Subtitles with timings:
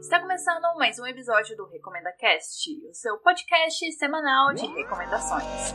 [0.00, 5.74] Está começando mais um episódio do Recomenda Cast, o seu podcast semanal de recomendações.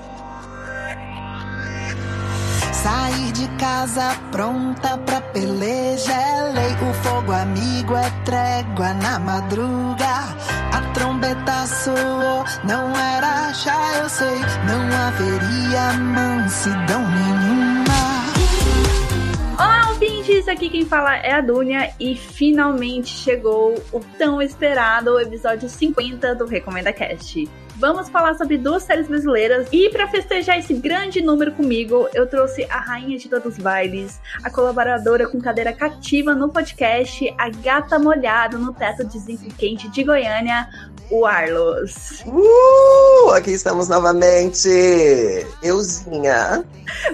[2.73, 6.73] Sair de casa pronta pra peleja é lei.
[6.89, 10.05] O fogo amigo é trégua na madruga.
[10.73, 14.39] A trombeta soou, não era já eu sei.
[14.67, 17.34] Não haveria mansidão nenhuma.
[20.45, 20.47] Ouvintes!
[20.47, 26.45] Aqui quem fala é a Dunia e finalmente chegou o tão esperado episódio 50 do
[26.45, 27.49] Recomenda Cast.
[27.77, 32.63] Vamos falar sobre duas séries brasileiras e para festejar esse grande número comigo, eu trouxe
[32.69, 37.99] a rainha de todos os bailes, a colaboradora com cadeira cativa no podcast, a gata
[37.99, 40.69] molhada no teto de zinco quente de Goiânia,
[41.11, 42.23] o Arlos.
[42.25, 44.69] Uh, aqui estamos novamente.
[45.61, 46.63] Euzinha.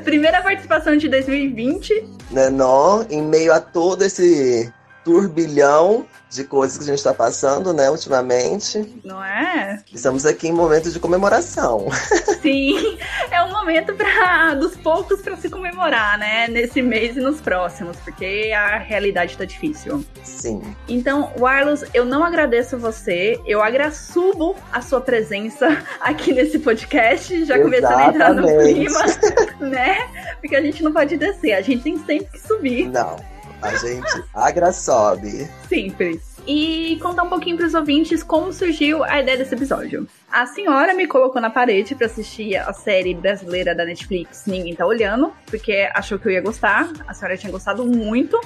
[0.04, 2.08] Primeira participação de 2020.
[2.30, 3.06] Né, não?
[3.10, 4.72] Em meio a todo esse
[5.04, 9.02] turbilhão de coisas que a gente está passando, né, ultimamente.
[9.04, 9.84] Não é?
[9.94, 11.88] Estamos aqui em momento de comemoração.
[12.42, 12.98] Sim,
[13.30, 17.98] é um momento para dos poucos para se comemorar, né, nesse mês e nos próximos,
[17.98, 20.06] porque a realidade tá difícil.
[20.24, 20.62] Sim.
[20.88, 27.60] Então, Warlos, eu não agradeço você, eu agraçubo a sua presença aqui nesse podcast, já
[27.60, 29.00] começando a entrar no clima,
[29.60, 29.98] né?
[30.40, 32.88] Porque a gente não pode descer, a gente tem sempre que subir.
[32.88, 33.31] Não.
[33.62, 35.48] A gente agra sobe.
[35.70, 36.38] Simples.
[36.48, 40.08] E contar um pouquinho para os ouvintes como surgiu a ideia desse episódio.
[40.32, 44.86] A senhora me colocou na parede para assistir a série brasileira da Netflix Ninguém Tá
[44.86, 46.90] Olhando, porque achou que eu ia gostar.
[47.06, 48.40] A senhora tinha gostado muito.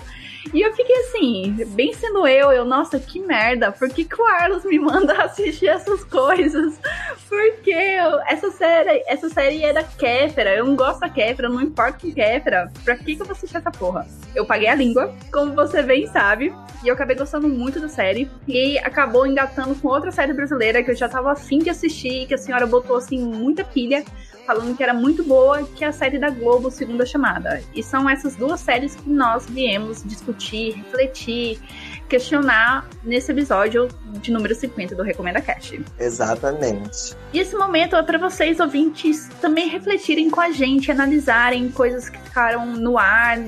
[0.53, 4.25] E eu fiquei assim, bem sendo eu, eu, nossa, que merda, por que, que o
[4.25, 6.79] Arlos me manda assistir essas coisas?
[7.27, 11.61] Porque eu, essa série, essa série é da Kéfera, eu não gosto da Kéfera, não
[11.61, 14.07] importa com Kéfera, pra que, que eu vou assistir essa porra?
[14.35, 18.29] Eu paguei a língua, como você bem sabe, e eu acabei gostando muito da série,
[18.47, 22.33] e acabou engatando com outra série brasileira que eu já tava afim de assistir, que
[22.33, 24.03] a senhora botou assim muita pilha,
[24.45, 27.61] falando que era muito boa, que é a série da Globo, Segunda Chamada.
[27.73, 31.59] E são essas duas séries que nós viemos discutir, refletir,
[32.07, 33.87] questionar nesse episódio
[34.21, 35.83] de número 50 do Recomenda Cast.
[35.99, 37.15] Exatamente.
[37.33, 42.19] E esse momento é para vocês, ouvintes, também refletirem com a gente, analisarem coisas que
[42.19, 43.39] ficaram no ar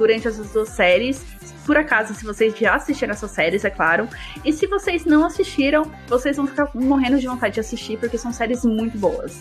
[0.00, 1.22] durante essas duas séries.
[1.66, 4.08] Por acaso, se vocês já assistiram essas séries, é claro.
[4.44, 8.32] E se vocês não assistiram, vocês vão ficar morrendo de vontade de assistir, porque são
[8.32, 9.40] séries muito boas.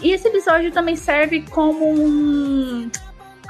[0.00, 2.88] E esse episódio também serve como um,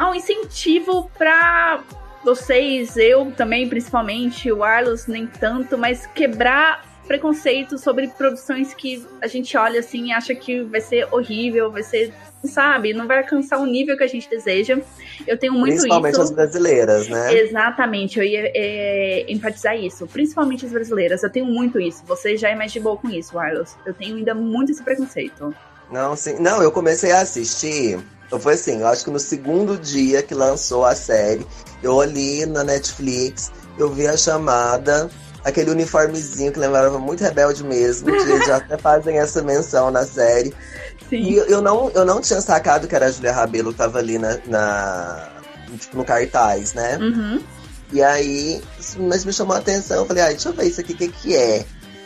[0.00, 1.84] um incentivo para
[2.24, 9.26] vocês, eu também, principalmente, o Arlos nem tanto, mas quebrar preconceitos sobre produções que a
[9.26, 12.12] gente olha assim e acha que vai ser horrível, vai ser,
[12.44, 14.78] sabe, não vai alcançar o nível que a gente deseja.
[15.26, 16.22] Eu tenho muito Principalmente isso.
[16.22, 17.34] as brasileiras, né?
[17.34, 20.06] Exatamente, eu ia é, enfatizar isso.
[20.06, 22.04] Principalmente as brasileiras, eu tenho muito isso.
[22.06, 23.74] Você já é mais de boa com isso, Arlos.
[23.86, 25.54] Eu tenho ainda muito esse preconceito.
[25.90, 26.38] Não, sim.
[26.38, 27.98] Não, eu comecei a assistir.
[28.26, 31.46] Então foi assim, eu acho que no segundo dia que lançou a série,
[31.82, 35.08] eu olhei na Netflix, eu vi a chamada,
[35.44, 40.54] aquele uniformezinho que lembrava muito rebelde mesmo, que já até fazem essa menção na série.
[41.08, 41.22] Sim.
[41.22, 44.18] E eu não, eu não tinha sacado que era a Julia Rabelo que tava ali
[44.18, 45.28] na, na
[45.78, 46.98] tipo, no cartaz, né?
[46.98, 47.42] Uhum.
[47.92, 48.62] E aí,
[48.98, 51.08] mas me chamou a atenção, eu falei, ah, deixa eu ver isso aqui, o que
[51.08, 51.64] que é?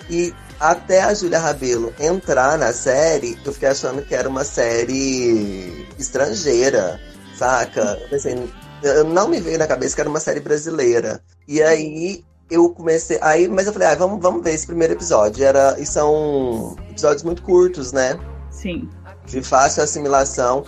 [0.09, 5.87] E até a Julia Rabelo entrar na série, eu fiquei achando que era uma série
[5.99, 7.01] estrangeira,
[7.37, 7.99] saca?
[8.01, 8.49] Eu pensei,
[8.83, 11.21] eu não me veio na cabeça que era uma série brasileira.
[11.49, 13.19] E aí eu comecei.
[13.21, 15.45] Aí, mas eu falei, ah, vamos, vamos ver esse primeiro episódio.
[15.45, 18.19] Era, e são episódios muito curtos, né?
[18.51, 18.89] Sim.
[19.27, 20.65] De fácil assimilação.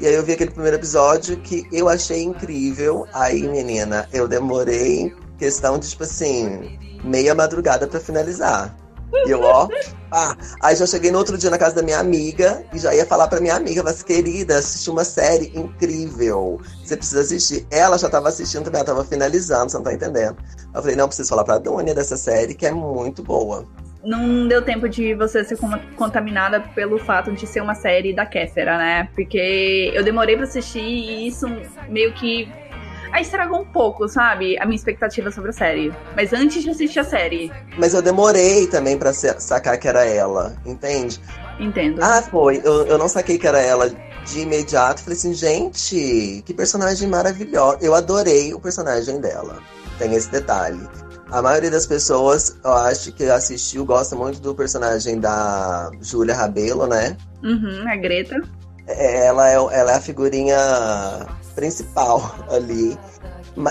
[0.00, 3.06] E aí eu vi aquele primeiro episódio que eu achei incrível.
[3.12, 8.76] Aí, menina, eu demorei questão de, tipo assim, meia madrugada para finalizar.
[9.26, 9.68] E eu, ó,
[10.10, 13.06] ah, aí já cheguei no outro dia na casa da minha amiga e já ia
[13.06, 16.60] falar pra minha amiga, mas querida, assisti uma série incrível.
[16.84, 17.66] Você precisa assistir.
[17.70, 20.36] Ela já tava assistindo também, ela tava finalizando, você não tá entendendo.
[20.74, 23.66] Eu falei, não, preciso falar pra Dônia dessa série, que é muito boa.
[24.04, 25.56] Não deu tempo de você ser
[25.96, 29.08] contaminada pelo fato de ser uma série da Kéfera, né?
[29.14, 31.46] Porque eu demorei pra assistir e isso
[31.88, 32.52] meio que
[33.12, 34.58] Aí estragou um pouco, sabe?
[34.58, 35.92] A minha expectativa sobre a série.
[36.16, 37.52] Mas antes de assistir a série.
[37.76, 41.20] Mas eu demorei também pra sacar que era ela, entende?
[41.60, 42.02] Entendo.
[42.02, 42.62] Ah, foi.
[42.64, 43.90] Eu, eu não saquei que era ela
[44.24, 45.02] de imediato.
[45.02, 47.78] Falei assim, gente, que personagem maravilhosa.
[47.82, 49.58] Eu adorei o personagem dela.
[49.98, 50.80] Tem esse detalhe.
[51.30, 56.86] A maioria das pessoas, eu acho que assistiu, gosta muito do personagem da Júlia Rabelo,
[56.86, 57.16] né?
[57.42, 58.36] Uhum, a Greta.
[58.86, 60.56] Ela é, ela é a figurinha
[61.54, 62.98] principal ali.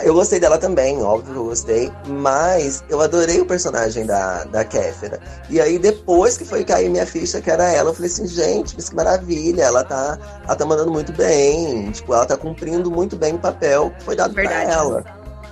[0.04, 4.64] Eu gostei dela também, óbvio que eu gostei, mas eu adorei o personagem da, da
[4.64, 5.20] Kéfera.
[5.50, 8.76] E aí, depois que foi cair minha ficha, que era ela, eu falei assim, gente,
[8.76, 13.16] mas que maravilha, ela tá, ela tá mandando muito bem, tipo, ela tá cumprindo muito
[13.16, 14.66] bem o papel que foi dado Verdade.
[14.66, 15.04] pra ela,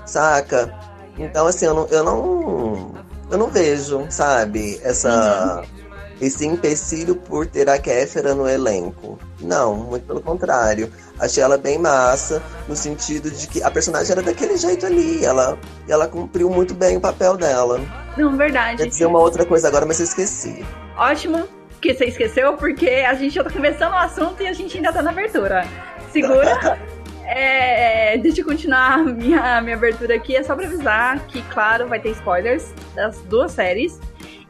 [0.05, 0.71] saca?
[1.17, 2.93] Então, assim, eu não, eu não,
[3.31, 5.63] eu não vejo, sabe, essa...
[5.63, 5.78] Uhum
[6.21, 9.17] esse empecilho por ter a Kéfera no elenco.
[9.39, 10.91] Não, muito pelo contrário.
[11.19, 15.23] Achei ela bem massa, no sentido de que a personagem era daquele jeito ali.
[15.23, 15.57] Ela,
[15.87, 17.79] ela cumpriu muito bem o papel dela.
[18.17, 18.83] Não, verdade.
[18.83, 20.65] Quer dizer uma outra coisa agora, mas eu esqueci.
[20.97, 21.47] Ótimo
[21.81, 24.91] que você esqueceu, porque a gente já tá começando o assunto e a gente ainda
[24.91, 25.65] tá na abertura.
[26.11, 26.77] Segura.
[27.31, 30.35] É, deixa eu continuar minha, minha abertura aqui.
[30.35, 33.99] É só pra avisar que, claro, vai ter spoilers das duas séries.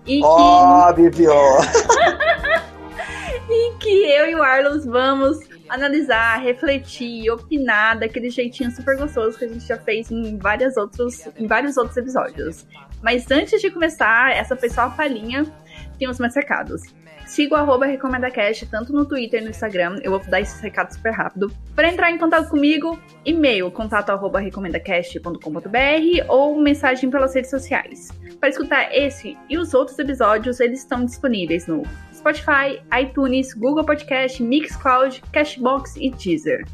[0.10, 1.12] E Óbvio!
[1.14, 1.22] Que...
[3.54, 5.38] e que eu e o Arlos vamos
[5.70, 11.28] analisar, refletir, opinar daquele jeitinho super gostoso que a gente já fez em, várias outros,
[11.38, 12.66] em vários outros episódios.
[13.04, 15.46] Mas antes de começar, essa foi só a palhinha,
[16.00, 16.82] tem os meus recados.
[17.30, 20.00] Siga o arroba RecomendaCast tanto no Twitter e no Instagram.
[20.02, 21.52] Eu vou dar esses recados super rápido.
[21.76, 28.10] Para entrar em contato comigo, e-mail contato arroba recomendacast.com.br ou mensagem pelas redes sociais.
[28.40, 34.42] Para escutar esse e os outros episódios, eles estão disponíveis no Spotify, iTunes, Google Podcast,
[34.42, 36.66] Mixcloud, Cashbox e Deezer.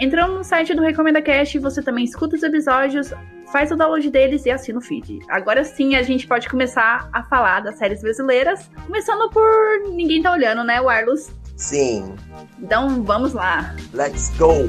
[0.00, 3.12] Entrando no site do Recomenda Cast, você também escuta os episódios,
[3.52, 5.20] faz o download deles e assina o feed.
[5.28, 9.48] Agora sim a gente pode começar a falar das séries brasileiras, começando por
[9.92, 11.30] Ninguém Tá Olhando, né, Warlos?
[11.56, 12.14] Sim.
[12.60, 13.74] Então vamos lá.
[13.92, 14.68] Let's go!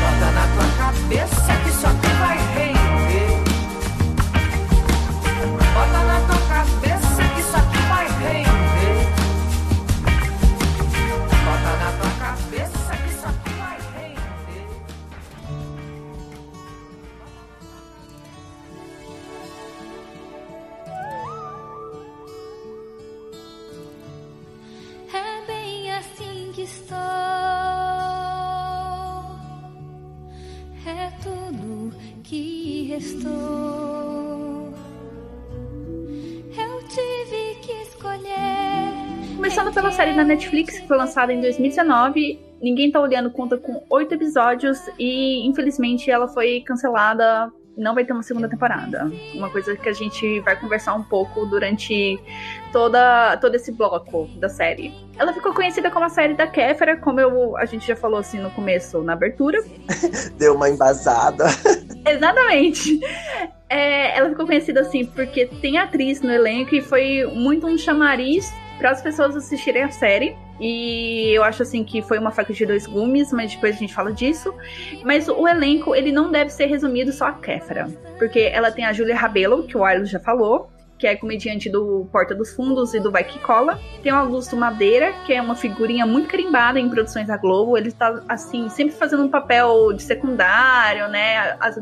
[0.00, 2.07] Bota na tua cabeça que só
[32.98, 34.74] estou.
[36.58, 39.36] Eu tive que escolher.
[39.36, 43.84] Começando pela série da Netflix, que foi lançada em 2019, Ninguém Tá Olhando conta com
[43.88, 49.08] oito episódios e, infelizmente, ela foi cancelada não vai ter uma segunda temporada.
[49.32, 52.18] Uma coisa que a gente vai conversar um pouco durante
[52.72, 54.92] toda, todo esse bloco da série.
[55.16, 58.40] Ela ficou conhecida como a série da Kéfera, como eu, a gente já falou assim
[58.40, 59.62] no começo, na abertura.
[60.36, 61.44] Deu uma embasada.
[62.10, 63.00] Exatamente.
[63.68, 68.50] É, ela ficou conhecida assim porque tem atriz no elenco e foi muito um chamariz
[68.78, 70.36] para as pessoas assistirem a série.
[70.60, 73.94] E eu acho assim que foi uma faca de dois gumes, mas depois a gente
[73.94, 74.52] fala disso.
[75.04, 77.88] Mas o elenco, ele não deve ser resumido só a Kéfera.
[78.18, 82.08] Porque ela tem a Julia Rabelo, que o Arlo já falou que é comediante do
[82.10, 83.78] Porta dos Fundos e do Vai Que Cola.
[84.02, 87.76] Tem o Augusto Madeira, que é uma figurinha muito carimbada em produções da Globo.
[87.78, 91.56] Ele tá, assim, sempre fazendo um papel de secundário, né?
[91.60, 91.76] Às,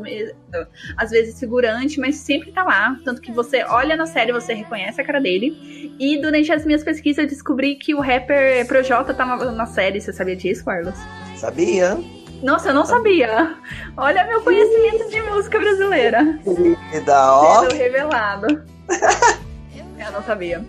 [0.97, 2.95] às vezes figurante, mas sempre tá lá.
[3.03, 5.95] Tanto que você olha na série, você reconhece a cara dele.
[5.99, 9.99] E durante as minhas pesquisas eu descobri que o rapper Projota tá na, na série.
[9.99, 10.95] Você sabia disso, Carlos?
[11.35, 11.97] Sabia.
[12.43, 13.55] Nossa, eu não sabia.
[13.95, 16.39] Olha meu conhecimento de música brasileira.
[16.43, 17.61] Querida, ó.
[17.61, 18.76] Sendo revelado.
[19.75, 20.63] eu não sabia.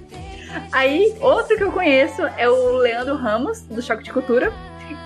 [0.73, 4.53] Aí, outro que eu conheço é o Leandro Ramos, do Choque de Cultura.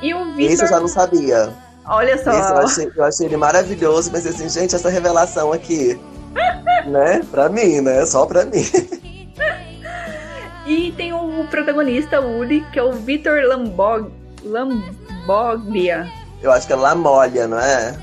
[0.00, 0.52] E o Victor...
[0.52, 1.52] Isso eu já não sabia.
[1.84, 2.30] Olha só.
[2.30, 5.98] Isso eu achei, eu achei ele maravilhoso, mas assim, gente, essa revelação aqui,
[6.86, 7.20] né?
[7.30, 8.06] Pra mim, né?
[8.06, 8.64] Só pra mim.
[10.64, 14.12] E tem o protagonista, o Uli, que é o Vitor Lambog...
[14.44, 16.08] Lamboglia.
[16.40, 17.94] Eu acho que é Lamolha, não é?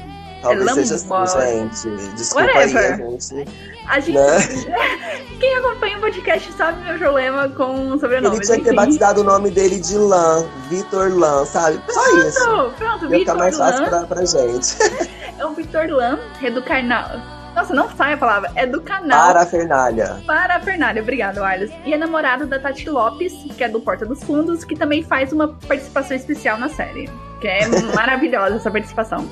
[0.42, 2.16] Talvez é seja assim, gente.
[2.16, 2.94] Desculpa Whatever.
[2.94, 3.69] aí, gente.
[3.90, 4.18] A gente.
[4.18, 4.38] Né?
[5.40, 8.36] Quem acompanha o podcast sabe meu problema com sobrenome.
[8.36, 11.82] Ele tinha que ter batizado o nome dele de Lan, Vitor Lan, sabe?
[11.90, 12.74] Só pronto, isso.
[12.78, 14.78] Pronto, Ia ficar mais fácil pra, pra gente.
[15.40, 17.40] É o Vitor Lan, é do canal.
[17.56, 18.52] Nossa, não sai a palavra.
[18.56, 19.28] É do canal.
[19.28, 20.22] Para a Fernalha.
[20.26, 21.72] Para a Fernalha, obrigado, Arles.
[21.86, 25.34] E é namorado da Tati Lopes, que é do Porta dos Fundos, que também faz
[25.34, 27.10] uma participação especial na série.
[27.42, 29.28] Que é maravilhosa essa participação.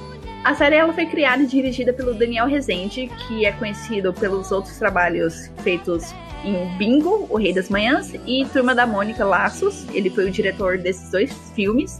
[0.48, 4.78] A série ela foi criada e dirigida pelo Daniel Rezende, que é conhecido pelos outros
[4.78, 9.86] trabalhos feitos em Bingo, O Rei das Manhãs, e Turma da Mônica Laços.
[9.94, 12.00] Ele foi o diretor desses dois filmes.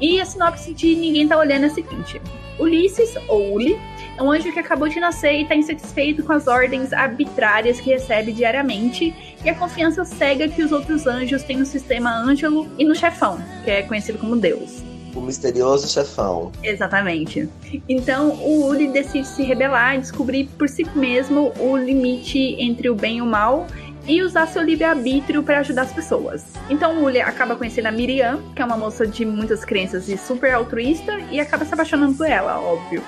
[0.00, 2.20] E a sinopse de Ninguém Tá Olhando é a seguinte:
[2.58, 3.78] Ulisses, ou Uli,
[4.18, 7.90] é um anjo que acabou de nascer e está insatisfeito com as ordens arbitrárias que
[7.90, 9.14] recebe diariamente
[9.44, 13.40] e a confiança cega que os outros anjos têm no sistema Ângelo e no chefão,
[13.62, 14.85] que é conhecido como Deus.
[15.18, 16.52] O misterioso chefão.
[16.62, 17.48] Exatamente.
[17.88, 22.94] Então o Uli decide se rebelar e descobrir por si mesmo o limite entre o
[22.94, 23.66] bem e o mal
[24.06, 26.44] e usar seu livre-arbítrio para ajudar as pessoas.
[26.70, 30.16] Então o Uli acaba conhecendo a Miriam, que é uma moça de muitas crenças e
[30.16, 33.02] super altruísta, e acaba se apaixonando por ela, óbvio.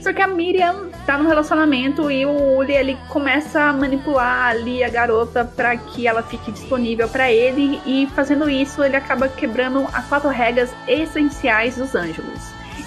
[0.00, 4.82] Só que a Miriam tá num relacionamento e o Uli ele começa a manipular ali
[4.82, 9.86] a garota para que ela fique disponível para ele e fazendo isso ele acaba quebrando
[9.92, 12.40] as quatro regras essenciais dos Ângelos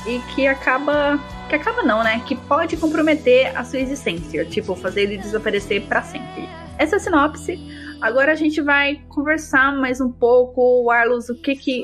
[0.08, 2.22] e que acaba que acaba não, né?
[2.26, 6.50] Que pode comprometer a sua existência, tipo fazer ele desaparecer para sempre.
[6.78, 7.60] Essa é a sinopse.
[8.02, 11.84] Agora a gente vai conversar mais um pouco, Arlos, o que que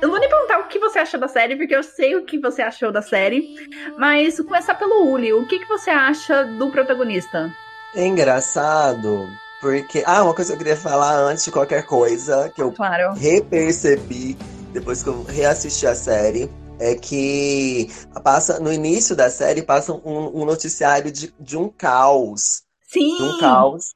[0.00, 2.24] eu não vou nem perguntar o que você achou da série, porque eu sei o
[2.24, 3.54] que você achou da série.
[3.98, 7.54] Mas começar pelo Uli, o que, que você acha do protagonista?
[7.94, 9.28] É engraçado,
[9.60, 10.02] porque.
[10.06, 13.12] Ah, uma coisa que eu queria falar antes de qualquer coisa, que eu claro.
[13.14, 14.36] repercebi
[14.72, 16.50] depois que eu reassisti a série.
[16.82, 17.90] É que
[18.24, 22.62] passa no início da série passa um, um noticiário de, de um caos.
[22.88, 23.18] Sim!
[23.18, 23.90] De um caos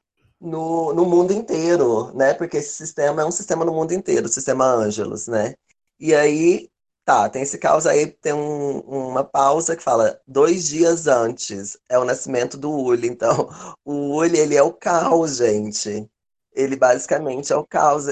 [0.45, 2.35] no, no mundo inteiro, né?
[2.35, 5.55] Porque esse sistema é um sistema no mundo inteiro, o sistema Angelus, né?
[5.99, 6.69] E aí,
[7.05, 11.99] tá, tem esse caos aí, tem um, uma pausa que fala dois dias antes é
[11.99, 13.09] o nascimento do Uli.
[13.09, 13.49] Então,
[13.85, 16.09] o Uli, ele é o caos, gente.
[16.53, 18.07] Ele basicamente é o caos,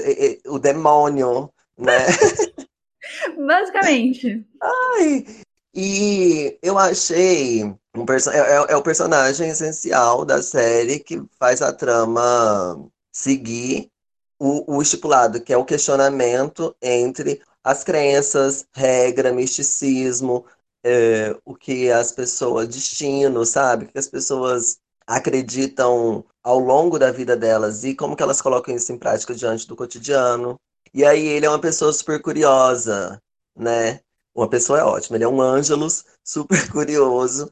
[0.47, 2.07] o demônio, né?
[3.47, 4.45] Basicamente.
[4.61, 5.27] Ai,
[5.75, 11.73] e eu achei um é, é, é, o personagem essencial da série que faz a
[11.73, 13.91] trama seguir
[14.39, 20.45] o, o estipulado, que é o questionamento entre as crenças, regra, misticismo,
[20.85, 23.85] é, o que as pessoas, destino, sabe?
[23.85, 28.75] O que as pessoas acreditam ao longo da vida delas e como que elas colocam
[28.75, 30.57] isso em prática diante do cotidiano.
[30.95, 33.21] E aí ele é uma pessoa super curiosa,
[33.57, 34.01] né?
[34.35, 37.51] Uma pessoa é ótima, ele é um ângelus super curioso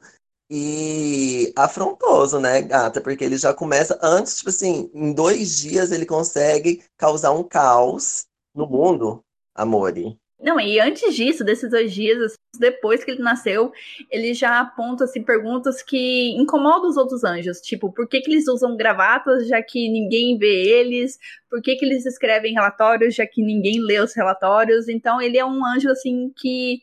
[0.49, 2.99] e afrontoso, né, gata?
[3.01, 8.25] Porque ele já começa antes, tipo assim, em dois dias ele consegue causar um caos
[8.53, 9.23] no mundo
[9.55, 10.17] Amore.
[10.41, 13.71] Não, e antes disso, desses dois dias, depois que ele nasceu,
[14.09, 17.61] ele já aponta assim, perguntas que incomodam os outros anjos.
[17.61, 21.19] Tipo, por que, que eles usam gravatas, já que ninguém vê eles?
[21.47, 24.89] Por que, que eles escrevem relatórios, já que ninguém lê os relatórios?
[24.89, 26.81] Então, ele é um anjo, assim, que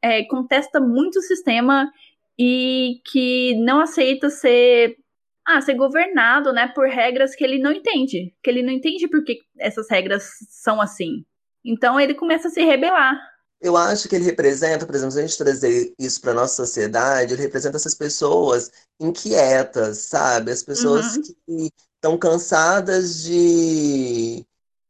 [0.00, 1.92] é, contesta muito o sistema
[2.38, 4.96] e que não aceita ser
[5.44, 9.24] ah, ser governado, né, por regras que ele não entende, que ele não entende por
[9.24, 11.24] que essas regras são assim.
[11.64, 13.18] Então ele começa a se rebelar.
[13.60, 17.34] Eu acho que ele representa, por exemplo, se a gente trazer isso para nossa sociedade,
[17.34, 20.50] ele representa essas pessoas inquietas, sabe?
[20.50, 21.22] As pessoas uhum.
[21.22, 24.46] que estão cansadas de,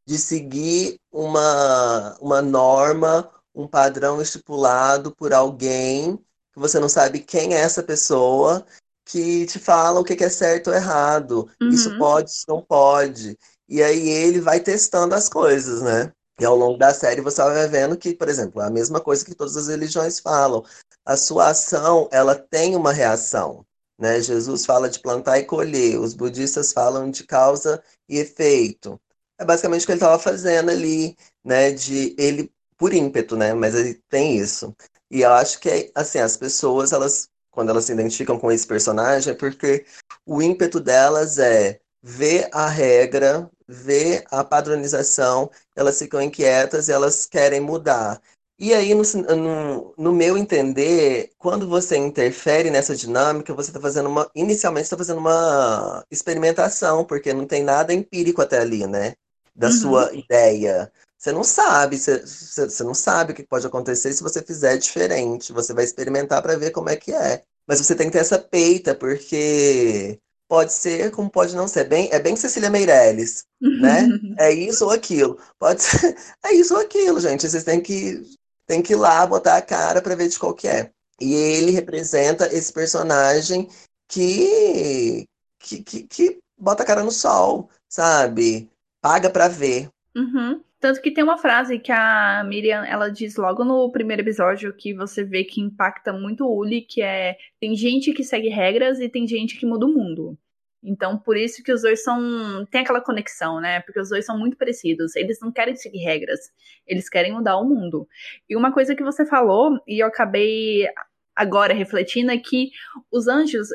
[0.07, 6.17] de seguir uma, uma norma, um padrão estipulado por alguém
[6.53, 8.65] que você não sabe quem é essa pessoa,
[9.05, 11.51] que te fala o que é certo ou errado.
[11.61, 11.69] Uhum.
[11.71, 13.37] Isso pode, isso não pode.
[13.69, 16.13] E aí ele vai testando as coisas, né?
[16.41, 19.25] E ao longo da série você vai vendo que, por exemplo, é a mesma coisa
[19.25, 20.65] que todas as religiões falam.
[21.05, 23.65] A sua ação, ela tem uma reação.
[23.99, 24.21] Né?
[24.23, 28.99] Jesus fala de plantar e colher, os budistas falam de causa e efeito.
[29.39, 31.71] É basicamente o que ele estava fazendo ali, né?
[31.73, 33.53] De ele por ímpeto, né?
[33.53, 34.75] Mas ele tem isso.
[35.11, 39.33] E eu acho que assim, as pessoas, elas, quando elas se identificam com esse personagem,
[39.33, 39.85] é porque
[40.25, 47.27] o ímpeto delas é ver a regra, ver a padronização, elas ficam inquietas e elas
[47.27, 48.21] querem mudar.
[48.59, 49.03] E aí, no,
[49.37, 54.31] no, no meu entender, quando você interfere nessa dinâmica, você está fazendo uma.
[54.35, 59.15] Inicialmente, está fazendo uma experimentação, porque não tem nada empírico até ali, né?
[59.55, 59.73] Da uhum.
[59.73, 60.93] sua ideia.
[61.17, 65.53] Você não sabe, você, você não sabe o que pode acontecer se você fizer diferente.
[65.53, 67.43] Você vai experimentar para ver como é que é.
[67.67, 70.19] Mas você tem que ter essa peita, porque
[70.51, 71.85] Pode ser, como pode não ser.
[71.85, 74.09] Bem, é bem Cecília Meirelles, né?
[74.37, 75.39] é isso ou aquilo.
[75.61, 77.49] Pode ser, é isso ou aquilo, gente.
[77.49, 78.21] Vocês têm que,
[78.67, 80.91] têm que ir lá botar a cara para ver de qual que é.
[81.21, 83.69] E ele representa esse personagem
[84.09, 85.25] que,
[85.61, 88.69] que, que, que bota a cara no sol, sabe?
[89.01, 89.89] Paga para ver.
[90.17, 90.61] Uhum.
[90.81, 94.95] Tanto que tem uma frase que a Miriam, ela diz logo no primeiro episódio que
[94.95, 99.09] você vê que impacta muito o Uli, que é tem gente que segue regras e
[99.09, 100.39] tem gente que muda o mundo.
[100.83, 102.65] Então, por isso que os dois são.
[102.71, 103.81] tem aquela conexão, né?
[103.81, 105.15] Porque os dois são muito parecidos.
[105.15, 106.51] Eles não querem seguir regras,
[106.87, 108.09] eles querem mudar o mundo.
[108.49, 110.89] E uma coisa que você falou, e eu acabei
[111.35, 112.71] agora refletindo é que
[113.13, 113.69] os anjos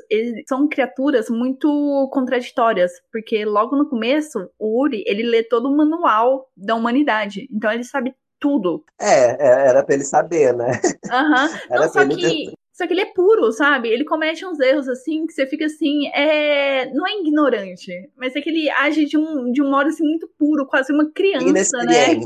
[0.47, 6.49] são criaturas muito contraditórias, porque logo no começo o Uri ele lê todo o manual
[6.55, 8.83] da humanidade, então ele sabe tudo.
[8.99, 10.79] É, é era pra ele saber, né?
[11.11, 11.45] Aham.
[11.69, 11.79] Uhum.
[11.79, 12.53] Não, só que.
[12.73, 13.87] Só que ele é puro, sabe?
[13.87, 16.91] Ele comete uns erros assim que você fica assim, é...
[16.93, 20.27] não é ignorante, mas é que ele age de um, de um modo assim muito
[20.37, 22.19] puro, quase uma criança, né?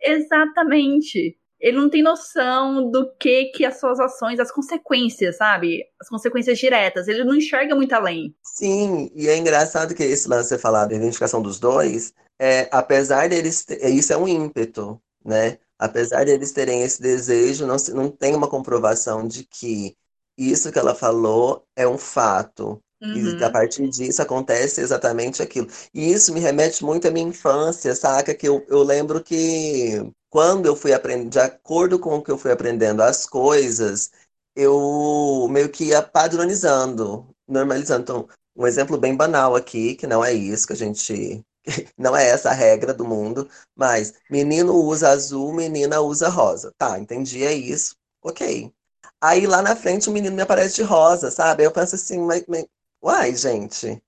[0.00, 1.36] Exatamente.
[1.60, 5.84] Ele não tem noção do que que as suas ações, as consequências, sabe?
[6.00, 7.08] As consequências diretas.
[7.08, 8.34] Ele não enxerga muito além.
[8.42, 13.28] Sim, e é engraçado que esse lance você falar da identificação dos dois, é, apesar
[13.28, 15.58] deles, isso é um ímpeto, né?
[15.78, 19.96] apesar de eles terem esse desejo, não, não tem uma comprovação de que
[20.36, 22.82] isso que ela falou é um fato.
[23.00, 23.38] Uhum.
[23.38, 25.68] E a partir disso acontece exatamente aquilo.
[25.94, 28.34] E isso me remete muito à minha infância, saca?
[28.34, 32.38] Que eu, eu lembro que quando eu fui aprendendo, de acordo com o que eu
[32.38, 34.10] fui aprendendo as coisas,
[34.54, 38.02] eu meio que ia padronizando, normalizando.
[38.02, 41.44] Então, um exemplo bem banal aqui, que não é isso que a gente
[41.98, 46.72] não é essa a regra do mundo, mas menino usa azul, menina usa rosa.
[46.78, 47.96] Tá, entendi, é isso.
[48.22, 48.72] Ok.
[49.20, 51.62] Aí lá na frente o menino me aparece de rosa, sabe?
[51.62, 52.64] Aí eu penso assim, mas, mas...
[53.02, 54.02] uai, gente.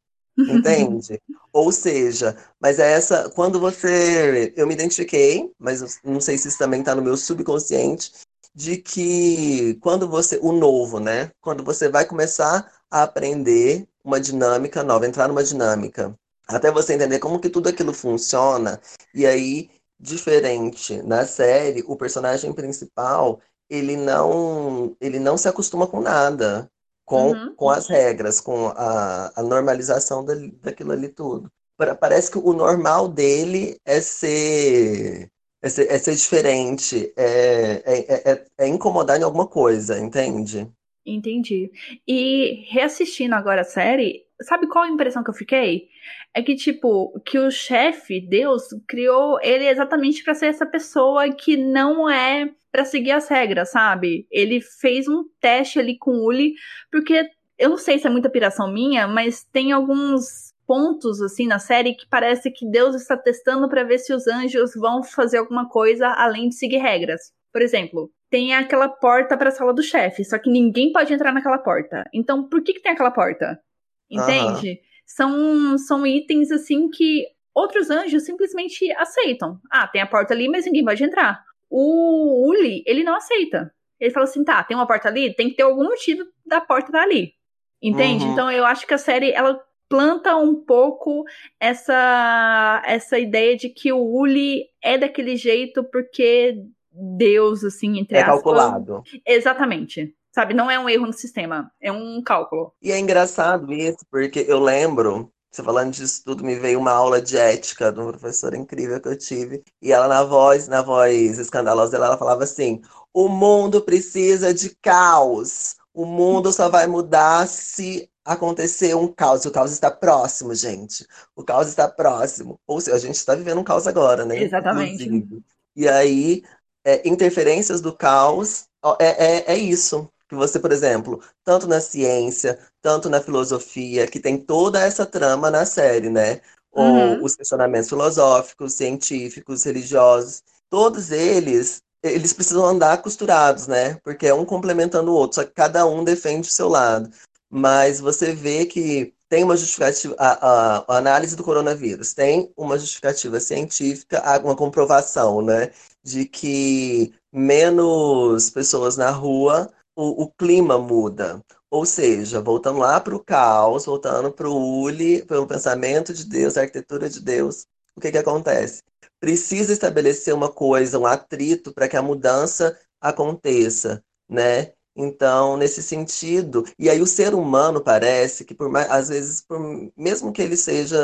[0.48, 1.20] Entende?
[1.52, 3.30] Ou seja, mas é essa.
[3.30, 4.52] Quando você.
[4.56, 8.12] Eu me identifiquei, mas não sei se isso também está no meu subconsciente,
[8.54, 10.38] de que quando você.
[10.42, 11.30] O novo, né?
[11.40, 16.14] Quando você vai começar a aprender uma dinâmica nova, entrar numa dinâmica
[16.54, 18.80] até você entender como que tudo aquilo funciona.
[19.14, 26.00] E aí, diferente na série, o personagem principal, ele não, ele não se acostuma com
[26.00, 26.70] nada,
[27.10, 27.54] com, uhum.
[27.56, 31.50] com as regras, com a, a normalização da, daquilo ali tudo.
[31.98, 35.28] Parece que o normal dele é ser
[35.60, 40.70] é ser, é ser diferente, é, é, é, é, incomodar em alguma coisa, entende?
[41.04, 41.70] Entendi.
[42.06, 45.88] E reassistindo agora a série, sabe qual a impressão que eu fiquei?
[46.32, 51.56] é que, tipo, que o chefe, Deus, criou ele exatamente para ser essa pessoa que
[51.56, 54.26] não é para seguir as regras, sabe?
[54.30, 56.54] Ele fez um teste ali com o Uli,
[56.90, 57.28] porque
[57.58, 61.94] eu não sei se é muita piração minha, mas tem alguns pontos assim na série
[61.94, 66.06] que parece que Deus está testando para ver se os anjos vão fazer alguma coisa
[66.08, 67.32] além de seguir regras.
[67.52, 71.32] Por exemplo, tem aquela porta para a sala do chefe, só que ninguém pode entrar
[71.32, 72.08] naquela porta.
[72.14, 73.60] Então, por que que tem aquela porta?
[74.08, 74.70] Entende?
[74.70, 79.58] Uhum são, são itens assim que outros anjos simplesmente aceitam.
[79.70, 81.42] Ah, tem a porta ali, mas ninguém pode entrar.
[81.68, 83.74] O Uli, ele não aceita.
[83.98, 86.88] Ele fala assim, tá, tem uma porta ali, tem que ter algum motivo da porta
[86.88, 87.34] estar ali.
[87.82, 88.24] Entende?
[88.24, 88.32] Uhum.
[88.32, 91.24] Então eu acho que a série, ela planta um pouco
[91.58, 96.62] essa essa ideia de que o Uli é daquele jeito porque
[96.92, 98.38] Deus, assim, entre é aspas.
[98.38, 99.02] É calculado.
[99.26, 100.14] Exatamente.
[100.32, 102.72] Sabe, não é um erro no sistema, é um cálculo.
[102.80, 107.20] E é engraçado isso, porque eu lembro, você falando disso tudo, me veio uma aula
[107.20, 109.64] de ética de uma professora incrível que eu tive.
[109.82, 112.80] E ela, na voz, na voz escandalosa dela, ela falava assim:
[113.12, 115.74] o mundo precisa de caos.
[115.92, 119.44] O mundo só vai mudar se acontecer um caos.
[119.44, 121.04] O caos está próximo, gente.
[121.34, 122.60] O caos está próximo.
[122.64, 124.40] Ou seja, a gente está vivendo um caos agora, né?
[124.40, 125.02] Exatamente.
[125.02, 125.42] Inclusive.
[125.74, 126.42] E aí,
[126.84, 128.64] é, interferências do caos
[128.98, 134.20] é, é, é isso que você, por exemplo, tanto na ciência, tanto na filosofia, que
[134.20, 136.40] tem toda essa trama na série, né?
[136.72, 137.24] Uhum.
[137.24, 140.40] os questionamentos filosóficos, científicos, religiosos,
[140.70, 143.98] todos eles, eles precisam andar costurados, né?
[144.04, 147.10] Porque é um complementando o outro, só que cada um defende o seu lado.
[147.50, 152.78] Mas você vê que tem uma justificativa, a, a, a análise do coronavírus tem uma
[152.78, 155.72] justificativa científica, uma comprovação, né?
[156.02, 161.44] De que menos pessoas na rua o, o clima muda.
[161.70, 166.56] Ou seja, voltando lá para o caos, voltando para o Uli, pelo pensamento de Deus,
[166.56, 168.82] a arquitetura de Deus, o que, que acontece?
[169.20, 174.72] Precisa estabelecer uma coisa, um atrito, para que a mudança aconteça, né?
[174.96, 179.60] Então, nesse sentido, e aí o ser humano parece que, por mais, às vezes, por,
[179.96, 180.98] mesmo que ele seja,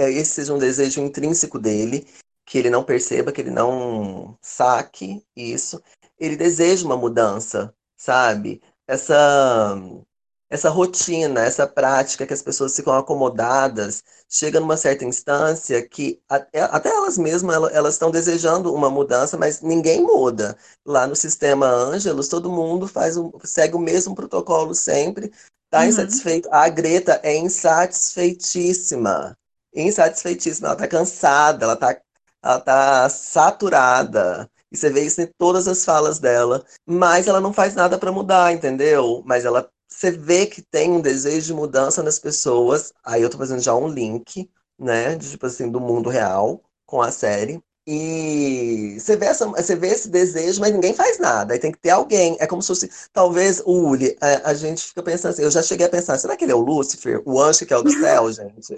[0.00, 2.06] esse seja um desejo intrínseco dele,
[2.52, 5.82] que ele não perceba, que ele não saque isso,
[6.18, 8.60] ele deseja uma mudança, sabe?
[8.86, 9.80] Essa
[10.50, 16.60] essa rotina, essa prática que as pessoas ficam acomodadas, chega numa certa instância que até,
[16.64, 20.54] até elas mesmas elas estão desejando uma mudança, mas ninguém muda.
[20.84, 25.32] Lá no sistema Ângelos, todo mundo faz um, segue o mesmo protocolo sempre,
[25.70, 25.86] tá uhum.
[25.86, 26.50] insatisfeito.
[26.52, 29.34] A Greta é insatisfeitíssima.
[29.74, 31.98] Insatisfeitíssima, ela tá cansada, ela tá,
[32.42, 34.50] ela tá saturada.
[34.70, 36.64] E você vê isso em todas as falas dela.
[36.86, 39.22] Mas ela não faz nada para mudar, entendeu?
[39.24, 42.92] Mas ela você vê que tem um desejo de mudança nas pessoas.
[43.04, 45.14] Aí eu tô fazendo já um link, né?
[45.16, 47.62] De, tipo assim, do mundo real com a série.
[47.86, 51.52] E você vê, essa, você vê esse desejo, mas ninguém faz nada.
[51.52, 52.36] Aí tem que ter alguém.
[52.40, 54.16] É como se fosse, talvez, o Uli.
[54.20, 56.54] A, a gente fica pensando assim, eu já cheguei a pensar, será que ele é
[56.54, 57.20] o Lúcifer?
[57.24, 58.74] O anjo que é o do céu, gente?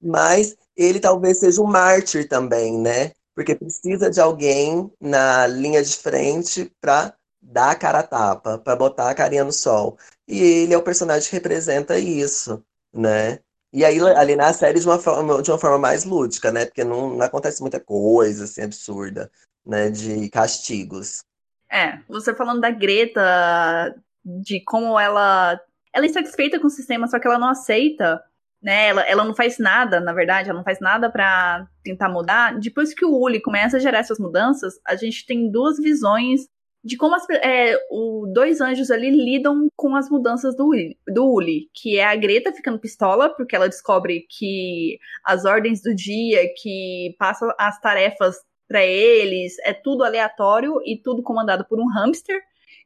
[0.00, 3.12] Mas ele talvez seja um mártir também, né?
[3.34, 8.76] Porque precisa de alguém na linha de frente para dar a cara a tapa, para
[8.76, 9.98] botar a carinha no sol.
[10.28, 13.40] E ele é o personagem que representa isso, né?
[13.72, 16.66] E aí, ali na série, de uma forma, de uma forma mais lúdica, né?
[16.66, 19.30] Porque não, não acontece muita coisa, assim, absurda,
[19.64, 19.88] né?
[19.88, 21.24] De castigos.
[21.70, 25.58] É, você falando da Greta, de como ela...
[25.90, 28.22] Ela é insatisfeita com o sistema, só que ela não aceita,
[28.62, 28.88] né?
[28.88, 32.58] Ela, ela não faz nada, na verdade, ela não faz nada para tentar mudar.
[32.58, 36.46] Depois que o Uli começa a gerar essas mudanças, a gente tem duas visões
[36.84, 41.24] de como as, é, o dois anjos ali lidam com as mudanças do Uli, do
[41.24, 46.42] Uli, que é a Greta ficando pistola, porque ela descobre que as ordens do dia,
[46.56, 52.40] que passa as tarefas para eles, é tudo aleatório e tudo comandado por um hamster,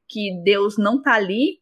[0.09, 1.59] que Deus não tá ali.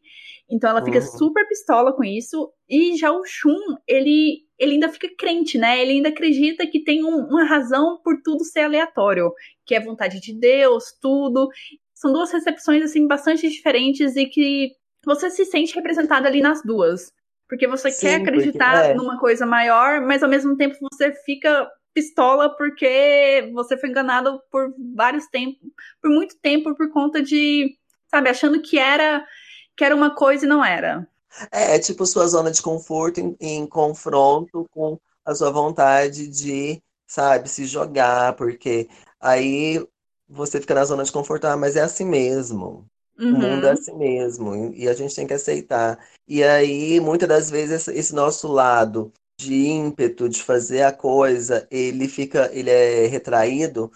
[0.49, 1.17] Então ela fica uhum.
[1.17, 2.51] super pistola com isso.
[2.69, 5.81] E já o Shun, ele, ele ainda fica crente, né?
[5.81, 9.31] Ele ainda acredita que tem um, uma razão por tudo ser aleatório,
[9.65, 11.49] que é vontade de Deus, tudo
[11.95, 14.71] são duas recepções assim bastante diferentes e que
[15.03, 17.11] você se sente representado ali nas duas.
[17.47, 18.93] Porque você Sim, quer acreditar porque, é.
[18.95, 24.73] numa coisa maior, mas ao mesmo tempo você fica pistola porque você foi enganado por
[24.93, 25.61] vários tempos,
[26.01, 27.77] por muito tempo por conta de,
[28.07, 29.25] sabe, achando que era
[29.75, 31.07] que era uma coisa e não era.
[31.51, 36.81] É, é tipo sua zona de conforto em, em confronto com a sua vontade de,
[37.07, 38.87] sabe, se jogar, porque
[39.19, 39.85] aí
[40.27, 42.85] você fica na zona de conforto, ah, mas é assim mesmo.
[43.17, 43.33] Uhum.
[43.35, 45.97] O mundo é assim mesmo, e a gente tem que aceitar.
[46.27, 52.07] E aí, muitas das vezes, esse nosso lado de ímpeto de fazer a coisa, ele
[52.07, 53.91] fica, ele é retraído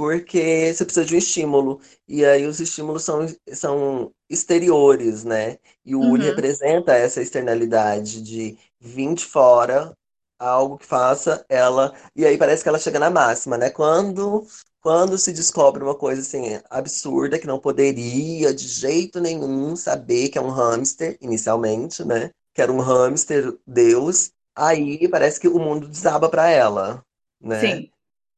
[0.00, 1.78] porque você precisa de um estímulo.
[2.08, 5.58] E aí os estímulos são, são exteriores, né?
[5.84, 6.16] E o uhum.
[6.16, 9.94] representa essa externalidade de vir de fora
[10.38, 11.94] algo que faça ela.
[12.16, 13.68] E aí parece que ela chega na máxima, né?
[13.68, 14.46] Quando
[14.80, 20.38] quando se descobre uma coisa assim absurda que não poderia de jeito nenhum saber que
[20.38, 22.30] é um hamster inicialmente, né?
[22.54, 27.04] Que era um hamster Deus, aí parece que o mundo desaba para ela,
[27.38, 27.60] né?
[27.60, 27.90] Sim.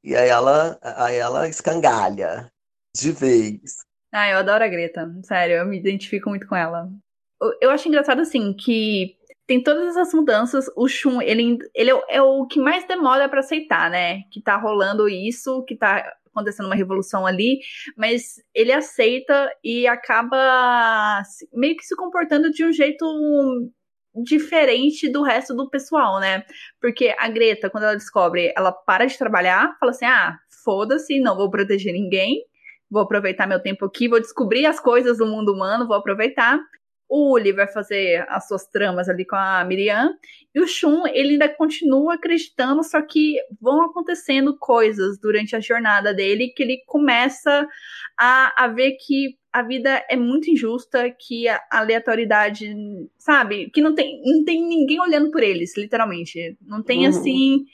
[0.03, 2.51] E aí ela, aí ela escangalha
[2.95, 3.77] de vez.
[4.13, 6.89] Ah, eu adoro a Greta, sério, eu me identifico muito com ela.
[7.61, 10.67] Eu acho engraçado assim que tem todas essas mudanças.
[10.77, 14.23] O Shun, ele, ele é o que mais demora para aceitar, né?
[14.31, 17.61] Que tá rolando isso, que tá acontecendo uma revolução ali,
[17.97, 23.05] mas ele aceita e acaba meio que se comportando de um jeito
[24.15, 26.45] diferente do resto do pessoal, né?
[26.81, 31.37] Porque a Greta, quando ela descobre, ela para de trabalhar, fala assim: ah, foda-se, não
[31.37, 32.45] vou proteger ninguém,
[32.91, 36.61] vou aproveitar meu tempo aqui, vou descobrir as coisas do mundo humano, vou aproveitar.
[37.15, 40.15] O Uli vai fazer as suas tramas ali com a Miriam.
[40.55, 46.15] E o Shun, ele ainda continua acreditando, só que vão acontecendo coisas durante a jornada
[46.15, 47.69] dele que ele começa
[48.19, 52.75] a, a ver que a vida é muito injusta, que a aleatoriedade,
[53.19, 53.71] sabe?
[53.71, 56.57] Que não tem, não tem ninguém olhando por eles, literalmente.
[56.63, 57.09] Não tem, uhum.
[57.09, 57.65] assim,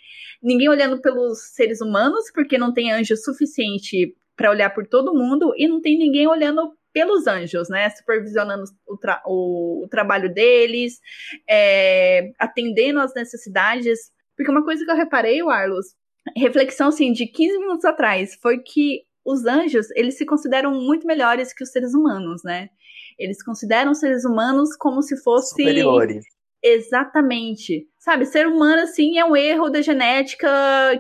[0.43, 5.53] ninguém olhando pelos seres humanos, porque não tem anjo suficiente para olhar por todo mundo,
[5.57, 7.89] e não tem ninguém olhando pelos anjos, né?
[7.91, 11.01] Supervisionando o, tra o, o trabalho deles,
[11.49, 14.11] é, atendendo às necessidades.
[14.37, 15.95] Porque uma coisa que eu reparei, Arlos,
[16.37, 21.53] reflexão assim, de 15 minutos atrás, foi que os anjos, eles se consideram muito melhores
[21.53, 22.71] que os seres humanos, né?
[23.19, 25.67] Eles consideram os seres humanos como se fossem.
[25.67, 26.25] Superiores.
[26.63, 27.87] Exatamente.
[27.99, 30.49] Sabe, ser humano, assim, é um erro da genética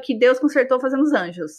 [0.04, 1.52] que Deus consertou fazendo os anjos.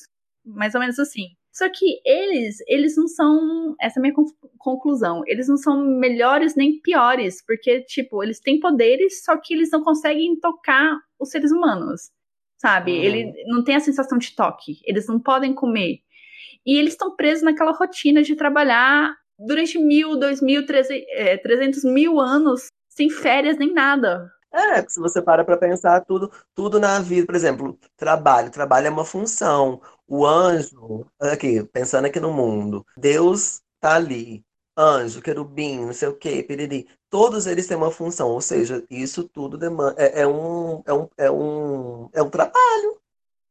[0.45, 1.29] Mais ou menos assim.
[1.51, 4.13] Só que eles, eles não são, essa é a minha
[4.58, 9.69] conclusão, eles não são melhores nem piores, porque, tipo, eles têm poderes, só que eles
[9.71, 12.12] não conseguem tocar os seres humanos,
[12.58, 12.91] sabe?
[12.91, 13.03] Uhum.
[13.03, 15.99] Ele não tem a sensação de toque, eles não podem comer.
[16.69, 20.63] E eles estão presos naquela rotina de trabalhar durante mil, dois mil,
[21.13, 24.32] é, trezentos mil anos, sem férias nem nada.
[24.53, 28.89] É, se você para para pensar tudo, tudo na vida, por exemplo, trabalho, trabalho é
[28.91, 29.82] uma função.
[30.08, 34.45] O anjo, aqui, pensando aqui no mundo, Deus tá ali.
[34.77, 36.88] Anjo, querubim, não sei o quê, piriri.
[37.10, 41.10] Todos eles têm uma função, ou seja, isso tudo demanda, é, é, um, é, um,
[41.17, 42.98] é, um, é um trabalho.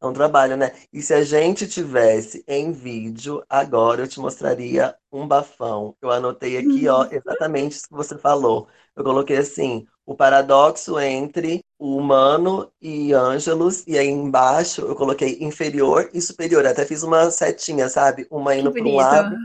[0.01, 0.73] É um trabalho, né?
[0.93, 5.97] E se a gente tivesse em vídeo, agora eu te mostraria um bafão.
[6.01, 8.69] Eu anotei aqui, ó, exatamente isso que você falou.
[8.95, 15.39] Eu coloquei assim, o paradoxo entre o humano e Ângelos, e aí embaixo eu coloquei
[15.41, 16.65] inferior e superior.
[16.65, 18.27] Até fiz uma setinha, sabe?
[18.31, 19.37] Uma indo para um lado,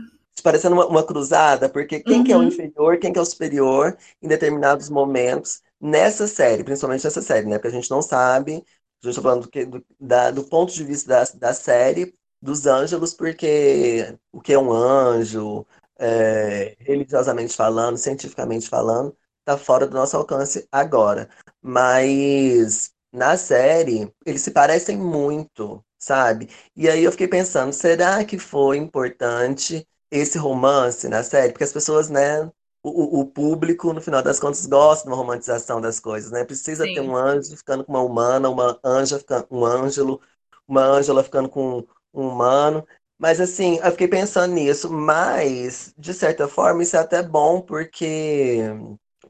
[0.42, 2.24] parecendo uma, uma cruzada, porque quem uhum.
[2.24, 2.46] que é o uhum.
[2.46, 7.58] inferior, quem que é o superior, em determinados momentos, nessa série, principalmente nessa série, né?
[7.58, 8.64] Porque a gente não sabe,
[9.10, 14.16] está falando do, do, da, do ponto de vista da, da série, dos ângelos, porque
[14.32, 15.66] o que é um anjo,
[15.98, 21.28] é, religiosamente falando, cientificamente falando, está fora do nosso alcance agora.
[21.62, 26.50] Mas na série, eles se parecem muito, sabe?
[26.76, 31.52] E aí eu fiquei pensando, será que foi importante esse romance na série?
[31.52, 32.50] Porque as pessoas, né,
[32.84, 36.44] o, o, público, no final das contas, gosta de uma romantização das coisas, né?
[36.44, 36.94] Precisa Sim.
[36.94, 40.20] ter um anjo ficando com uma humana, uma anja ficando um ângelo,
[40.68, 42.86] uma ângela ficando com um humano.
[43.18, 48.58] Mas assim, eu fiquei pensando nisso, mas de certa forma isso é até bom porque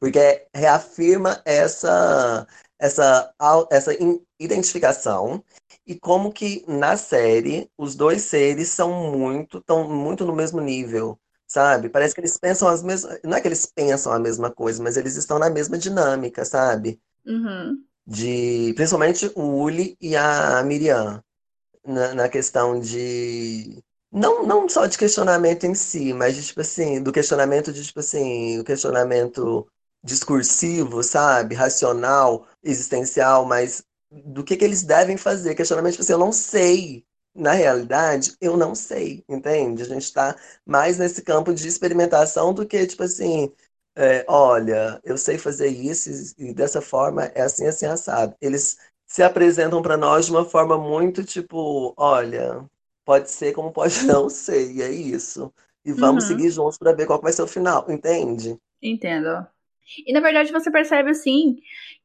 [0.01, 2.47] porque reafirma essa
[2.79, 3.33] essa
[3.71, 3.93] essa
[4.39, 5.45] identificação
[5.87, 11.19] e como que na série os dois seres são muito estão muito no mesmo nível,
[11.55, 11.89] sabe?
[11.89, 14.97] Parece que eles pensam as mesmas, não é que eles pensam a mesma coisa, mas
[14.97, 17.01] eles estão na mesma dinâmica, sabe?
[17.25, 17.79] Uhum.
[18.05, 21.23] De principalmente o Uli e a Miriam
[21.87, 23.83] na, na questão de.
[24.11, 28.01] Não, não só de questionamento em si, mas de, tipo assim, do questionamento de, tipo
[28.01, 29.67] assim, o questionamento
[30.03, 31.55] discursivo, sabe?
[31.55, 35.55] Racional, existencial, mas do que, que eles devem fazer.
[35.55, 37.05] Questionamento, tipo assim, eu não sei.
[37.35, 39.83] Na realidade, eu não sei, entende?
[39.83, 43.53] A gente está mais nesse campo de experimentação do que, tipo assim,
[43.97, 48.37] é, olha, eu sei fazer isso e dessa forma é assim, assim, assado.
[48.41, 52.65] Eles se apresentam para nós de uma forma muito tipo, olha,
[53.05, 55.53] pode ser como pode não ser, e é isso.
[55.85, 56.29] E vamos uhum.
[56.29, 58.59] seguir juntos para ver qual vai ser o final, entende?
[58.81, 59.51] Entendo.
[60.07, 61.57] E na verdade você percebe assim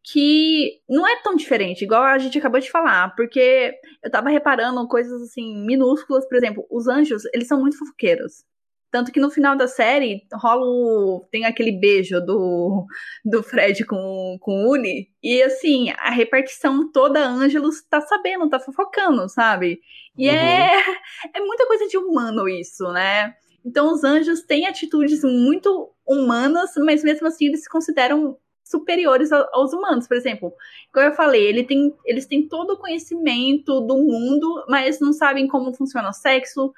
[0.03, 4.87] que não é tão diferente, igual a gente acabou de falar, porque eu tava reparando
[4.87, 8.43] coisas assim minúsculas, por exemplo, os anjos, eles são muito fofoqueiros.
[8.91, 12.87] Tanto que no final da série rola o, tem aquele beijo do,
[13.23, 15.09] do Fred com, com o Uli.
[15.21, 19.79] E assim, a repartição toda Ângelos tá sabendo, tá fofocando, sabe?
[20.17, 20.35] E uhum.
[20.35, 20.71] é,
[21.35, 23.35] é muita coisa de humano isso, né?
[23.65, 29.73] Então os anjos têm atitudes muito humanas, mas mesmo assim eles se consideram superiores aos
[29.73, 30.07] humanos.
[30.07, 30.53] Por exemplo,
[30.93, 35.47] como eu falei, ele tem, eles têm todo o conhecimento do mundo, mas não sabem
[35.47, 36.71] como funciona o sexo,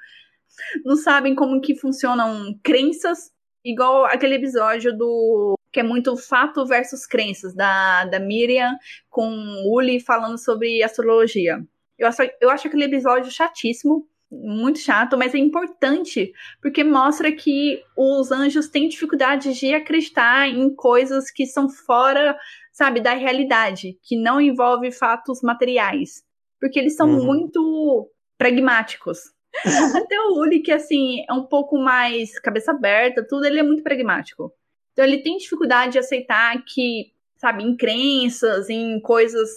[0.84, 3.30] não sabem como que funcionam crenças,
[3.64, 8.76] igual aquele episódio do que é muito fato versus crenças da, da Miriam
[9.08, 9.26] com
[9.66, 11.64] Uli falando sobre astrologia.
[11.98, 17.82] Eu acho, eu acho aquele episódio chatíssimo, muito chato, mas é importante porque mostra que
[17.96, 22.36] os anjos têm dificuldade de acreditar em coisas que são fora,
[22.72, 26.24] sabe, da realidade, que não envolve fatos materiais,
[26.58, 27.26] porque eles são uhum.
[27.26, 29.18] muito pragmáticos.
[29.94, 33.82] Até o Uli, que assim, é um pouco mais cabeça aberta, tudo, ele é muito
[33.82, 34.50] pragmático.
[34.92, 39.50] Então ele tem dificuldade de aceitar que, sabe, em crenças, em coisas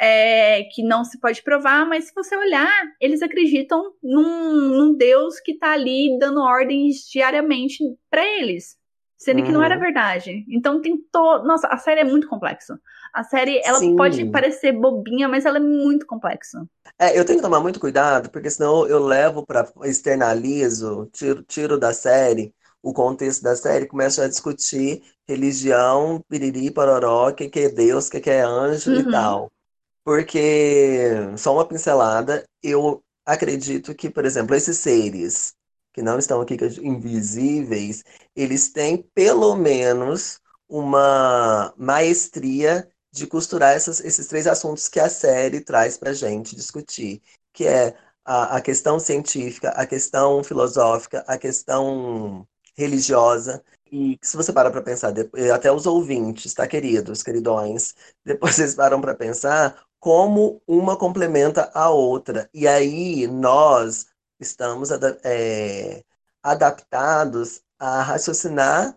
[0.00, 5.38] é, que não se pode provar, mas se você olhar, eles acreditam num, num Deus
[5.38, 8.78] que tá ali dando ordens diariamente para eles.
[9.18, 9.44] Sendo uhum.
[9.44, 9.80] que não era uhum.
[9.82, 10.46] verdade.
[10.48, 11.46] Então tem todo.
[11.46, 12.80] Nossa, a série é muito complexa.
[13.12, 13.94] A série, ela Sim.
[13.94, 16.64] pode parecer bobinha, mas ela é muito complexa.
[16.98, 21.78] É, eu tenho que tomar muito cuidado, porque senão eu levo para externalizo, tiro, tiro
[21.78, 27.60] da série o contexto da série, começo a discutir religião, piriri, pororó, o que, que
[27.60, 29.00] é Deus, o que, que é anjo uhum.
[29.00, 29.52] e tal.
[30.10, 35.54] Porque, só uma pincelada, eu acredito que, por exemplo, esses seres
[35.92, 38.02] que não estão aqui, invisíveis,
[38.34, 45.60] eles têm pelo menos uma maestria de costurar essas, esses três assuntos que a série
[45.60, 52.44] traz para gente discutir, que é a, a, questão científica, a questão filosófica, a questão
[52.76, 53.62] religiosa.
[53.92, 55.14] E se você para para pensar,
[55.54, 57.94] até os ouvintes, tá, queridos, queridões,
[58.24, 62.48] depois vocês param para pensar como uma complementa a outra.
[62.54, 64.06] E aí nós
[64.40, 64.90] estamos
[65.24, 66.02] é,
[66.42, 68.96] adaptados a raciocinar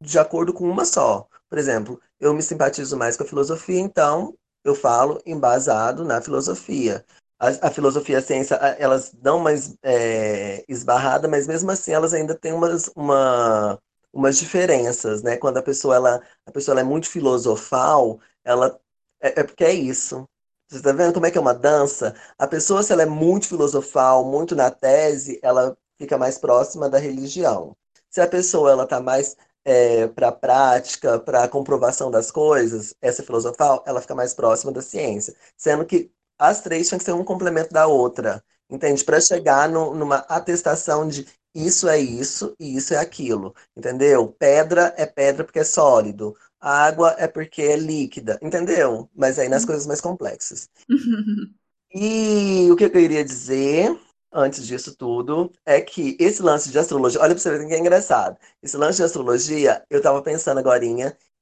[0.00, 1.28] de acordo com uma só.
[1.48, 7.04] Por exemplo, eu me simpatizo mais com a filosofia, então eu falo embasado na filosofia.
[7.38, 12.14] A, a filosofia e a ciência, elas dão mais é, esbarrada, mas mesmo assim elas
[12.14, 13.78] ainda têm umas, uma,
[14.12, 15.36] umas diferenças, né?
[15.36, 18.78] Quando a pessoa, ela, a pessoa é muito filosofal, ela
[19.20, 20.28] é, é porque é isso.
[20.74, 22.16] Você está vendo como é que é uma dança?
[22.36, 26.98] A pessoa, se ela é muito filosofal, muito na tese, ela fica mais próxima da
[26.98, 27.76] religião.
[28.10, 32.92] Se a pessoa ela está mais é, para a prática, para a comprovação das coisas,
[33.00, 35.36] essa filosofal, ela fica mais próxima da ciência.
[35.56, 38.42] Sendo que as três têm que ser um complemento da outra.
[38.68, 39.04] Entende?
[39.04, 43.54] Para chegar no, numa atestação de isso é isso e isso é aquilo.
[43.76, 44.26] Entendeu?
[44.36, 46.36] Pedra é pedra porque é sólido.
[46.70, 48.38] Água é porque é líquida.
[48.42, 49.08] Entendeu?
[49.14, 49.68] Mas aí nas uhum.
[49.68, 50.68] coisas mais complexas.
[51.94, 53.96] e o que eu queria dizer
[54.34, 57.78] antes disso tudo, é que esse lance de astrologia, olha pra você ver que é
[57.78, 58.36] engraçado.
[58.60, 60.84] Esse lance de astrologia, eu tava pensando agora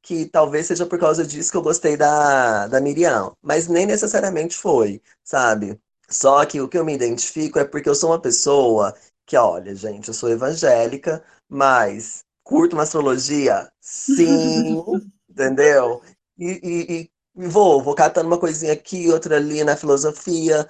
[0.03, 4.55] que talvez seja por causa disso que eu gostei da, da Miriam, mas nem necessariamente
[4.57, 5.81] foi, sabe?
[6.09, 9.75] Só que o que eu me identifico é porque eu sou uma pessoa que, olha,
[9.75, 13.71] gente, eu sou evangélica, mas curto uma astrologia?
[13.81, 14.83] Sim,
[15.33, 16.03] entendeu?
[16.39, 20.69] E, e, e, vou, vou catando uma coisinha aqui, outra ali na filosofia,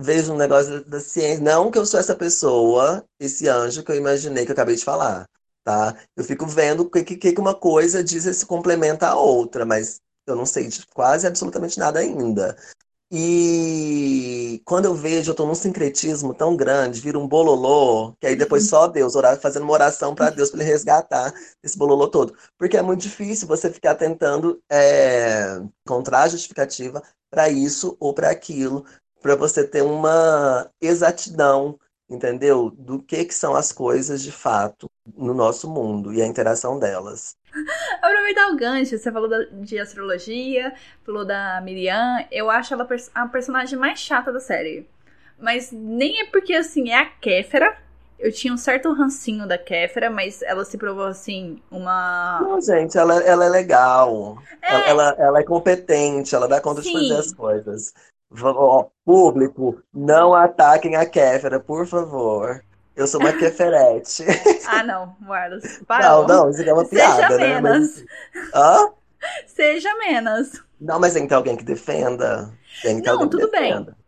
[0.00, 1.42] vejo um negócio da ciência.
[1.42, 4.84] Não que eu sou essa pessoa, esse anjo que eu imaginei que eu acabei de
[4.84, 5.28] falar,
[5.64, 5.96] tá?
[6.16, 9.64] Eu fico vendo o que, que, que uma coisa diz e se complementa a outra,
[9.64, 12.56] mas eu não sei de quase absolutamente nada ainda.
[13.14, 18.34] E quando eu vejo, eu tô num sincretismo tão grande, vira um bololô, que aí
[18.34, 21.30] depois só Deus, orar, fazendo uma oração para Deus, para ele resgatar
[21.62, 22.34] esse bololô todo.
[22.56, 28.86] Porque é muito difícil você ficar tentando é, encontrar justificativa para isso ou para aquilo,
[29.20, 32.70] para você ter uma exatidão, entendeu?
[32.70, 37.36] Do que, que são as coisas de fato no nosso mundo e a interação delas.
[38.02, 40.72] Aproveitar o gancho, você falou de astrologia,
[41.04, 44.88] falou da Miriam, eu acho ela a personagem mais chata da série.
[45.38, 47.76] Mas nem é porque, assim, é a Kéfera.
[48.18, 52.38] Eu tinha um certo rancinho da Kéfera, mas ela se provou, assim, uma...
[52.40, 54.38] Não, gente, ela, ela é legal.
[54.62, 54.72] É...
[54.72, 56.92] Ela, ela, ela, é competente, ela dá conta Sim.
[56.92, 57.92] de fazer as coisas.
[59.04, 62.62] Público, não ataquem a Kéfera, por favor.
[62.94, 64.24] Eu sou uma keferete.
[64.68, 65.80] Ah, não, Marlos.
[66.00, 67.60] Não, não, isso é uma piada, Seja né?
[67.60, 68.04] menos.
[68.34, 68.52] Mas...
[68.54, 68.92] Hã?
[69.46, 70.62] Seja menos.
[70.80, 72.52] Não, mas tem que ter alguém que defenda.
[72.82, 73.92] Tem que ter não, alguém tudo que defenda.
[73.92, 74.02] bem.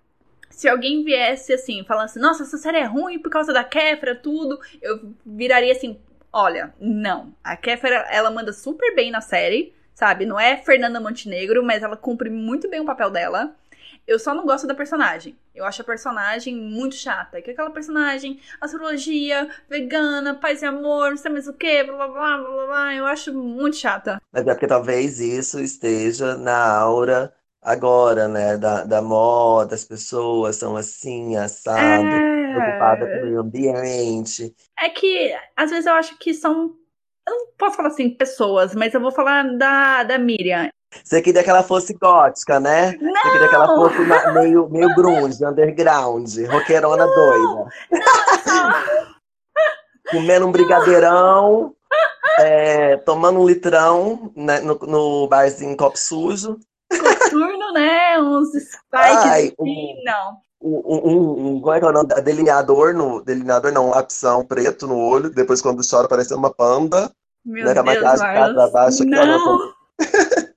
[0.51, 4.15] Se alguém viesse assim, falando assim, nossa, essa série é ruim por causa da Kéfera,
[4.15, 5.99] tudo, eu viraria assim,
[6.33, 7.35] olha, não.
[7.43, 10.25] A Kéfera, ela manda super bem na série, sabe?
[10.25, 13.55] Não é Fernanda Montenegro, mas ela cumpre muito bem o papel dela.
[14.07, 15.37] Eu só não gosto da personagem.
[15.55, 17.41] Eu acho a personagem muito chata.
[17.41, 22.09] Que é aquela personagem, astrologia, vegana, paz e amor, não sei mais o que, blá
[22.09, 22.95] blá blá blá blá.
[22.95, 24.21] Eu acho muito chata.
[24.33, 27.33] Mas é porque talvez isso esteja na aura
[27.65, 28.59] agora, né?
[28.59, 32.53] Da, da moda, as pessoas são assim, assado, é...
[32.53, 34.55] preocupadas com o meio ambiente.
[34.79, 36.77] É que às vezes eu acho que são.
[37.27, 40.69] Eu não posso falar assim, pessoas, mas eu vou falar da, da Miriam.
[41.03, 42.97] Você queria que ela fosse gótica, né?
[43.01, 43.13] Não!
[43.13, 43.99] Você queria que ela fosse
[44.33, 47.15] meio, meio grunge, underground, roqueirona não!
[47.15, 47.71] doida.
[48.47, 49.05] Não!
[50.11, 51.75] Comendo um brigadeirão,
[52.39, 56.59] é, tomando um litrão né, no, no barzinho copo sujo.
[56.91, 58.21] Coturno, né?
[58.21, 60.45] Uns spikes Ai, assim, um, não.
[60.61, 62.09] Um, um, um, como é que é o nome?
[62.23, 67.11] Delineador, no, delineador não, um lapsão preto no olho, depois quando chora parece uma panda.
[67.45, 69.05] Meu né, Deus, a maquiagem pra baixo.
[69.05, 69.75] Não.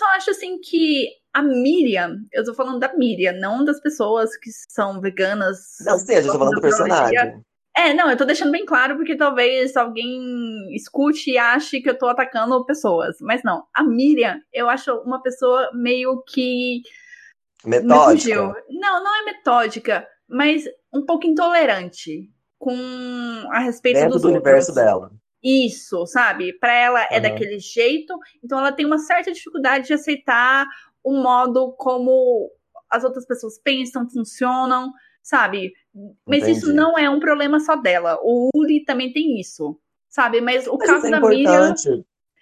[0.00, 4.48] Só acho assim que a Miriam, eu tô falando da Miriam, não das pessoas que
[4.50, 5.76] são veganas.
[5.84, 7.44] Não, sim, eu tô falando do personagem.
[7.76, 11.98] É, não, eu tô deixando bem claro porque talvez alguém escute e ache que eu
[11.98, 13.18] tô atacando pessoas.
[13.20, 16.80] Mas não, a Miriam, eu acho uma pessoa meio que.
[17.62, 18.36] Metódica.
[18.70, 22.74] Não, não é metódica, mas um pouco intolerante com
[23.50, 24.42] a respeito Dentro dos do outros.
[24.42, 26.52] universo dela isso, sabe?
[26.58, 27.22] Para ela é uhum.
[27.22, 30.66] daquele jeito, então ela tem uma certa dificuldade de aceitar
[31.02, 32.50] o modo como
[32.90, 35.72] as outras pessoas pensam, funcionam, sabe?
[36.26, 36.58] Mas Entendi.
[36.58, 38.18] isso não é um problema só dela.
[38.22, 40.40] O Uli também tem isso, sabe?
[40.40, 41.74] Mas o Mas caso é da Miriam.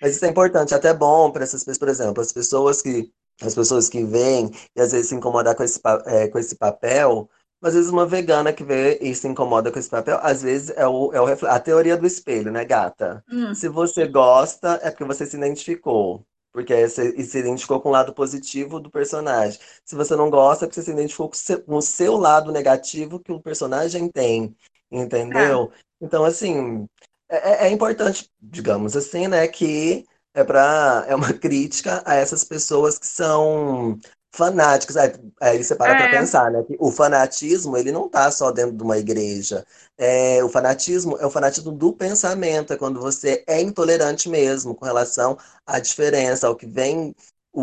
[0.01, 3.55] Mas isso é importante, até bom para essas pessoas, por exemplo, as pessoas que as
[3.55, 7.31] pessoas que vêm e às vezes se incomodar com esse, é, com esse papel,
[7.63, 10.87] às vezes uma vegana que vê e se incomoda com esse papel, às vezes é,
[10.87, 13.25] o, é o, a teoria do espelho, né, gata?
[13.31, 13.55] Hum.
[13.55, 16.25] Se você gosta, é porque você se identificou.
[16.53, 19.61] Porque você se identificou com o lado positivo do personagem.
[19.85, 21.31] Se você não gosta, é porque você se identificou
[21.67, 24.57] com, o seu lado negativo que o personagem tem.
[24.91, 25.71] Entendeu?
[25.73, 25.79] Ah.
[26.01, 26.89] Então, assim,
[27.29, 32.45] é, é, é importante, digamos assim, né, que é para é uma crítica a essas
[32.45, 33.99] pessoas que são
[34.39, 34.97] fanáticos.
[34.97, 35.97] Aí, aí você para é.
[35.99, 36.63] para pensar, né?
[36.63, 39.67] Que o fanatismo, ele não tá só dentro de uma igreja.
[39.99, 44.85] É, o fanatismo é o fanatismo do pensamento, é quando você é intolerante mesmo com
[44.85, 45.37] relação
[45.67, 47.15] à diferença, ao que vem,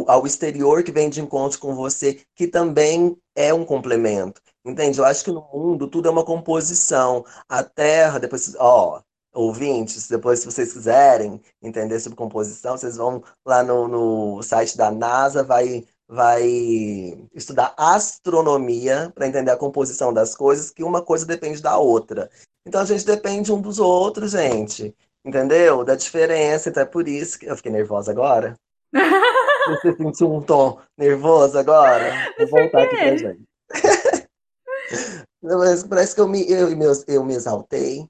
[0.07, 4.41] ao exterior que vem de encontro com você, que também é um complemento.
[4.65, 4.99] Entende?
[4.99, 7.23] Eu acho que no mundo tudo é uma composição.
[7.47, 9.01] A terra, depois, ó,
[9.33, 14.89] ouvintes, depois, se vocês quiserem entender sobre composição, vocês vão lá no, no site da
[14.89, 16.43] NASA, vai, vai
[17.33, 22.29] estudar astronomia para entender a composição das coisas, que uma coisa depende da outra.
[22.65, 24.95] Então a gente depende um dos outros, gente.
[25.23, 25.83] Entendeu?
[25.83, 26.69] Da diferença.
[26.69, 28.55] Então é por isso que eu fiquei nervosa agora.
[29.67, 32.31] Você sentiu um tom nervoso agora?
[32.37, 33.43] Vou voltar aqui pra gente.
[35.41, 38.07] Mas parece que eu me, eu, eu, eu me exaltei.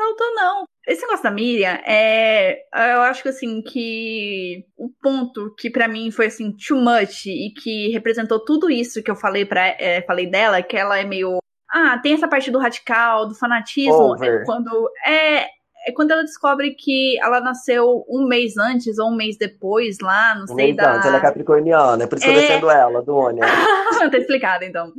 [0.00, 0.64] Exaltou, não.
[0.86, 2.62] Esse negócio da Miriam, é,
[2.94, 7.52] eu acho que assim, que o ponto que para mim foi assim, too much e
[7.52, 11.38] que representou tudo isso que eu falei para é, falei dela, que ela é meio.
[11.70, 14.90] Ah, tem essa parte do radical, do fanatismo, é quando.
[15.06, 15.46] É,
[15.86, 20.34] é quando ela descobre que ela nasceu um mês antes ou um mês depois lá,
[20.34, 20.96] não um sei da.
[20.96, 22.36] Antes, ela é capricorniana, é por isso que é...
[22.36, 23.44] eu defendo ela, do Ônia.
[24.10, 24.92] tá explicado, então.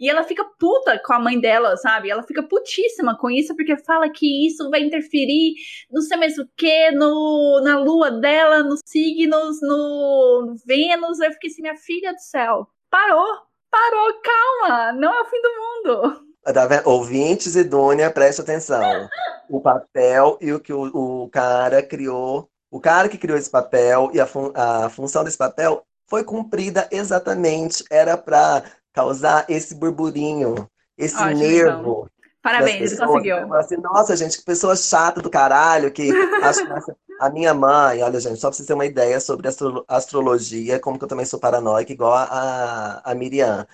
[0.00, 2.10] E ela fica puta com a mãe dela, sabe?
[2.10, 5.54] Ela fica putíssima com isso, porque fala que isso vai interferir
[5.90, 11.20] não sei mais o que, no, na lua dela, nos signos, no, no Vênus.
[11.20, 13.26] Eu fiquei assim, minha filha do céu, parou,
[13.70, 16.27] parou, calma, não é o fim do mundo.
[16.52, 19.08] Tá Ouvintes e Dúnia, preste atenção.
[19.48, 24.10] O papel e o que o, o, cara criou, o cara que criou esse papel
[24.12, 27.84] e a, fun a função desse papel foi cumprida exatamente.
[27.90, 31.80] Era para causar esse burburinho, esse Ótimo, nervo.
[31.80, 32.18] Então.
[32.42, 33.54] Parabéns, pessoas, conseguiu.
[33.54, 36.10] Assim, Nossa, gente, que pessoa chata do caralho, que
[37.20, 40.98] a minha mãe, olha, gente, só pra vocês terem uma ideia sobre astro astrologia, como
[40.98, 43.66] que eu também sou paranoica, igual a, a, a Miriam.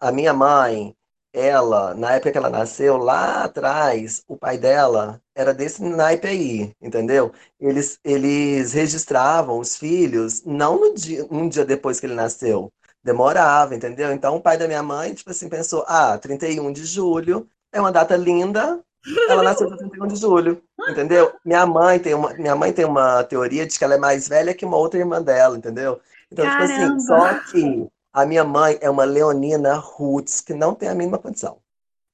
[0.00, 0.96] A minha mãe,
[1.32, 6.72] ela, na época que ela nasceu, lá atrás, o pai dela era desse naipe aí,
[6.80, 7.32] entendeu?
[7.58, 12.70] Eles, eles registravam os filhos não no dia, um dia depois que ele nasceu.
[13.02, 14.12] Demorava, entendeu?
[14.12, 17.90] Então o pai da minha mãe, tipo assim, pensou: ah, 31 de julho é uma
[17.90, 18.80] data linda.
[19.28, 21.32] Ela nasceu no 31 de julho, entendeu?
[21.44, 24.54] Minha mãe tem uma, minha mãe tem uma teoria de que ela é mais velha
[24.54, 26.00] que uma outra irmã dela, entendeu?
[26.30, 26.66] Então, Caramba.
[26.68, 30.94] tipo assim, só que a minha mãe é uma leonina roots que não tem a
[30.94, 31.58] mínima condição.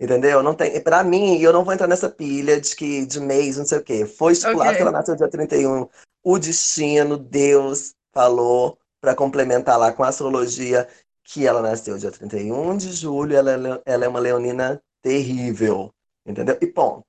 [0.00, 0.42] Entendeu?
[0.42, 0.80] Não tem.
[0.80, 3.82] Para mim, eu não vou entrar nessa pilha de que de mês, não sei o
[3.82, 4.06] quê.
[4.06, 4.76] Foi estipulado okay.
[4.76, 5.88] que ela nasceu dia 31.
[6.22, 10.88] O destino, Deus falou para complementar lá com a astrologia
[11.24, 15.92] que ela nasceu dia 31 de julho, ela, é ela é uma leonina terrível.
[16.24, 16.56] Entendeu?
[16.60, 17.06] E ponto.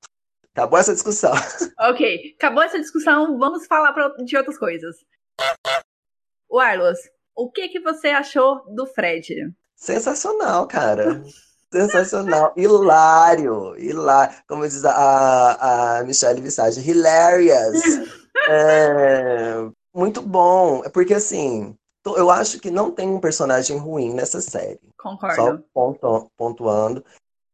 [0.52, 1.32] Acabou essa discussão.
[1.80, 4.96] Ok, acabou essa discussão, vamos falar pra, de outras coisas.
[6.46, 6.98] O Arlos,
[7.40, 9.52] o que que você achou do Fred?
[9.74, 11.22] Sensacional, cara.
[11.72, 17.80] Sensacional, hilário, hilário, como diz a, a Michelle Visage, hilarious.
[18.48, 19.54] É,
[19.94, 24.80] muito bom, porque assim, eu acho que não tem um personagem ruim nessa série.
[24.98, 25.36] Concordo.
[25.36, 27.04] Só pontu, pontuando.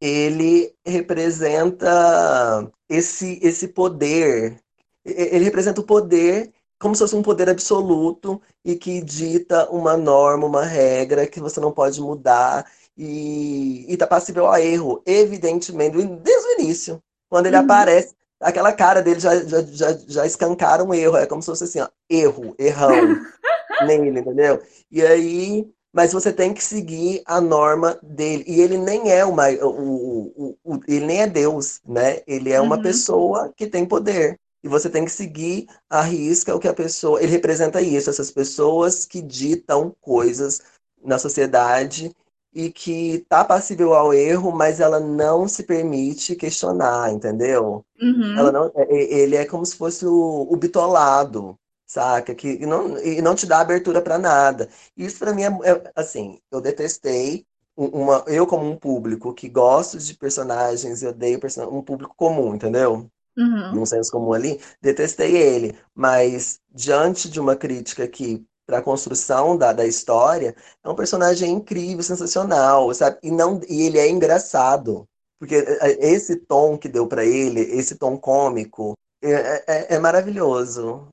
[0.00, 4.58] Ele representa esse, esse poder.
[5.04, 10.46] Ele representa o poder como se fosse um poder absoluto e que dita uma norma,
[10.46, 12.66] uma regra que você não pode mudar
[12.96, 17.02] e está passível a erro, evidentemente, desde o início.
[17.28, 17.64] Quando ele uhum.
[17.64, 21.64] aparece, aquela cara dele já, já, já, já escancara um erro, é como se fosse
[21.64, 22.90] assim, ó, erro, errão
[23.86, 24.62] nele, entendeu?
[24.90, 28.44] E aí, mas você tem que seguir a norma dele.
[28.46, 32.20] E ele nem é uma, o, o, o ele nem é Deus, né?
[32.26, 32.82] Ele é uma uhum.
[32.82, 34.38] pessoa que tem poder.
[34.66, 37.22] E você tem que seguir a risca o que a pessoa.
[37.22, 40.60] Ele representa isso, essas pessoas que ditam coisas
[41.04, 42.12] na sociedade
[42.52, 47.84] e que tá passível ao erro, mas ela não se permite questionar, entendeu?
[48.00, 48.36] Uhum.
[48.36, 51.56] Ela não, é, é, ele é como se fosse o, o bitolado,
[51.86, 52.34] saca?
[52.34, 54.68] Que e não, e não te dá abertura para nada.
[54.96, 57.46] Isso para mim é, é, assim, eu detestei
[57.76, 62.54] uma, eu como um público que gosto de personagens, eu odeio person um público comum,
[62.54, 63.08] entendeu?
[63.36, 63.82] Uhum.
[63.82, 65.76] um senso comum ali, detestei ele.
[65.94, 71.52] Mas diante de uma crítica que para a construção da, da história, é um personagem
[71.52, 73.18] incrível, sensacional, sabe?
[73.22, 75.06] E não e ele é engraçado.
[75.38, 79.98] Porque é, é, esse tom que deu para ele, esse tom cômico, é, é, é
[79.98, 81.08] maravilhoso.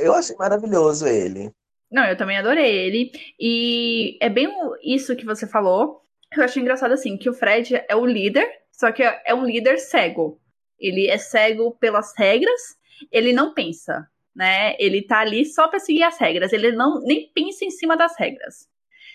[0.00, 1.50] eu achei maravilhoso ele.
[1.90, 3.12] Não, eu também adorei ele.
[3.38, 4.48] E é bem
[4.82, 6.02] isso que você falou.
[6.36, 9.78] Eu achei engraçado assim, que o Fred é o líder, só que é um líder
[9.78, 10.38] cego.
[10.78, 12.76] Ele é cego pelas regras,
[13.10, 14.74] ele não pensa, né?
[14.78, 18.16] Ele tá ali só para seguir as regras, ele não nem pensa em cima das
[18.18, 18.68] regras.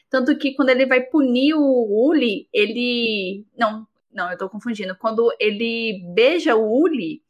[0.09, 4.95] Tanto que quando ele vai punir o Uli, ele não, não, eu tô confundindo.
[4.95, 7.21] Quando ele beija o Uli,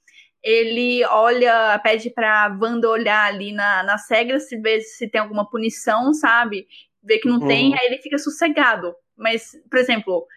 [0.43, 5.49] ele olha, pede pra Wanda olhar ali na, nas regras se vê se tem alguma
[5.49, 6.67] punição, sabe?
[7.01, 7.47] Vê que não uhum.
[7.47, 8.93] tem, aí ele fica sossegado.
[9.15, 10.27] Mas, por exemplo,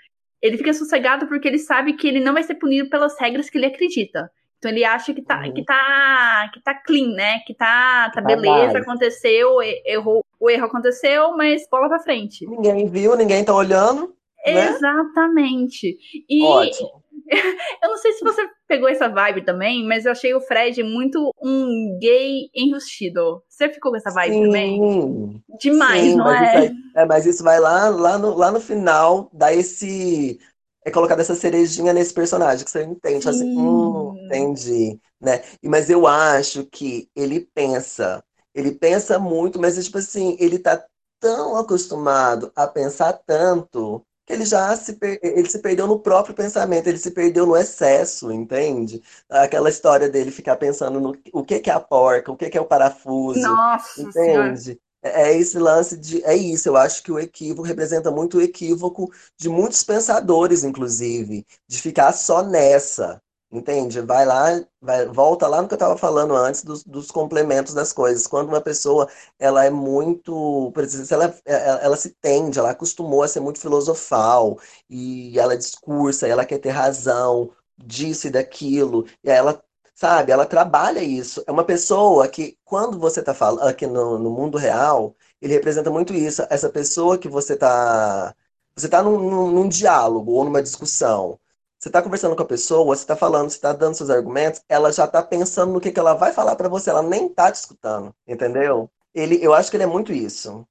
[0.40, 3.58] ele fica sossegado porque ele sabe que ele não vai ser punido pelas regras que
[3.58, 4.30] ele acredita.
[4.58, 5.52] Então ele acha que tá, Uhum.
[5.52, 7.40] que tá, que tá clean, né?
[7.46, 12.46] Que tá, tá Tá beleza, aconteceu, errou, o erro aconteceu, mas bola pra frente.
[12.46, 14.14] Ninguém viu, ninguém tá olhando.
[14.46, 14.68] Né?
[14.68, 15.98] Exatamente.
[16.28, 17.02] E Ótimo.
[17.82, 21.32] eu não sei se você pegou essa vibe também, mas eu achei o Fred muito
[21.42, 23.42] um gay enrustido.
[23.48, 24.86] Você ficou com essa vibe também?
[24.86, 25.42] Sim.
[25.60, 26.40] Demais, Sim, não mas é?
[26.40, 30.40] isso aí- é, mas isso vai lá, lá, no, lá no final, dar esse.
[30.84, 33.52] É colocar essa cerejinha nesse personagem, que você entende, assim, Sim.
[33.56, 35.42] hum, entendi, né?
[35.64, 38.22] Mas eu acho que ele pensa,
[38.54, 40.84] ele pensa muito, mas tipo assim, ele tá
[41.20, 46.86] tão acostumado a pensar tanto ele já se, per- ele se perdeu no próprio pensamento,
[46.88, 49.02] ele se perdeu no excesso, entende?
[49.28, 52.58] Aquela história dele ficar pensando no o que que é a porca, o que que
[52.58, 53.60] é o parafuso,
[53.96, 53.96] Nossa.
[53.96, 54.80] Entende?
[55.02, 56.22] É é esse lance de.
[56.24, 61.46] É isso, eu acho que o equívoco representa muito o equívoco de muitos pensadores, inclusive,
[61.68, 63.22] de ficar só nessa.
[63.56, 64.00] Entende?
[64.02, 64.46] Vai lá,
[64.80, 68.26] vai, volta lá no que eu estava falando antes dos, dos complementos das coisas.
[68.26, 70.72] Quando uma pessoa ela é muito,
[71.10, 74.58] ela, ela, ela se tende, ela acostumou a ser muito filosofal
[74.90, 79.62] e ela discursa, ela quer ter razão disso e daquilo, e aí ela
[79.94, 81.42] Sabe, ela trabalha isso.
[81.46, 85.90] É uma pessoa que, quando você está falando aqui no, no mundo real, ele representa
[85.90, 86.42] muito isso.
[86.50, 88.34] Essa pessoa que você está.
[88.76, 91.40] Você está num, num, num diálogo ou numa discussão.
[91.86, 94.90] Você está conversando com a pessoa, você está falando, você está dando seus argumentos, ela
[94.92, 97.54] já está pensando no que, que ela vai falar para você, ela nem está te
[97.60, 98.90] escutando, entendeu?
[99.14, 100.66] Ele, eu acho que ele é muito isso.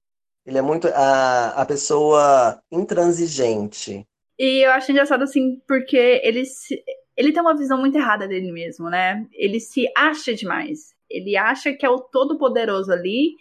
[0.46, 4.06] Ele é muito a, a pessoa intransigente.
[4.38, 6.84] E eu acho engraçado, assim, porque ele, se-
[7.16, 9.26] ele tem uma visão muito errada dele mesmo, né?
[9.32, 10.94] Ele se acha demais.
[11.10, 13.36] Ele acha que é o todo-poderoso ali,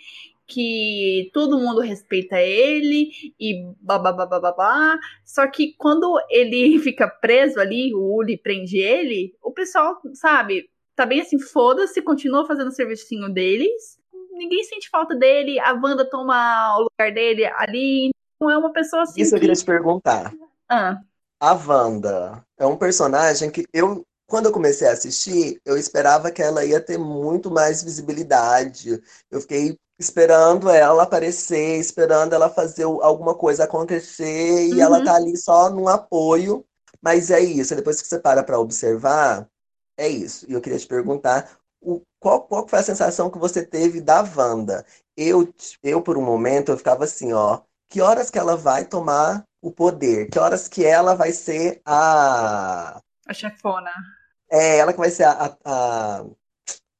[0.47, 4.99] que todo mundo respeita ele e babá.
[5.25, 11.07] Só que quando ele fica preso ali, o Uli prende ele, o pessoal, sabe, tá
[11.07, 13.99] bem assim, foda-se, continua fazendo o servicinho deles.
[14.33, 18.11] Ninguém sente falta dele, a Wanda toma o lugar dele ali.
[18.41, 19.43] Não é uma pessoa assim Isso eu que...
[19.43, 20.35] queria te perguntar.
[20.69, 21.01] Ah,
[21.41, 26.43] A Wanda é um personagem que eu, quando eu comecei a assistir, eu esperava que
[26.43, 29.01] ela ia ter muito mais visibilidade.
[29.31, 35.05] Eu fiquei esperando ela aparecer, esperando ela fazer alguma coisa acontecer, e ela Uhum.
[35.05, 36.65] tá ali só num apoio.
[37.03, 39.49] Mas é isso, depois que você para para observar,
[39.97, 40.47] é isso.
[40.49, 44.23] E eu queria te perguntar, o, qual, qual foi a sensação que você teve da
[44.23, 44.85] Wanda?
[45.17, 45.53] Eu,
[45.83, 49.71] eu, por um momento, eu ficava assim, ó, que horas que ela vai tomar o
[49.71, 50.29] poder?
[50.31, 53.01] Que horas que ela vai ser a...
[53.27, 53.93] a chefona.
[54.51, 56.25] É ela que vai ser a, a,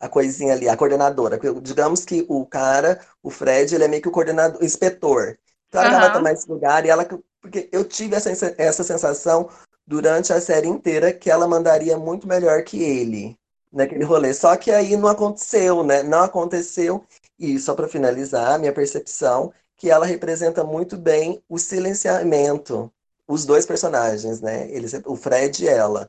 [0.01, 1.39] a coisinha ali, a coordenadora.
[1.63, 5.39] Digamos que o cara, o Fred, ele é meio que o coordenador, o inspetor.
[5.69, 7.05] Então ela ela vai tomar esse lugar e ela...
[7.05, 9.49] que- Porque eu tive essa, essa sensação
[9.87, 13.39] durante a série inteira que ela mandaria muito melhor que ele
[13.73, 14.33] naquele rolê.
[14.35, 16.03] Só que aí não aconteceu, né?
[16.03, 17.05] Não aconteceu.
[17.39, 22.93] E só para finalizar, a minha percepção que ela representa muito bem o silenciamento,
[23.27, 24.71] os dois personagens, né?
[24.71, 26.09] Eles, o Fred e ela.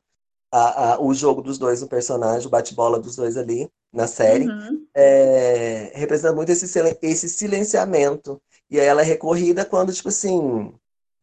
[0.52, 4.48] A, a- o jogo dos dois no personagem, o bate-bola dos dois ali na série,
[4.48, 4.86] Uhum.
[4.96, 6.66] é, representa muito esse,
[7.02, 8.42] esse silenciamento.
[8.70, 10.74] E aí ela é recorrida quando, tipo assim,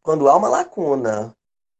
[0.01, 1.35] quando há uma lacuna,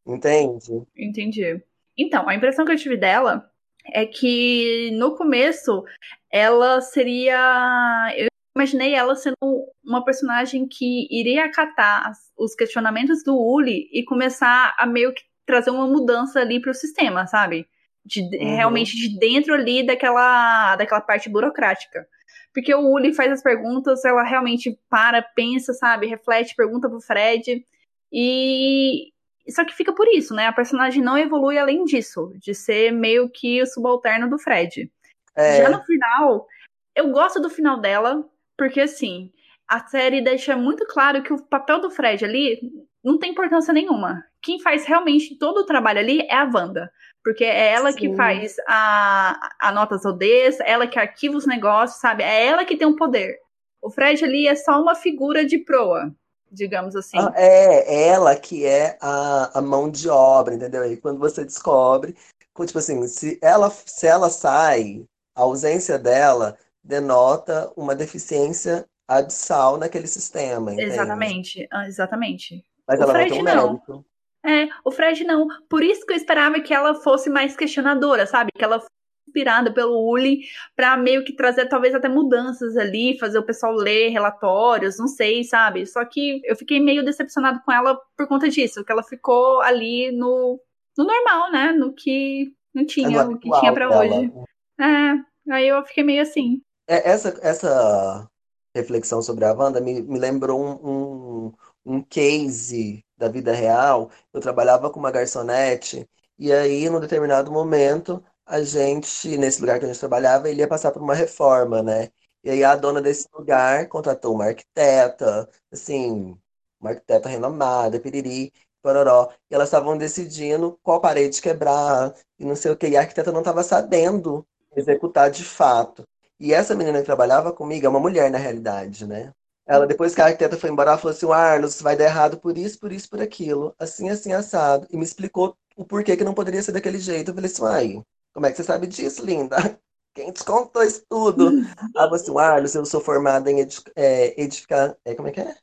[0.06, 0.82] entende?
[0.98, 1.62] Entendi.
[1.98, 3.50] Então, a impressão que eu tive dela
[3.94, 5.84] é que no começo
[6.32, 8.14] ela seria.
[8.18, 9.36] Eu imaginei ela sendo
[9.84, 15.24] uma personagem que iria acatar as- os questionamentos do Uli e começar a meio que
[15.46, 17.68] trazer uma mudança ali pro sistema, sabe?
[18.06, 18.56] De, Uhum.
[18.56, 22.08] Realmente de dentro ali daquela, daquela parte burocrática.
[22.54, 26.06] Porque o Uli faz as perguntas, ela realmente para, pensa, sabe?
[26.08, 27.66] Reflete, pergunta pro Fred.
[28.12, 29.12] E,
[29.50, 30.46] só que fica por isso, né?
[30.48, 34.92] A personagem não evolui além disso, de ser meio que o subalterno do Fred.
[35.36, 36.48] É, Já no final,
[36.96, 38.24] eu gosto do final dela,
[38.58, 39.32] porque assim,
[39.68, 42.60] a série deixa muito claro que o papel do Fred ali
[43.04, 44.24] não tem importância nenhuma.
[44.42, 46.92] Quem faz realmente todo o trabalho ali é a Wanda.
[47.24, 48.16] Porque é ela que Sim.
[48.16, 52.22] faz a, a notas ODs, ela que arquiva os negócios, sabe?
[52.24, 53.38] É ela que tem o poder.
[53.82, 56.14] O Fred ali é só uma figura de proa,
[56.52, 57.18] digamos assim.
[57.18, 60.84] Ah, É, ela que é a, a mão de obra, entendeu?
[60.86, 62.16] E quando você descobre,
[62.54, 69.78] co- tipo assim, se ela, se ela sai, a ausência dela denota uma deficiência abissal
[69.78, 70.92] naquele sistema, entende?
[70.92, 72.64] Exatamente, ah, exatamente.
[72.88, 73.74] Mas O ela não Fred tem um não.
[73.74, 74.06] mérito.
[74.46, 75.48] É, o Fred não.
[75.70, 78.52] Por isso que eu esperava que ela fosse mais questionadora, sabe?
[78.54, 78.92] Que ela fosse
[79.28, 80.42] inspirada pelo Uli
[80.76, 85.46] pra meio que trazer talvez até mudanças ali, fazer o pessoal ler relatórios, não sei,
[85.46, 85.86] sabe?
[85.88, 90.12] Só que eu fiquei meio decepcionado com ela por conta disso, que ela ficou ali
[90.12, 90.60] no,
[90.98, 91.72] no normal, né?
[91.72, 94.32] No que Não tinha o que tinha para hoje.
[94.80, 96.62] É, aí eu fiquei meio assim.
[96.88, 98.30] É, essa, essa
[98.76, 101.54] reflexão sobre a Wanda me, me lembrou um, um,
[101.86, 104.10] um case da vida real.
[104.34, 106.08] Eu trabalhava com uma garçonete
[106.38, 110.68] e aí, num determinado momento, a gente, nesse lugar que a gente trabalhava, ele ia
[110.68, 112.10] passar por uma reforma, né?
[112.44, 116.38] E aí a dona desse lugar contratou uma arquiteta, assim,
[116.80, 119.32] uma arquiteta renomada, piriri, pororó.
[119.50, 122.88] E elas estavam decidindo qual parede quebrar e não sei o que.
[122.90, 126.06] E a arquiteta não estava sabendo executar de fato.
[126.40, 129.32] E essa menina que trabalhava comigo é uma mulher, na realidade, né?
[129.66, 132.58] Ela, depois que a arquiteta foi embora, ela falou assim: Arlos, vai dar errado por
[132.58, 133.74] isso, por isso, por aquilo.
[133.80, 134.88] Assim, assim, assado.
[134.92, 137.32] E me explicou o porquê que não poderia ser daquele jeito.
[137.32, 138.04] Eu falei assim: ai,
[138.34, 139.56] como é que você sabe disso, linda?
[140.14, 141.50] Quem te contou isso tudo?
[141.96, 143.66] Ela falou assim: Arlos, eu sou formada em
[143.96, 144.96] é, edificar.
[145.06, 145.56] É, como é que é?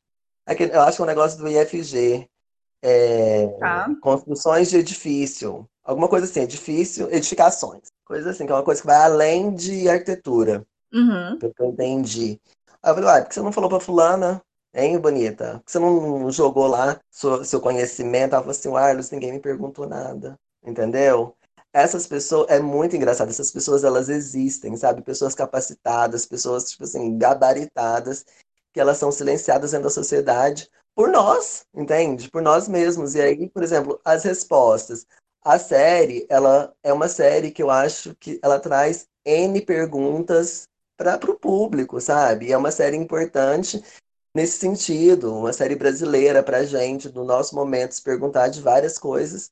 [0.47, 2.29] Aquele, eu acho que é um negócio do IFG.
[2.83, 3.89] É, tá.
[4.01, 5.68] Construções de edifício.
[5.85, 7.83] Alguma coisa assim, edifício, edificações.
[8.11, 10.67] Coisa assim, que é uma coisa que vai além de arquitetura.
[10.93, 11.39] Uhum.
[11.41, 12.41] Eu entendi.
[12.83, 14.43] Aí eu falei, uai, por que você não falou pra fulana?
[14.75, 15.59] Hein, bonita?
[15.59, 18.33] Por que você não jogou lá seu, seu conhecimento?
[18.33, 20.37] Ela falou assim, Arlos, ninguém me perguntou nada.
[20.61, 21.37] Entendeu?
[21.73, 25.03] Essas pessoas, é muito engraçado, essas pessoas, elas existem, sabe?
[25.03, 28.25] Pessoas capacitadas, pessoas, tipo assim, gabaritadas,
[28.73, 32.29] que elas são silenciadas dentro da sociedade por nós, entende?
[32.29, 33.15] Por nós mesmos.
[33.15, 35.07] E aí, por exemplo, as respostas.
[35.43, 41.18] A série, ela é uma série que eu acho que ela traz N perguntas para
[41.30, 42.53] o público, sabe?
[42.53, 43.82] É uma série importante
[44.34, 48.99] nesse sentido, uma série brasileira para a gente, no nosso momento, se perguntar de várias
[48.99, 49.51] coisas.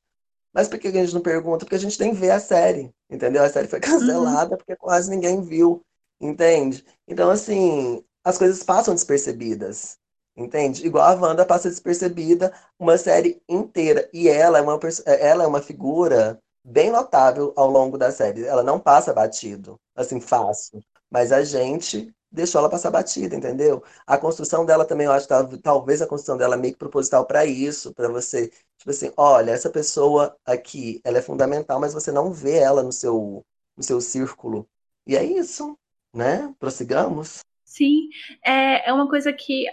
[0.53, 1.65] Mas por que a gente não pergunta?
[1.65, 3.43] Porque a gente tem que ver a série, entendeu?
[3.43, 4.57] A série foi cancelada uhum.
[4.57, 5.81] porque quase ninguém viu,
[6.19, 6.85] entende?
[7.07, 9.97] Então, assim, as coisas passam despercebidas,
[10.43, 10.85] entende?
[10.85, 14.09] Igual a Wanda passa despercebida uma série inteira.
[14.13, 18.45] E ela é uma, ela é uma figura bem notável ao longo da série.
[18.45, 20.81] Ela não passa batido, assim, fácil.
[21.09, 23.83] Mas a gente deixou ela passar batida, entendeu?
[24.05, 27.25] A construção dela também, eu acho que talvez a construção dela é meio que proposital
[27.25, 32.11] para isso, para você, tipo assim, olha, essa pessoa aqui, ela é fundamental, mas você
[32.11, 33.43] não vê ela no seu,
[33.75, 34.67] no seu círculo.
[35.07, 35.75] E é isso,
[36.13, 36.53] né?
[36.59, 37.39] Prossigamos.
[37.65, 38.09] Sim,
[38.43, 39.65] é, é uma coisa que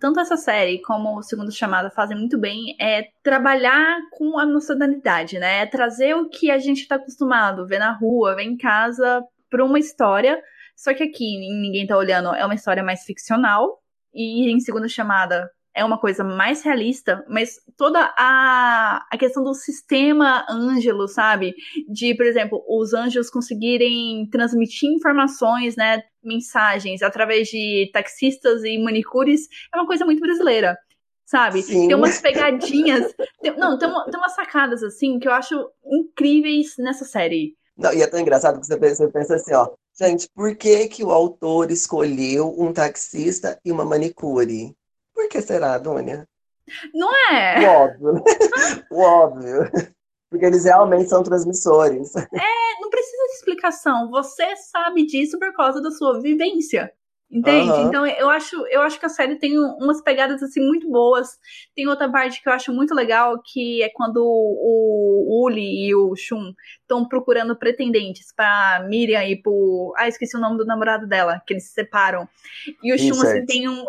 [0.00, 5.38] tanto essa série como o Segundo Chamada fazem muito bem é trabalhar com a nacionalidade,
[5.38, 5.60] né?
[5.62, 9.64] É trazer o que a gente está acostumado, ver na rua, ver em casa, para
[9.64, 10.40] uma história
[10.80, 13.82] só que aqui, Ninguém Tá Olhando, é uma história mais ficcional.
[14.14, 19.52] E em Segunda Chamada é uma coisa mais realista, mas toda a, a questão do
[19.52, 21.54] sistema Ângelo, sabe?
[21.86, 26.02] De, por exemplo, os anjos conseguirem transmitir informações, né?
[26.22, 30.76] Mensagens através de taxistas e manicures, é uma coisa muito brasileira
[31.30, 31.62] sabe?
[31.62, 31.86] Sim.
[31.86, 33.14] Tem umas pegadinhas.
[33.40, 37.56] tem, não, tem, uma, tem umas sacadas assim que eu acho incríveis nessa série.
[37.76, 39.70] Não, e é tão engraçado que você pensa, você pensa assim, ó.
[39.98, 44.74] Gente, por que, que o autor escolheu um taxista e uma manicure?
[45.14, 46.26] Por que será, Dônia?
[46.92, 47.60] Não é?
[47.60, 48.24] O óbvio.
[48.90, 49.70] o óbvio.
[50.30, 52.14] Porque eles realmente são transmissores.
[52.32, 54.10] É, não precisa de explicação.
[54.10, 56.92] Você sabe disso por causa da sua vivência.
[57.30, 57.70] Entende?
[57.70, 57.86] Uhum.
[57.86, 61.38] Então eu acho, eu acho que a série tem umas pegadas assim muito boas.
[61.76, 66.16] Tem outra parte que eu acho muito legal, que é quando o, Uli e o
[66.16, 69.94] Shun estão procurando pretendentes para Miriam e pro.
[69.96, 72.28] Ah, esqueci o nome do namorado dela, que eles se separam.
[72.82, 73.84] E o Shun assim, tem um.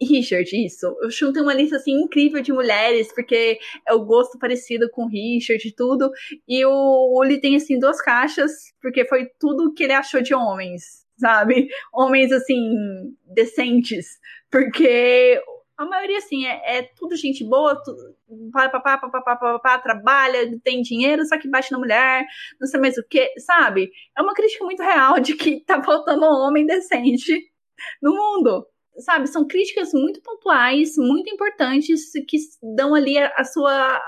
[0.00, 0.94] Richard, isso.
[1.10, 5.08] Shun tem uma lista assim incrível de mulheres, porque é o gosto parecido com o
[5.08, 6.10] Richard e tudo.
[6.46, 11.06] E o Uli tem assim duas caixas, porque foi tudo que ele achou de homens
[11.18, 11.68] sabe?
[11.92, 14.18] Homens, assim, decentes.
[14.50, 15.40] Porque
[15.76, 17.76] a maioria, assim, é, é tudo gente boa,
[18.52, 22.24] pá, pá, pá, pá, pá, trabalha, tem dinheiro, só que bate na mulher,
[22.60, 23.90] não sei mais o que, sabe?
[24.16, 27.50] É uma crítica muito real de que tá faltando um homem decente
[28.02, 28.66] no mundo.
[28.98, 32.38] Sabe, são críticas muito pontuais, muito importantes, que
[32.74, 34.00] dão ali a, a sua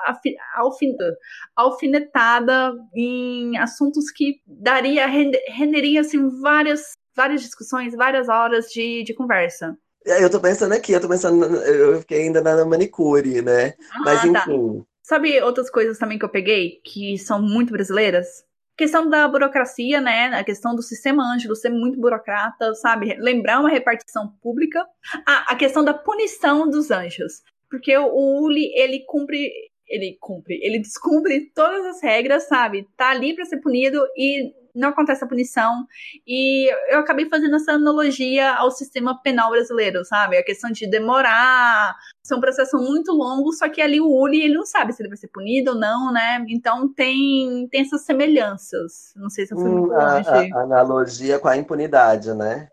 [1.57, 9.77] alfinetada em assuntos que daria, renderia assim, várias várias discussões, várias horas de, de conversa.
[10.07, 13.75] É, eu tô pensando aqui, eu tô pensando, eu fiquei ainda na manicure, né?
[13.91, 14.29] Ah, Mas tá.
[14.29, 14.79] enfim.
[14.79, 14.85] Tá.
[15.03, 18.45] Sabe outras coisas também que eu peguei, que são muito brasileiras?
[18.79, 20.27] Questão da burocracia, né?
[20.27, 23.15] A questão do sistema Ângelo ser muito burocrata, sabe?
[23.19, 24.87] Lembrar uma repartição pública.
[25.27, 27.43] Ah, a questão da punição dos anjos.
[27.69, 29.51] Porque o Uli, ele cumpre.
[29.91, 32.87] Ele cumpre, ele descumpre todas as regras, sabe?
[32.95, 35.87] Tá ali para ser punido e não acontece a punição.
[36.27, 40.37] E eu acabei fazendo essa analogia ao sistema penal brasileiro, sabe?
[40.37, 44.55] A questão de demorar, ser um processo muito longo, só que ali o Uli, ele
[44.55, 46.45] não sabe se ele vai ser punido ou não, né?
[46.49, 49.13] Então tem, tem essas semelhanças.
[49.17, 50.31] Não sei se eu fui muito Hum, a, longe.
[50.41, 52.71] a- a analogia com a impunidade, né?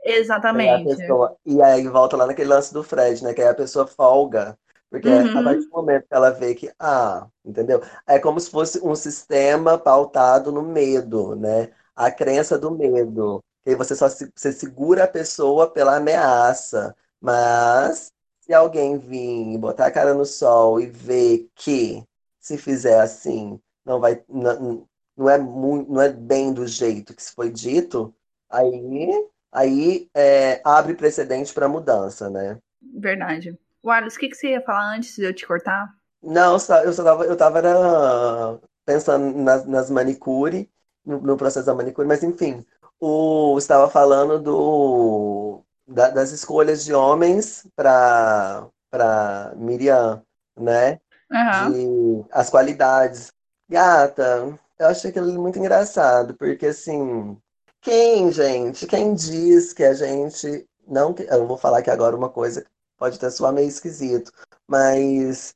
[0.53, 0.80] A Exatamente.
[0.80, 3.34] pessoa, e aí volta lá naquele lance do Fred, né?
[3.34, 4.58] Que aí a pessoa folga.
[4.89, 5.43] Porque a Uhum.
[5.43, 7.82] partir do momento que ela vê que, ah, entendeu?
[8.08, 11.74] É como se fosse um sistema pautado no medo, né?
[11.95, 13.43] A crença do medo.
[13.63, 16.95] Que aí você só se, você segura a pessoa pela ameaça.
[17.21, 22.03] Mas se alguém vir e botar a cara no sol e ver que
[22.39, 24.87] se fizer assim, não vai, não,
[25.17, 28.13] não é muito, não é bem do jeito que se foi dito,
[28.49, 32.59] aí, aí é, abre precedente para mudança, né?
[33.01, 33.57] Verdade.
[33.83, 35.93] Wallace, o que, que você ia falar antes de eu te cortar?
[36.21, 40.69] Não, só- eu só tava, eu tava era, pensando nas, nas manicure,
[41.06, 42.66] no, no processo da manicure, mas enfim,
[42.99, 50.24] o estava falando do da- das escolhas de homens para para Miriam,
[50.58, 50.99] né?
[51.32, 51.72] Aham.
[51.72, 53.32] De as qualidades.
[53.70, 57.38] Gata, eu achei aquilo muito engraçado, porque assim,
[57.82, 62.62] quem, gente, quem diz que a gente não, eu vou falar aqui agora uma coisa
[62.62, 64.32] que pode até soar meio esquisito,
[64.68, 65.56] mas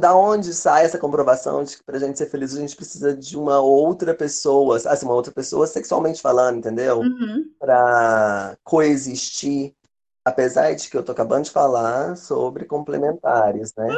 [0.00, 3.36] da onde sai essa comprovação de que pra gente ser feliz a gente precisa de
[3.36, 7.00] uma outra pessoa, assim, uma outra pessoa sexualmente falando, entendeu?
[7.00, 7.50] Uhum.
[7.58, 9.74] Pra coexistir,
[10.24, 13.88] apesar de que eu tô acabando de falar sobre complementares, né?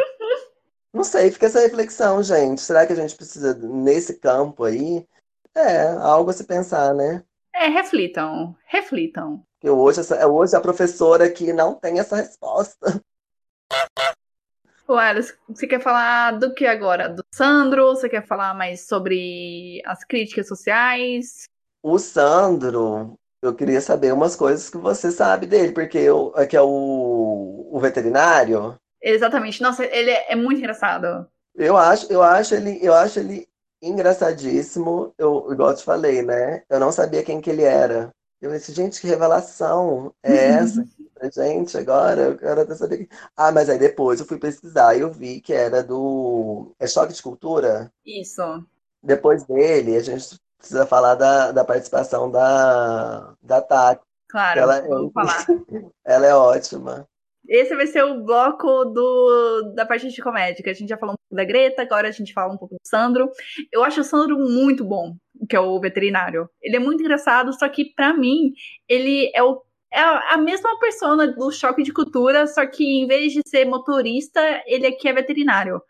[0.93, 2.61] Não sei, fica essa reflexão, gente.
[2.61, 5.07] Será que a gente precisa, nesse campo aí?
[5.55, 7.23] É, algo a se pensar, né?
[7.55, 8.57] É, reflitam.
[8.66, 9.45] Reflitam.
[9.55, 13.03] Porque hoje, hoje a professora aqui não tem essa resposta.
[14.89, 17.09] Wallace, você quer falar do que agora?
[17.09, 17.89] Do Sandro?
[17.89, 21.45] Você quer falar mais sobre as críticas sociais?
[21.82, 26.57] O Sandro, eu queria saber umas coisas que você sabe dele, porque eu, é que
[26.57, 28.76] é o, o veterinário.
[29.03, 29.62] Exatamente.
[29.62, 31.28] Nossa, ele é, é muito engraçado.
[31.55, 33.47] Eu acho, eu acho ele, eu acho ele
[33.82, 35.12] engraçadíssimo.
[35.18, 36.62] Eu, igual eu te falei, né?
[36.68, 38.11] Eu não sabia quem que ele era.
[38.41, 40.84] Eu disse, gente, que revelação é essa
[41.31, 42.21] gente agora?
[42.23, 43.09] Eu quero até saber.
[43.37, 46.75] Ah, mas aí depois eu fui pesquisar e eu vi que era do.
[46.79, 47.93] É Choque de Cultura?
[48.05, 48.43] Isso.
[49.03, 54.03] Depois dele, a gente precisa falar da, da participação da, da Tati.
[54.29, 55.47] Claro, Ela é- vamos falar.
[56.05, 57.09] Ela é ótima.
[57.49, 61.14] Esse vai ser o bloco do, da parte de comédia, que a gente já falou
[61.14, 63.31] um pouco da Greta, agora a gente fala um pouco do Sandro.
[63.73, 65.16] Eu acho o Sandro muito bom,
[65.49, 66.51] que é o veterinário.
[66.61, 68.53] Ele é muito engraçado, só que pra mim,
[68.87, 69.62] ele é, o,
[69.93, 74.41] é a mesma persona do choque de cultura, só que em vez de ser motorista,
[74.66, 75.80] ele aqui é veterinário.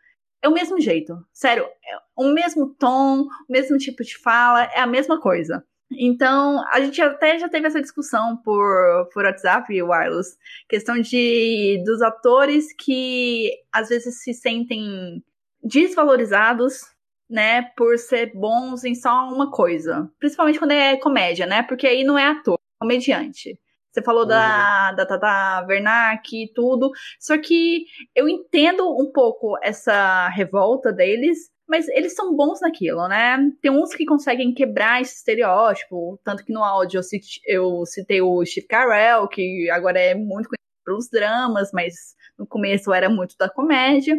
[0.43, 4.81] É o mesmo jeito, sério, é o mesmo tom, o mesmo tipo de fala, é
[4.81, 5.65] a mesma coisa.
[5.91, 10.37] Então, a gente até já teve essa discussão por, por WhatsApp, Wireless,
[10.69, 15.25] questão de dos atores que às vezes se sentem
[15.63, 16.83] desvalorizados,
[17.29, 20.11] né, por ser bons em só uma coisa.
[20.19, 21.63] Principalmente quando é comédia, né?
[21.63, 23.59] Porque aí não é ator, é comediante.
[23.99, 26.91] Você falou da, da Tata Werneck e tudo.
[27.19, 27.85] Só que
[28.15, 33.39] eu entendo um pouco essa revolta deles, mas eles são bons naquilo, né?
[33.61, 38.23] Tem uns que conseguem quebrar esse estereótipo, tanto que no áudio eu, cite- eu citei
[38.23, 41.95] o Steve Carell, que agora é muito conhecido pelos dramas, mas
[42.39, 44.17] no começo era muito da comédia.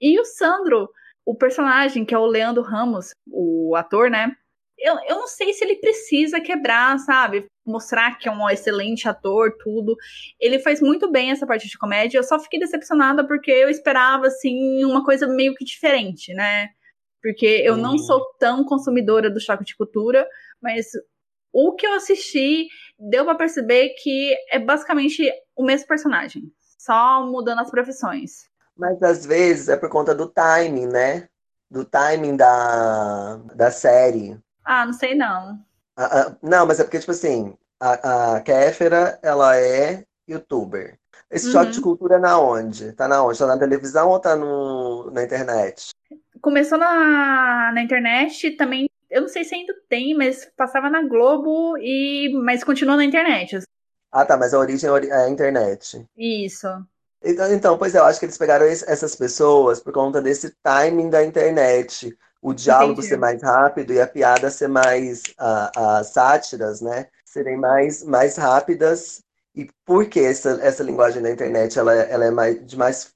[0.00, 0.88] E o Sandro,
[1.26, 4.30] o personagem, que é o Leandro Ramos, o ator, né?
[4.78, 7.46] Eu, eu não sei se ele precisa quebrar, sabe?
[7.66, 9.96] Mostrar que é um excelente ator, tudo.
[10.40, 12.18] Ele faz muito bem essa parte de comédia.
[12.18, 16.68] Eu só fiquei decepcionada porque eu esperava, assim, uma coisa meio que diferente, né?
[17.22, 17.98] Porque eu não Uhum.
[17.98, 20.26] sou tão consumidora do choque de cultura,
[20.62, 20.86] mas
[21.52, 27.60] o que eu assisti deu pra perceber que é basicamente o mesmo personagem, só mudando
[27.60, 28.46] as profissões.
[28.76, 31.28] Mas às vezes é por conta do timing, né?
[31.70, 34.38] Do timing da, da série.
[34.64, 35.64] Ah, não sei não.
[35.96, 40.98] A- a- não, mas é porque, tipo assim, a, a Kéfera, ela é youtuber.
[41.30, 41.50] Esse Uhum.
[41.50, 42.92] choque de cultura é na onde?
[42.92, 43.38] Tá na onde?
[43.38, 45.90] Tá na televisão ou tá no, na internet?
[46.40, 48.88] Começou na, na internet também.
[49.10, 53.60] Eu não sei se ainda tem, mas passava na Globo e mas continua na internet.
[54.10, 56.04] Ah, tá, mas a origem é é a internet.
[56.16, 56.68] Isso.
[57.22, 60.50] Então, então, pois é, eu acho que eles pegaram esse- essas pessoas por conta desse
[60.62, 62.16] timing da internet.
[62.46, 63.08] O diálogo Entendi.
[63.08, 65.22] ser mais rápido e a piada ser mais.
[65.36, 67.08] a- As sátiras, né?
[67.24, 69.20] Serem mais, mais rápidas.
[69.52, 73.12] E por que essa, essa linguagem da internet ela, é- ela é mais, de mais,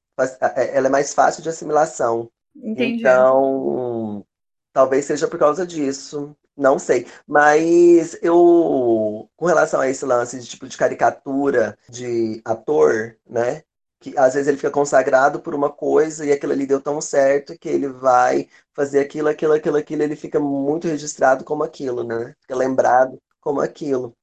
[0.73, 2.29] ela é mais fácil de assimilação?
[2.55, 2.99] Entendi.
[2.99, 4.25] Então,
[4.73, 6.35] talvez seja por causa disso.
[6.57, 7.07] Não sei.
[7.25, 13.63] Mas eu, com relação a esse lance de tipo de caricatura de ator, né?
[14.01, 17.57] Que às vezes ele fica consagrado por uma coisa e aquilo ali deu tão certo
[17.57, 22.35] que ele vai fazer aquilo, aquilo, aquilo, aquilo, ele fica muito registrado como aquilo, né?
[22.41, 24.15] Fica lembrado como aquilo.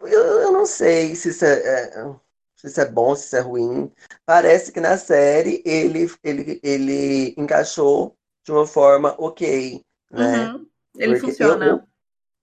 [0.00, 0.08] Eu,
[0.40, 2.14] eu não sei se isso é, é,
[2.56, 3.92] se isso é bom, se isso é ruim.
[4.26, 10.52] Parece que na série ele, ele, ele encaixou de uma forma ok, né?
[10.52, 10.66] Uhum.
[10.96, 11.66] Ele Porque funciona.
[11.66, 11.82] Eu,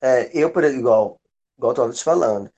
[0.02, 1.20] é, eu, por igual,
[1.58, 2.52] igual eu tava te falando,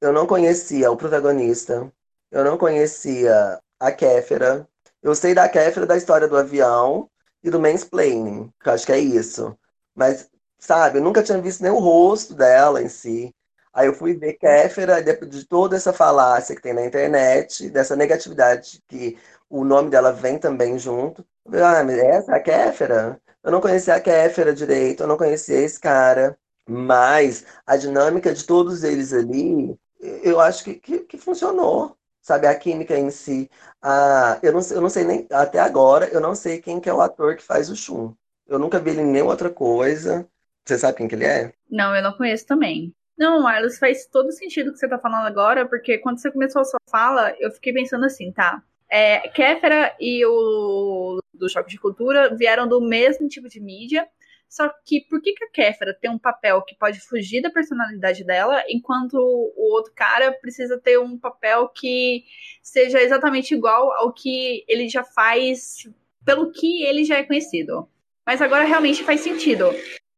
[0.00, 1.92] eu não conhecia o protagonista,
[2.30, 4.66] eu não conhecia a Kéfera.
[5.02, 7.10] Eu sei da Kéfera da história do avião
[7.42, 9.58] e do mansplaining, que eu acho que é isso.
[9.94, 13.34] Mas, sabe, eu nunca tinha visto nem o rosto dela em si.
[13.72, 18.80] Aí eu fui ver Kéfera, de toda essa falácia que tem na internet, dessa negatividade
[18.86, 19.18] que
[19.50, 21.26] o nome dela vem também junto.
[21.48, 23.20] Ah, mas essa é a Kéfera?
[23.42, 26.38] Eu não conhecia a Kéfera direito, eu não conhecia esse cara.
[26.68, 29.76] Mas a dinâmica de todos eles ali,
[30.22, 31.96] eu acho que, que, que funcionou.
[32.22, 33.50] Sabe, a química em si.
[33.82, 36.94] Ah, eu, não, eu não sei nem, até agora, eu não sei quem que é
[36.94, 38.14] o ator que faz o Shun.
[38.46, 40.28] Eu nunca vi ele em nenhuma outra coisa.
[40.64, 41.52] Você sabe quem que ele é?
[41.68, 42.94] Não, eu não conheço também.
[43.18, 46.62] Não, Marlos, faz todo sentido o que você tá falando agora, porque quando você começou
[46.62, 48.62] a sua fala, eu fiquei pensando assim, tá?
[48.88, 54.08] É, Kéfera e o do Choque de Cultura vieram do mesmo tipo de mídia,
[54.52, 58.22] só que por que, que a Kéfera tem um papel que pode fugir da personalidade
[58.22, 62.22] dela, enquanto o outro cara precisa ter um papel que
[62.62, 65.88] seja exatamente igual ao que ele já faz,
[66.22, 67.88] pelo que ele já é conhecido?
[68.26, 69.70] Mas agora realmente faz sentido.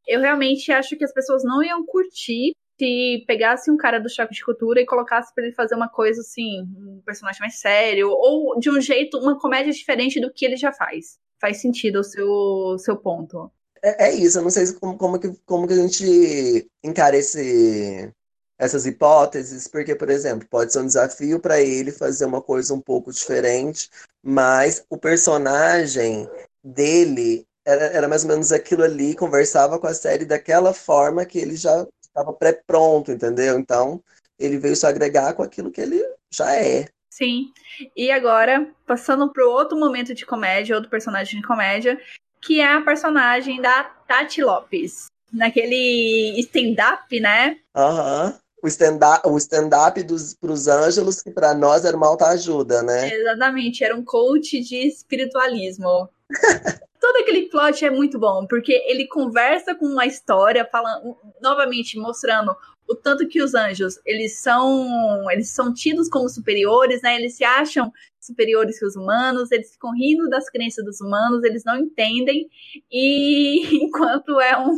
[0.05, 4.35] Eu realmente acho que as pessoas não iam curtir se pegasse um cara do choque
[4.35, 8.59] de cultura e colocasse para ele fazer uma coisa assim, um personagem mais sério, ou
[8.59, 11.20] de um jeito, uma comédia diferente do que ele já faz.
[11.41, 13.49] Faz sentido o seu, seu ponto.
[13.85, 18.11] É, é isso, eu não sei como, como, que, como que a gente encara esse,
[18.57, 22.80] essas hipóteses, porque, por exemplo, pode ser um desafio para ele fazer uma coisa um
[22.80, 23.91] pouco diferente,
[24.22, 26.26] mas o personagem
[26.62, 31.39] dele era, era mais ou menos aquilo ali, conversava com a série daquela forma que
[31.39, 33.59] ele já estava pré-pronto, entendeu?
[33.59, 34.03] Então,
[34.39, 36.89] ele veio se agregar com aquilo que ele já é.
[37.11, 37.53] Sim.
[37.95, 42.01] E agora, passando para outro momento de comédia, outro personagem de comédia,
[42.45, 45.07] que é a personagem da Tati Lopes.
[45.32, 47.57] Naquele stand-up, né?
[47.74, 48.26] Aham.
[48.26, 48.45] Uhum.
[48.62, 53.12] O stand-up o stand para os ângelos, que para nós era uma alta ajuda, né?
[53.12, 56.09] Exatamente, era um coach de espiritualismo.
[56.99, 62.57] Todo aquele plot é muito bom, porque ele conversa com uma história, falando, novamente mostrando
[62.88, 67.16] o tanto que os anjos, eles são, eles são tidos como superiores, né?
[67.16, 67.92] Eles se acham
[68.26, 72.48] superiores que os humanos, eles ficam rindo das crenças dos humanos, eles não entendem.
[72.90, 74.76] E enquanto é um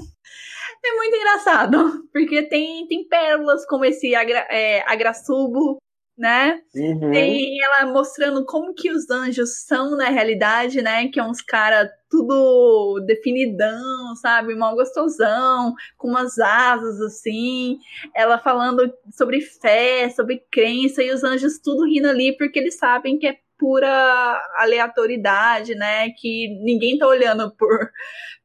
[0.85, 5.79] é muito engraçado, porque tem, tem pérolas como esse agra, é, agrassubo,
[6.17, 6.63] né?
[6.75, 7.11] Uhum.
[7.13, 11.09] Tem ela mostrando como que os anjos são na realidade, né?
[11.09, 14.55] Que é uns caras tudo definidão, sabe?
[14.55, 17.79] Mal gostosão, com umas asas assim.
[18.15, 23.19] Ela falando sobre fé, sobre crença, e os anjos tudo rindo ali porque eles sabem
[23.19, 23.89] que é pura
[24.57, 26.11] aleatoriedade, né?
[26.11, 27.91] Que ninguém tá olhando por,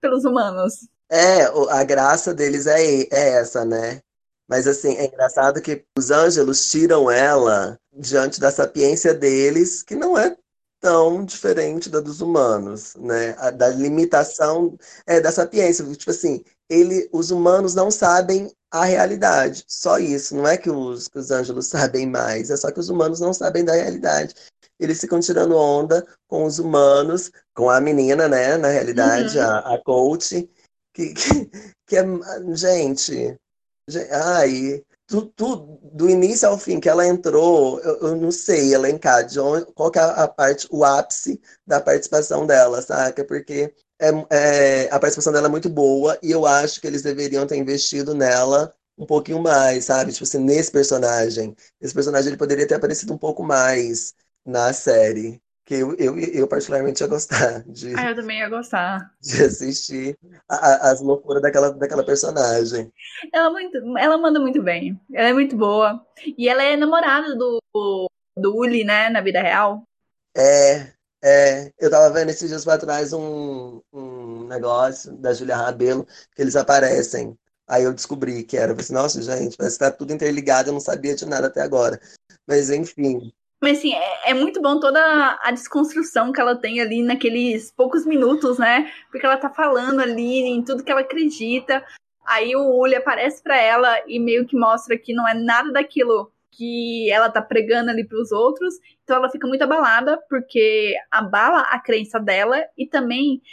[0.01, 0.73] pelos humanos.
[1.09, 4.01] É, a graça deles é, é essa, né?
[4.49, 10.17] Mas assim, é engraçado que os ângelos tiram ela diante da sapiência deles, que não
[10.17, 10.35] é
[10.81, 13.35] tão diferente da dos humanos, né?
[13.37, 19.63] A, da limitação é da sapiência, tipo assim, ele, os humanos não sabem a realidade,
[19.67, 20.35] só isso.
[20.35, 23.33] Não é que os, que os ângelos sabem mais, é só que os humanos não
[23.33, 24.35] sabem da realidade.
[24.79, 28.57] Eles ficam tirando onda com os humanos, com a menina, né?
[28.57, 29.43] Na realidade, uhum.
[29.43, 30.49] a, a coach,
[30.93, 31.51] que, que,
[31.85, 32.03] que é
[32.55, 33.37] gente
[34.11, 39.25] Ai, tu, tu, do início ao fim que ela entrou, eu, eu não sei elencar
[39.25, 43.25] de onde, qual que é a parte, o ápice da participação dela, saca?
[43.25, 47.45] Porque é, é, a participação dela é muito boa e eu acho que eles deveriam
[47.45, 50.13] ter investido nela um pouquinho mais, sabe?
[50.13, 51.55] Tipo assim, nesse personagem.
[51.81, 54.13] Esse personagem ele poderia ter aparecido um pouco mais
[54.45, 55.41] na série
[55.71, 57.95] que eu, eu, eu particularmente ia gostar de.
[57.95, 59.09] Ah, eu também ia gostar.
[59.21, 60.17] De assistir
[60.49, 62.91] a, a, as loucuras daquela, daquela personagem.
[63.33, 64.99] Ela, muito, ela manda muito bem.
[65.13, 66.05] Ela é muito boa.
[66.37, 67.61] E ela é namorada do,
[68.35, 69.83] do Uli, né, na vida real.
[70.35, 70.91] É,
[71.23, 71.71] é.
[71.79, 76.05] Eu tava vendo esses dias pra trás um, um negócio da Julia Rabelo,
[76.35, 77.37] que eles aparecem.
[77.65, 78.73] Aí eu descobri que era.
[78.73, 81.47] Eu falei assim, nossa, gente, parece que tá tudo interligado, eu não sabia de nada
[81.47, 81.97] até agora.
[82.45, 83.31] Mas enfim.
[83.61, 84.99] Mas assim, é, é, muito bom toda
[85.43, 88.91] a desconstrução que ela tem ali naqueles poucos minutos, né?
[89.11, 91.85] Porque ela tá falando ali em tudo que ela acredita.
[92.25, 96.31] Aí o Uli aparece para ela e meio que mostra que não é nada daquilo
[96.49, 98.75] que ela tá pregando ali pros outros.
[99.03, 103.43] Então ela fica muito abalada porque abala a crença dela e também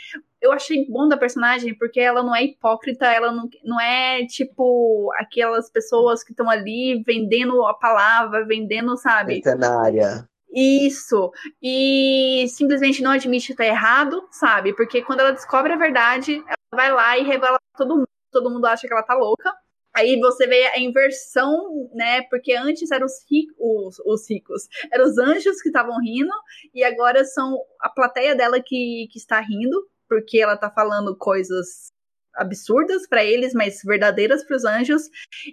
[0.40, 5.10] eu achei bom da personagem porque ela não é hipócrita, ela não, não é tipo
[5.16, 9.36] aquelas pessoas que estão ali vendendo a palavra, vendendo, sabe?
[9.36, 10.28] Centenária.
[10.50, 11.30] Isso.
[11.62, 14.74] E simplesmente não admite que tá errado, sabe?
[14.74, 18.08] Porque quando ela descobre a verdade, ela vai lá e revela pra todo mundo.
[18.30, 19.52] Todo mundo acha que ela tá louca.
[19.94, 22.22] Aí você vê a inversão, né?
[22.22, 26.32] Porque antes eram os, ricos, os, os ricos, eram os anjos que estavam rindo,
[26.74, 31.92] e agora são a plateia dela que, que está rindo, porque ela tá falando coisas
[32.34, 35.02] absurdas para eles, mas verdadeiras para os anjos.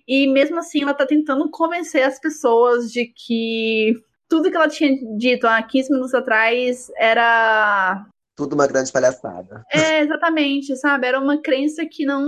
[0.07, 3.95] E mesmo assim, ela tá tentando convencer as pessoas de que
[4.29, 8.05] tudo que ela tinha dito há 15 minutos atrás era.
[8.35, 9.63] Tudo uma grande palhaçada.
[9.71, 11.07] É, exatamente, sabe?
[11.07, 12.23] Era uma crença que não.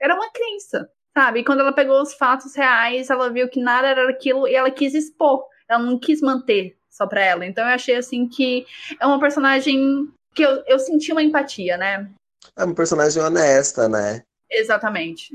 [0.00, 1.40] Era uma crença, sabe?
[1.40, 4.70] E quando ela pegou os fatos reais, ela viu que nada era aquilo e ela
[4.70, 5.44] quis expor.
[5.68, 7.44] Ela não quis manter só pra ela.
[7.44, 8.64] Então eu achei assim que
[9.00, 12.08] é uma personagem que eu, eu senti uma empatia, né?
[12.54, 14.22] É uma personagem honesta, né?
[14.50, 15.34] Exatamente.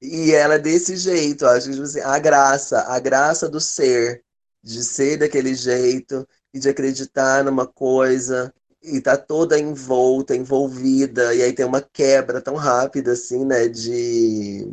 [0.00, 4.22] E ela é desse jeito, acho que tipo assim, a graça, a graça do ser
[4.62, 11.42] de ser daquele jeito e de acreditar numa coisa e tá toda envolta, envolvida, e
[11.42, 14.66] aí tem uma quebra tão rápida assim, né, de,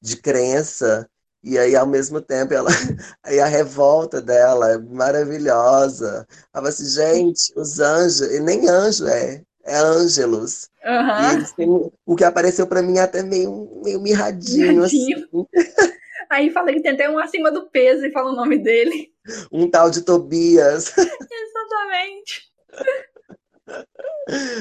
[0.00, 1.08] de crença,
[1.42, 2.68] e aí ao mesmo tempo ela
[3.22, 6.26] aí a revolta dela é maravilhosa.
[6.54, 10.68] Ela assim, gente, os anjos, e nem anjo é, é ângelos.
[11.58, 11.90] Uhum.
[12.06, 15.16] O que apareceu para mim é até meio, meio mirradinho, mirradinho.
[15.16, 15.46] assim.
[16.30, 19.10] Aí fala que tem até um acima do peso e fala o nome dele.
[19.50, 20.92] Um tal de Tobias.
[20.98, 22.48] Exatamente.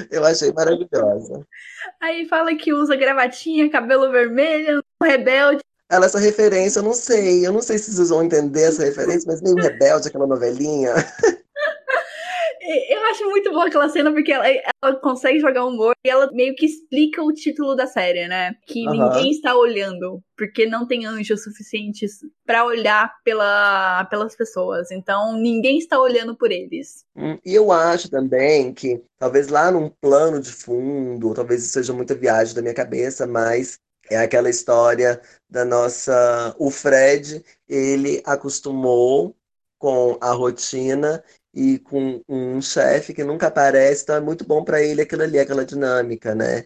[0.10, 1.46] Eu achei maravilhosa.
[2.02, 5.64] Aí fala que usa gravatinha, cabelo vermelho, rebelde.
[5.90, 7.46] Ela, essa referência, eu não sei.
[7.46, 10.94] Eu não sei se vocês vão entender essa referência, mas meio rebelde, aquela novelinha.
[12.90, 14.46] Eu acho muito boa aquela cena porque ela,
[14.84, 18.56] ela consegue jogar humor e ela meio que explica o título da série, né?
[18.66, 18.92] Que uhum.
[18.92, 24.92] ninguém está olhando, porque não tem anjos suficientes para olhar pela, pelas pessoas.
[24.92, 27.06] Então, ninguém está olhando por eles.
[27.16, 31.94] Hum, e eu acho também que, talvez lá num plano de fundo, talvez isso seja
[31.94, 33.80] muita viagem da minha cabeça, mas
[34.10, 36.56] é aquela história da nossa.
[36.60, 39.36] O Fred, ele acostumou
[39.78, 44.82] com a rotina e com um chefe que nunca aparece, então é muito bom para
[44.82, 46.66] ele aquilo ali, aquela dinâmica, né?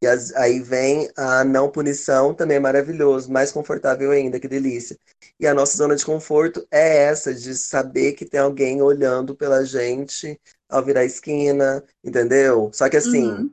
[0.00, 4.98] E as, aí vem a não punição, também é maravilhoso, mais confortável ainda, que delícia.
[5.38, 9.64] E a nossa zona de conforto é essa, de saber que tem alguém olhando pela
[9.64, 12.70] gente ao virar a esquina, entendeu?
[12.72, 13.50] Só que assim, uhum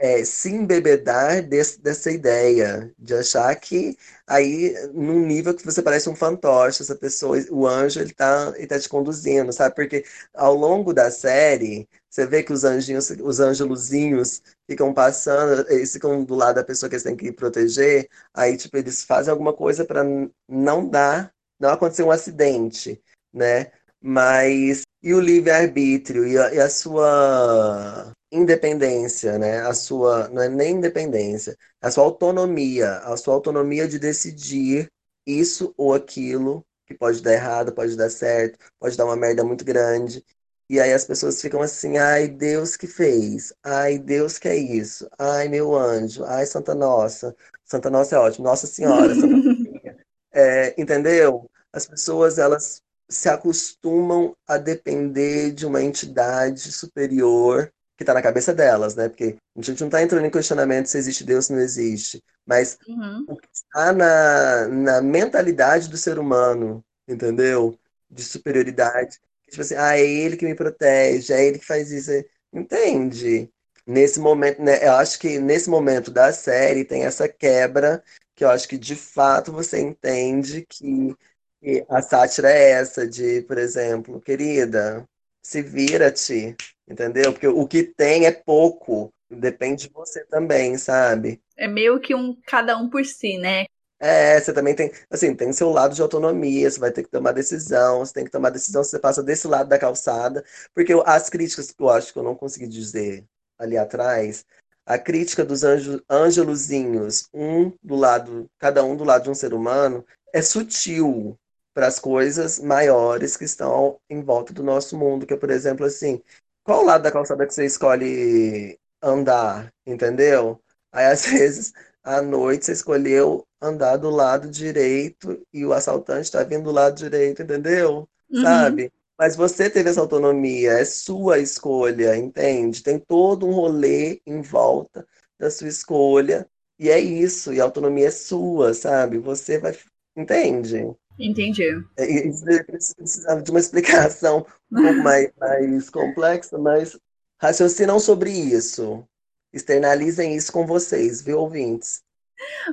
[0.00, 3.96] é, se embebedar desse, dessa ideia, de achar que
[4.26, 8.66] aí, num nível que você parece um fantoche, essa pessoa, o anjo, ele tá, ele
[8.66, 9.74] tá te conduzindo, sabe?
[9.74, 15.92] Porque ao longo da série, você vê que os anjinhos, os angeluzinhos ficam passando, eles
[15.92, 19.52] ficam do lado da pessoa que eles têm que proteger, aí, tipo, eles fazem alguma
[19.52, 20.02] coisa para
[20.48, 23.70] não dar, não acontecer um acidente, né?
[24.00, 29.60] Mas, e o livre-arbítrio, e, e a sua independência, né?
[29.62, 34.88] A sua, não é nem independência, a sua autonomia, a sua autonomia de decidir
[35.26, 39.64] isso ou aquilo, que pode dar errado, pode dar certo, pode dar uma merda muito
[39.64, 40.24] grande.
[40.68, 45.08] E aí as pessoas ficam assim, ai, Deus que fez, ai, Deus que é isso,
[45.18, 49.36] ai, meu anjo, ai, Santa Nossa, Santa Nossa é ótimo, Nossa Senhora, Santa
[50.32, 51.50] é, entendeu?
[51.72, 58.54] As pessoas, elas se acostumam a depender de uma entidade superior que está na cabeça
[58.54, 59.10] delas, né?
[59.10, 62.78] Porque a gente não está entrando em questionamento se existe Deus ou não existe, mas
[62.88, 63.26] uhum.
[63.28, 67.78] o que está na, na mentalidade do ser humano, entendeu?
[68.10, 69.20] De superioridade.
[69.50, 72.10] Tipo assim, ah, é ele que me protege, é ele que faz isso.
[72.50, 73.50] Entende?
[73.86, 74.82] Nesse momento, né?
[74.82, 78.02] Eu acho que nesse momento da série tem essa quebra
[78.34, 81.14] que eu acho que de fato você entende que,
[81.60, 85.06] que a sátira é essa de, por exemplo, querida,
[85.42, 86.56] se vira-te,
[86.90, 87.32] entendeu?
[87.32, 91.40] Porque o que tem é pouco, depende de você também, sabe?
[91.56, 93.66] É meio que um cada um por si, né?
[94.02, 97.32] É, você também tem, assim, tem seu lado de autonomia, você vai ter que tomar
[97.32, 100.42] decisão, você tem que tomar decisão se você passa desse lado da calçada,
[100.74, 103.26] porque as críticas que eu acho que eu não consegui dizer
[103.58, 104.44] ali atrás,
[104.86, 105.62] a crítica dos
[106.08, 111.38] angelozinhos, um do lado, cada um do lado de um ser humano, é sutil,
[111.72, 115.86] para as coisas maiores que estão em volta do nosso mundo, que é, por exemplo,
[115.86, 116.20] assim,
[116.64, 120.60] qual lado da calçada que você escolhe andar, entendeu?
[120.92, 126.42] Aí, às vezes, à noite você escolheu andar do lado direito e o assaltante está
[126.42, 128.08] vindo do lado direito, entendeu?
[128.30, 128.42] Uhum.
[128.42, 128.92] Sabe?
[129.18, 132.82] Mas você teve essa autonomia, é sua escolha, entende?
[132.82, 135.06] Tem todo um rolê em volta
[135.38, 136.48] da sua escolha,
[136.78, 139.18] e é isso, e a autonomia é sua, sabe?
[139.18, 139.76] Você vai.
[140.16, 140.90] Entende?
[141.18, 141.68] Entendi.
[141.96, 146.98] É, precisava de uma explicação um pouco mais, mais complexa, mas
[147.40, 149.04] raciocinam sobre isso.
[149.52, 152.02] Externalizem isso com vocês, viu, ouvintes?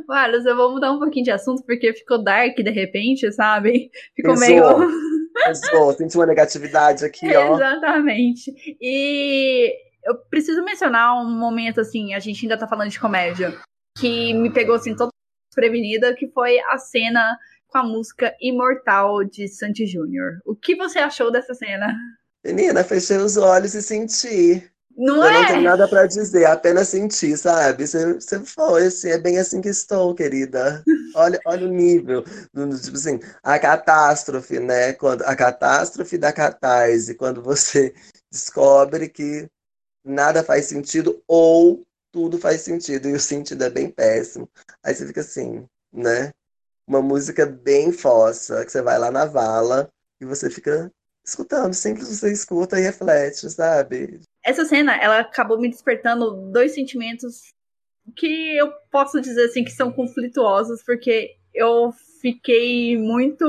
[0.08, 3.92] Carlos, eu vou mudar um pouquinho de assunto porque ficou dark de repente, sabe?
[4.16, 4.80] Ficou Pesou.
[4.80, 5.08] meio.
[5.46, 7.56] Pesou, senti uma negatividade aqui, ó.
[7.56, 8.54] Exatamente.
[8.82, 9.72] E
[10.04, 13.56] eu preciso mencionar um momento, assim, a gente ainda tá falando de comédia,
[13.98, 15.12] que me pegou, assim, toda
[15.50, 20.40] desprevenida, que foi a cena com a música Imortal de Santi Júnior.
[20.46, 21.94] O que você achou dessa cena?
[22.44, 24.72] Menina, fechei os olhos e senti.
[24.98, 25.34] Não eu é?
[25.34, 27.86] não tenho nada pra dizer, apenas senti, sabe?
[27.86, 30.84] Você, foi, assim, é bem assim que estou, querida.
[31.14, 34.94] Olha, olha o nível, tipo assim, a catástrofe, né?
[34.94, 37.94] Quando, a catástrofe da catarse, quando você
[38.32, 39.48] descobre que
[40.04, 44.50] nada faz sentido ou tudo faz sentido e o sentido é bem péssimo.
[44.84, 46.32] Aí você fica assim, né?
[46.88, 49.90] Uma música bem fossa, que você vai lá na vala
[50.22, 50.92] e você fica
[51.24, 54.22] escutando, simples você escuta e reflete, sabe?
[54.44, 57.54] Essa cena, ela acabou me despertando dois sentimentos
[58.16, 63.46] que eu posso dizer assim que são conflituosos, porque eu fiquei muito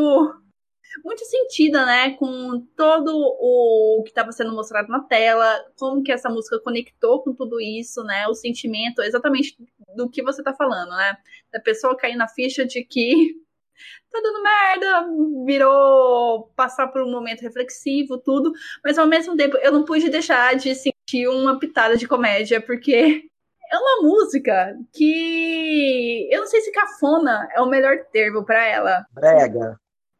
[1.04, 6.28] muito sentida, né, com todo o que estava sendo mostrado na tela, como que essa
[6.28, 9.56] música conectou com tudo isso, né, o sentimento exatamente
[9.96, 11.16] do que você tá falando, né,
[11.52, 13.34] da pessoa cair na ficha de que
[14.10, 18.52] tá dando merda, virou passar por um momento reflexivo, tudo,
[18.84, 23.28] mas ao mesmo tempo eu não pude deixar de sentir uma pitada de comédia, porque
[23.70, 29.06] é uma música que eu não sei se cafona é o melhor termo para ela.
[29.12, 29.78] Brega.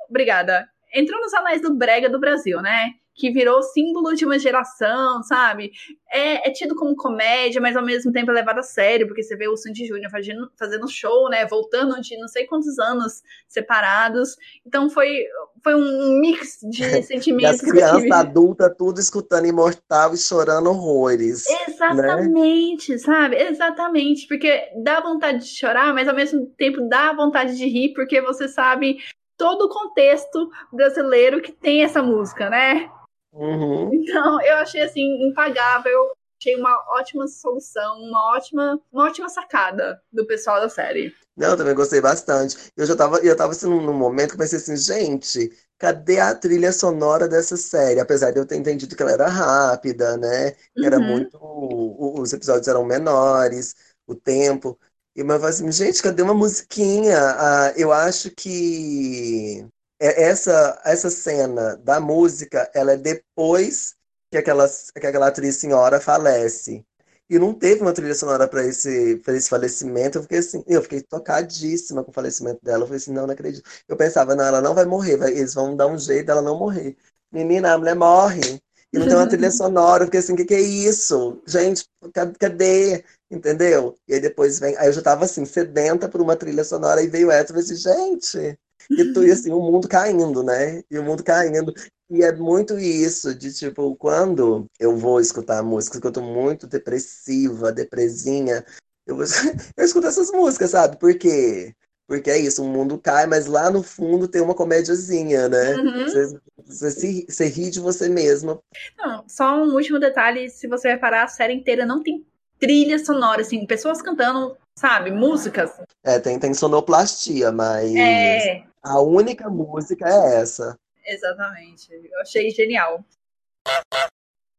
[0.09, 0.69] Obrigada.
[0.95, 2.93] Entrou nos anais do brega do Brasil, né?
[3.15, 5.73] Que virou símbolo de uma geração, sabe?
[6.11, 9.37] É, é tido como comédia, mas ao mesmo tempo é levado a sério, porque você
[9.37, 11.45] vê o Sandy Júnior fazendo, fazendo show, né?
[11.47, 14.37] Voltando de não sei quantos anos separados.
[14.65, 15.25] Então foi,
[15.65, 17.61] foi um mix de sentimentos.
[17.61, 21.45] as crianças adultas, tudo escutando Imortal e chorando horrores.
[21.69, 23.37] Exatamente, sabe?
[23.37, 24.29] Exatamente.
[24.29, 28.47] Porque dá vontade de chorar, mas ao mesmo tempo dá vontade de rir, porque você
[28.47, 28.99] sabe
[29.39, 32.91] todo o contexto brasileiro que tem essa música, né?
[33.33, 33.95] Uhum.
[33.95, 36.11] Então, eu achei assim, impagável.
[36.41, 41.13] Achei uma ótima solução, uma ótima, uma ótima sacada do pessoal da série.
[41.37, 42.57] Não, eu também gostei bastante.
[42.77, 46.35] Eu já tava, eu tava assim, num, momento que eu pensei assim, gente, cadê a
[46.35, 47.99] trilha sonora dessa série?
[47.99, 50.55] Apesar de eu ter entendido que ela era rápida, né?
[50.77, 51.05] Era Uhum.
[51.07, 51.39] muito.
[51.41, 53.75] Os episódios eram menores,
[54.07, 54.79] o tempo.
[55.19, 57.19] E eu falei assim, gente, cadê uma musiquinha?
[57.19, 59.67] Ah, eu acho que
[60.01, 63.97] é- essa, essa cena da música, ela é depois
[64.31, 66.85] que aquela, que aquela atriz senhora falece.
[67.29, 70.19] E não teve uma trilha sonora para esse, esse falecimento.
[70.19, 72.85] Eu fiquei assim, eu fiquei tocadíssima com o falecimento dela.
[72.85, 73.69] Eu falei assim, não, não acredito.
[73.89, 76.57] Eu pensava, não, ela não vai morrer, vai- eles vão dar um jeito dela não
[76.59, 76.97] morrer.
[77.33, 78.61] Menina, a mulher morre.
[78.93, 80.05] E não tem uma trilha sonora.
[80.07, 81.43] Fiquei assim, o que, que é isso?
[81.47, 83.05] Gente, ca- cadê?
[83.31, 83.95] Entendeu?
[84.09, 84.77] E aí depois vem.
[84.79, 87.63] Aí eu já tava assim, sedenta por uma trilha sonora, e veio essa, eu falei
[87.65, 88.59] assim, gente.
[88.97, 90.83] E, tu, e assim, o mundo caindo, né?
[90.91, 91.73] E o mundo caindo.
[92.11, 96.67] E é muito isso, de tipo, quando eu vou escutar músicas que eu tô muito
[96.67, 98.65] depressiva, depresinha,
[99.07, 99.17] eu,
[99.77, 100.99] eu escuto essas músicas, sabe?
[100.99, 101.75] Por quê?
[102.09, 105.75] Porque é isso, o mundo cai, mas lá no fundo tem uma comédiazinha, né?
[105.77, 106.05] Uhum.
[106.09, 108.59] Você, você, se, você ri de você mesma.
[108.97, 112.25] Não, só um último detalhe, se você reparar, a série inteira não tem
[112.59, 115.71] trilha sonora, assim, pessoas cantando, sabe, músicas.
[116.03, 120.79] É, tem, tem sonoplastia, mas É, a única música é essa.
[121.05, 121.93] exatamente.
[121.93, 123.05] Eu achei genial.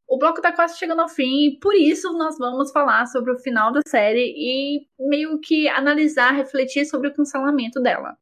[0.10, 3.72] O bloco tá quase chegando ao fim, por isso nós vamos falar sobre o final
[3.72, 8.18] da série e meio que analisar, refletir sobre o cancelamento dela.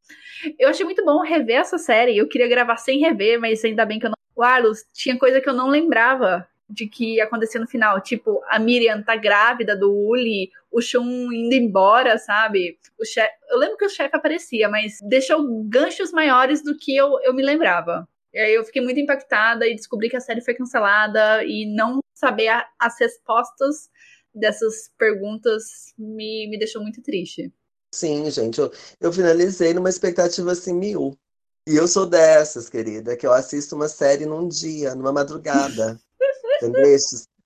[0.60, 2.18] Eu achei muito bom rever essa série.
[2.18, 4.18] Eu queria gravar sem rever, mas ainda bem que eu não.
[4.36, 8.02] O Arlos, tinha coisa que eu não lembrava de que ia acontecer no final.
[8.02, 12.78] Tipo, a Miriam tá grávida do Uli, o Shun indo embora, sabe?
[13.00, 13.34] O chefe.
[13.50, 17.42] Eu lembro que o chefe aparecia, mas deixou ganchos maiores do que eu, eu me
[17.42, 18.06] lembrava.
[18.40, 22.48] Aí eu fiquei muito impactada e descobri que a série foi cancelada e não saber
[22.50, 23.90] a- as respostas
[24.34, 27.52] dessas perguntas me, me deixou muito triste.
[27.94, 31.18] Sim, gente, eu, eu finalizei numa expectativa assim mil.
[31.68, 36.00] E eu sou dessas, querida, que eu assisto uma série num dia, numa madrugada.
[36.62, 36.98] Entendeu?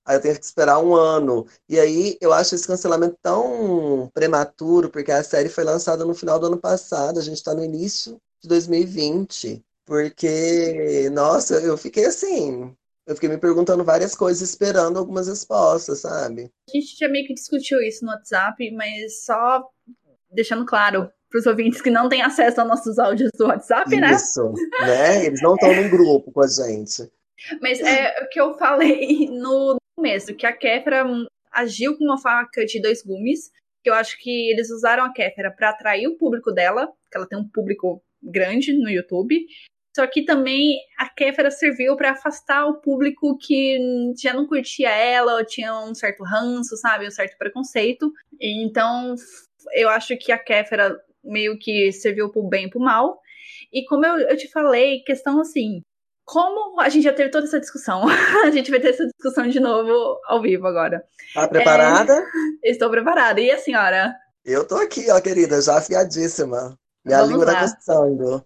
[0.05, 1.47] Aí eu tenho que esperar um ano.
[1.69, 6.39] E aí eu acho esse cancelamento tão prematuro, porque a série foi lançada no final
[6.39, 9.63] do ano passado, a gente está no início de 2020.
[9.91, 12.73] Porque, nossa, eu fiquei assim.
[13.05, 16.49] Eu fiquei me perguntando várias coisas, esperando algumas respostas, sabe?
[16.69, 19.61] A gente já meio que discutiu isso no WhatsApp, mas só
[20.31, 24.11] deixando claro para os ouvintes que não têm acesso aos nossos áudios do WhatsApp, né?
[24.13, 25.26] Isso, né?
[25.26, 27.11] Eles não estão num grupo com a gente.
[27.61, 31.05] Mas é o que eu falei no começo, que a Kéfera
[31.51, 33.51] agiu com uma faca de dois gumes,
[33.84, 37.27] que eu acho que eles usaram a Kéfera para atrair o público dela, que ela
[37.27, 39.35] tem um público grande no YouTube,
[39.95, 43.77] só que também a Kéfera serviu para afastar o público que
[44.22, 47.07] já não curtia ela, ou tinha um certo ranço, sabe?
[47.07, 48.11] Um certo preconceito.
[48.39, 49.15] Então,
[49.73, 53.19] eu acho que a Kéfera meio que serviu pro bem e pro mal.
[53.72, 55.84] E como eu, eu te falei, questão assim,
[56.23, 58.03] como a gente já teve toda essa discussão,
[58.45, 61.03] a gente vai ter essa discussão de novo ao vivo agora.
[61.34, 62.26] Tá preparada?
[62.63, 63.41] É, estou preparada.
[63.41, 64.15] E a senhora?
[64.45, 66.77] Eu tô aqui, ó, querida, já afiadíssima.
[67.03, 67.53] Minha Vamos língua lá.
[67.53, 68.45] tá coçando.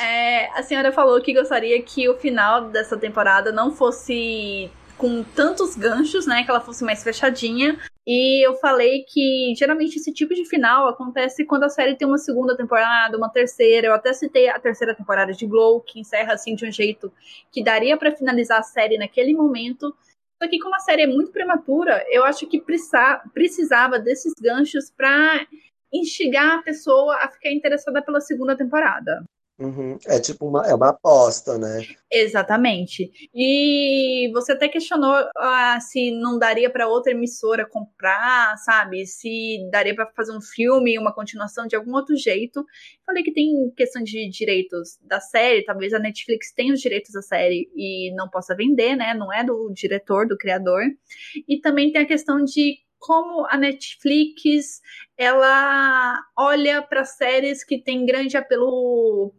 [0.00, 5.74] É, a senhora falou que gostaria que o final dessa temporada não fosse com tantos
[5.74, 6.44] ganchos, né?
[6.44, 7.78] Que ela fosse mais fechadinha.
[8.06, 12.18] E eu falei que geralmente esse tipo de final acontece quando a série tem uma
[12.18, 13.86] segunda temporada, uma terceira.
[13.88, 17.12] Eu até citei a terceira temporada de Glow, que encerra assim de um jeito
[17.50, 19.94] que daria para finalizar a série naquele momento.
[20.42, 24.90] Só que como a série é muito prematura, eu acho que precisa, precisava desses ganchos
[24.90, 25.46] para
[25.92, 29.24] instigar a pessoa a ficar interessada pela segunda temporada.
[29.56, 29.96] Uhum.
[30.06, 31.86] É tipo uma, é uma aposta, né?
[32.10, 33.08] Exatamente.
[33.32, 39.06] E você até questionou ah, se não daria para outra emissora comprar, sabe?
[39.06, 42.64] Se daria para fazer um filme, uma continuação de algum outro jeito.
[43.06, 47.22] Falei que tem questão de direitos da série, talvez a Netflix tenha os direitos da
[47.22, 49.14] série e não possa vender, né?
[49.14, 50.82] Não é do diretor, do criador.
[51.48, 54.80] E também tem a questão de como a Netflix
[55.14, 59.34] ela olha para séries que têm grande apelo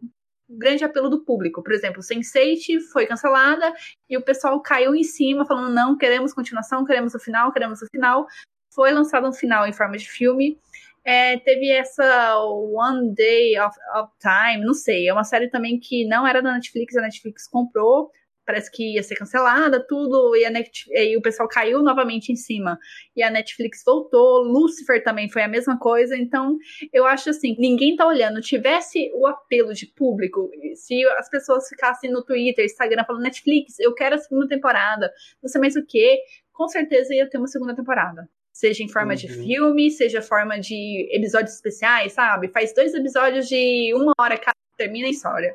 [0.48, 1.64] grande apelo do público.
[1.64, 3.74] Por exemplo, Sense8 foi cancelada
[4.08, 7.86] e o pessoal caiu em cima falando não, queremos continuação, queremos o final, queremos o
[7.90, 8.24] final.
[8.72, 10.56] Foi lançado um final em forma de filme.
[11.04, 16.06] É, teve essa One Day of, of Time, não sei, é uma série também que
[16.06, 18.10] não era da Netflix, a Netflix comprou,
[18.46, 22.36] parece que ia ser cancelada, tudo, e, a Net, e o pessoal caiu novamente em
[22.36, 22.78] cima.
[23.14, 26.56] E a Netflix voltou, Lucifer também foi a mesma coisa, então
[26.92, 32.10] eu acho assim, ninguém tá olhando, tivesse o apelo de público, se as pessoas ficassem
[32.10, 35.12] no Twitter, Instagram falando Netflix, eu quero a segunda temporada,
[35.42, 36.18] não sei mais o que,
[36.52, 38.28] com certeza ia ter uma segunda temporada.
[38.52, 39.18] Seja em forma uhum.
[39.18, 42.48] de filme, seja forma de episódios especiais, sabe?
[42.48, 45.54] Faz dois episódios de uma hora cada, termina a história.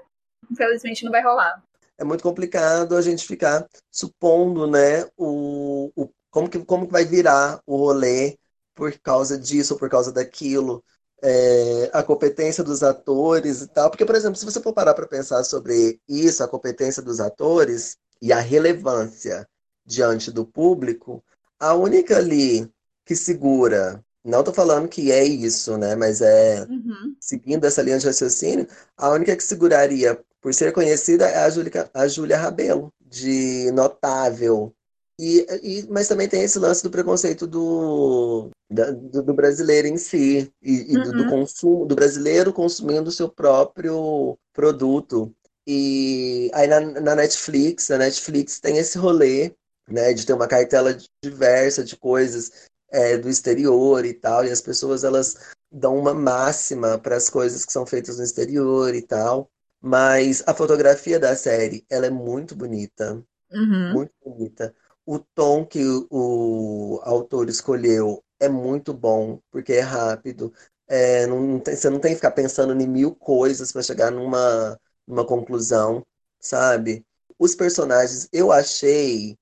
[0.52, 1.64] Infelizmente não vai rolar
[2.02, 7.06] é muito complicado a gente ficar supondo, né, o, o, como, que, como que vai
[7.06, 8.40] virar o rolê
[8.74, 10.84] por causa disso por causa daquilo,
[11.22, 13.92] é, a competência dos atores e tal.
[13.92, 17.98] Porque, por exemplo, se você for parar para pensar sobre isso, a competência dos atores
[18.20, 19.48] e a relevância
[19.86, 21.24] diante do público,
[21.60, 22.68] a única ali
[23.06, 25.96] que segura não tô falando que é isso, né?
[25.96, 27.16] Mas é uhum.
[27.20, 31.90] seguindo essa linha de raciocínio, a única que seguraria por ser conhecida é a Júlia,
[31.94, 34.74] a Júlia Rabelo, de notável.
[35.20, 39.98] E, e, mas também tem esse lance do preconceito do, da, do, do, brasileiro em
[39.98, 41.04] si, e, e uhum.
[41.04, 45.32] do, do, consumo, do brasileiro consumindo o seu próprio produto.
[45.68, 49.54] E aí na, na Netflix, a Netflix tem esse rolê,
[49.88, 54.62] né, de ter uma cartela diversa de coisas é, do exterior e tal, e as
[54.62, 55.38] pessoas elas
[55.72, 59.50] dão uma máxima para as coisas que são feitas no exterior e tal.
[59.82, 63.24] Mas a fotografia da série, ela é muito bonita.
[63.52, 63.94] Uhum.
[63.94, 64.76] Muito bonita.
[65.06, 70.54] O tom que o, autor escolheu é muito bom, porque é rápido.
[70.88, 74.80] É, não tem, você não tem que ficar pensando em mil coisas para chegar numa,
[75.08, 76.06] numa conclusão,
[76.40, 77.06] sabe?
[77.40, 79.38] Os personagens, eu achei,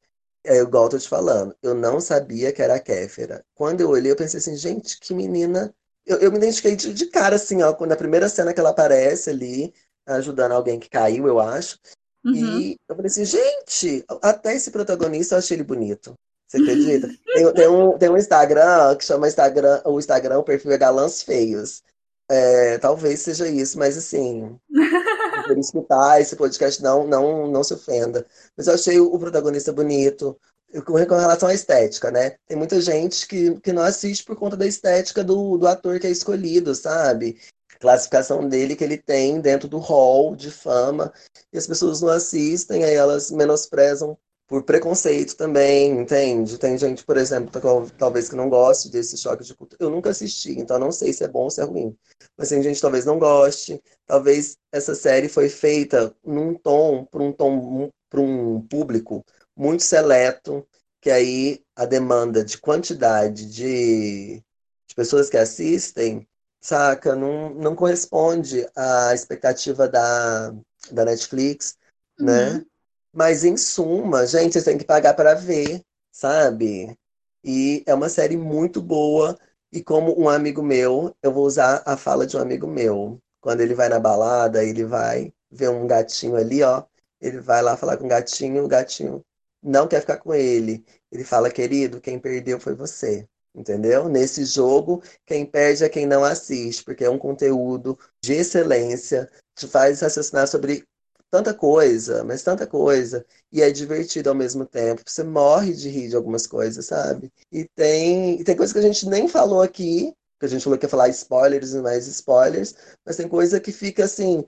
[0.49, 3.45] é igual eu tô te falando, eu não sabia que era a Kéfera.
[3.53, 5.71] Quando eu olhei, eu pensei assim, gente, que menina.
[6.03, 9.29] Eu, eu me identifiquei de, de cara, assim, ó, na primeira cena que ela aparece
[9.29, 9.71] ali,
[10.07, 11.77] ajudando alguém que caiu, eu acho.
[12.25, 12.33] Uhum.
[12.33, 16.15] E eu falei assim, gente, até esse protagonista eu achei ele bonito.
[16.47, 17.07] Você acredita?
[17.07, 21.21] tem, tem, um, tem um Instagram que chama Instagram, o Instagram, o perfil é Galãs
[21.21, 21.83] Feios.
[22.29, 24.55] É, talvez seja isso, mas assim,
[25.47, 28.25] por escutar esse podcast, não, não, não se ofenda.
[28.55, 30.39] Mas eu achei o protagonista bonito,
[30.85, 32.35] com relação à estética, né?
[32.47, 36.05] Tem muita gente que, que não assiste por conta da estética do, do ator que
[36.05, 37.37] é escolhido, sabe?
[37.79, 41.13] classificação dele que ele tem dentro do hall de fama,
[41.51, 44.17] e as pessoas não assistem, aí elas menosprezam
[44.49, 46.57] por preconceito também, entende?
[46.57, 47.51] Tem gente, por exemplo,
[47.99, 49.77] talvez que não goste desse choque de cultura.
[49.79, 51.95] Eu nunca assisti, então não sei se é bom ou se é ruim.
[52.35, 53.79] Mas tem gente que talvez não goste.
[54.07, 59.23] Talvez essa série foi feita num tom, para um tom, para um público
[59.55, 60.67] muito seleto,
[60.99, 64.43] que aí a demanda de quantidade de,
[64.87, 66.27] de pessoas que assistem,
[66.59, 70.51] saca, não, não corresponde à expectativa da,
[70.91, 71.77] da Netflix,
[72.19, 72.49] né?
[72.49, 72.57] uhum.
[72.57, 72.65] né?
[73.13, 75.81] Mas em suma, gente, você tem que pagar para ver,
[76.11, 76.95] sabe?
[77.43, 79.37] E é uma série muito boa.
[79.71, 83.19] E como um amigo meu, eu vou usar a fala de um amigo meu.
[83.41, 86.83] Quando ele vai na balada, ele vai ver um gatinho ali, ó.
[87.21, 89.23] Ele vai lá falar com o gatinho, o gatinho
[89.61, 90.85] não quer ficar com ele.
[91.11, 93.27] Ele fala, querido, quem perdeu foi você.
[93.53, 94.07] Entendeu?
[94.07, 99.67] Nesse jogo, quem perde é quem não assiste, porque é um conteúdo de excelência, te
[99.67, 100.85] faz raciocinar sobre
[101.31, 103.25] tanta coisa, mas tanta coisa.
[103.51, 105.01] E é divertido ao mesmo tempo.
[105.05, 107.31] Você morre de rir de algumas coisas, sabe?
[107.51, 110.85] E tem, tem coisa que a gente nem falou aqui, que a gente falou que
[110.85, 112.73] ia falar spoilers e mais spoilers,
[113.05, 114.45] mas tem coisa que fica assim,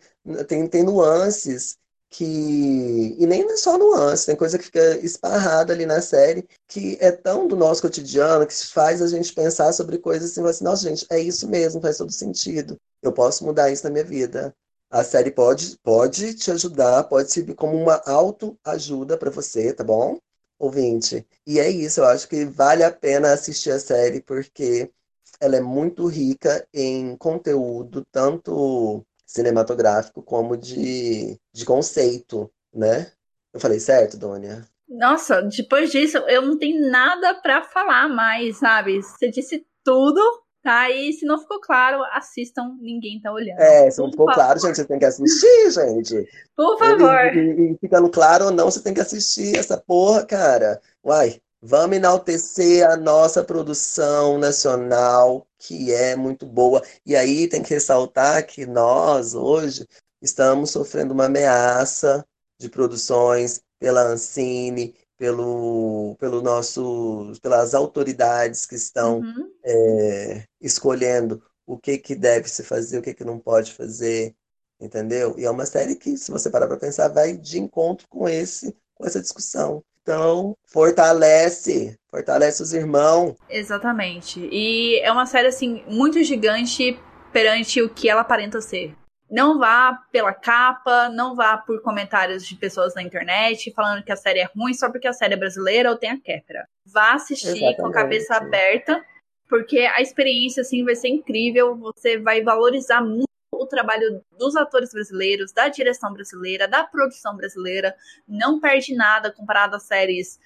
[0.48, 1.78] tem, tem nuances
[2.10, 3.16] que.
[3.18, 7.12] E nem é só nuances tem coisa que fica esparrada ali na série, que é
[7.12, 11.06] tão do nosso cotidiano, que faz a gente pensar sobre coisas assim, assim, nossa, gente,
[11.10, 12.78] é isso mesmo, faz todo sentido.
[13.02, 14.54] Eu posso mudar isso na minha vida.
[14.92, 20.18] A série pode, pode te ajudar, pode servir como uma autoajuda para você, tá bom?
[20.60, 21.26] Ouvinte.
[21.48, 24.92] E é isso, eu acho que vale a pena assistir a série, porque
[25.40, 33.12] ela é muito rica em conteúdo, tanto cinematográfico como de, de conceito, né?
[33.54, 34.68] Eu falei certo, Dônia?
[34.90, 39.02] Nossa, depois disso eu não tenho nada para falar mais, sabe?
[39.02, 40.22] Você disse tudo
[40.64, 43.60] Tá, e se não ficou claro, assistam, ninguém tá olhando.
[43.60, 46.30] É, se não ficou claro, gente, você tem que assistir, gente.
[46.56, 47.36] Por favor.
[47.36, 50.80] E, e, ficando claro ou não, você tem que assistir essa porra, cara.
[51.04, 56.84] Uai, vamos enaltecer a nossa produção nacional, que é muito boa.
[57.04, 59.88] E aí tem que ressaltar que nós, hoje,
[60.22, 62.24] estamos sofrendo uma ameaça
[62.60, 69.52] de produções pela Ancine, pelo, pelo nosso, pelas autoridades que estão uhum.
[69.64, 74.34] é, escolhendo o que, que deve se fazer, o que, que não pode fazer,
[74.80, 75.36] entendeu?
[75.38, 78.76] E é uma série que, se você parar para pensar, vai de encontro com esse,
[78.96, 79.84] com essa discussão.
[80.02, 83.36] Então, fortalece, fortalece os irmãos.
[83.48, 84.40] Exatamente.
[84.52, 87.00] E é uma série assim muito gigante
[87.32, 88.96] perante o que ela aparenta ser.
[89.32, 94.16] Não vá pela capa, não vá por comentários de pessoas na internet falando que a
[94.18, 96.68] série é ruim só porque a série é brasileira ou tem a Kéfera.
[96.86, 97.78] Vá assistir Exatamente.
[97.78, 99.02] com a cabeça aberta,
[99.48, 104.92] porque a experiência assim vai ser incrível, você vai valorizar muito o trabalho dos atores
[104.92, 107.96] brasileiros, da direção brasileira, da produção brasileira.
[108.28, 110.40] Não perde nada comparado a séries.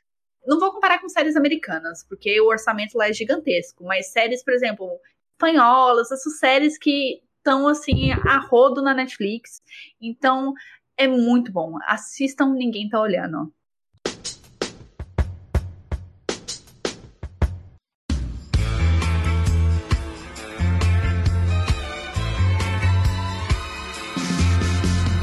[0.46, 4.54] Não vou comparar com séries americanas, porque o orçamento lá é gigantesco, mas séries, por
[4.54, 5.00] exemplo,
[5.32, 9.62] espanholas, essas séries que estão assim a rodo na Netflix.
[10.02, 10.56] Então
[10.98, 11.78] é muito bom.
[11.86, 13.54] Assistam, ninguém tá olhando.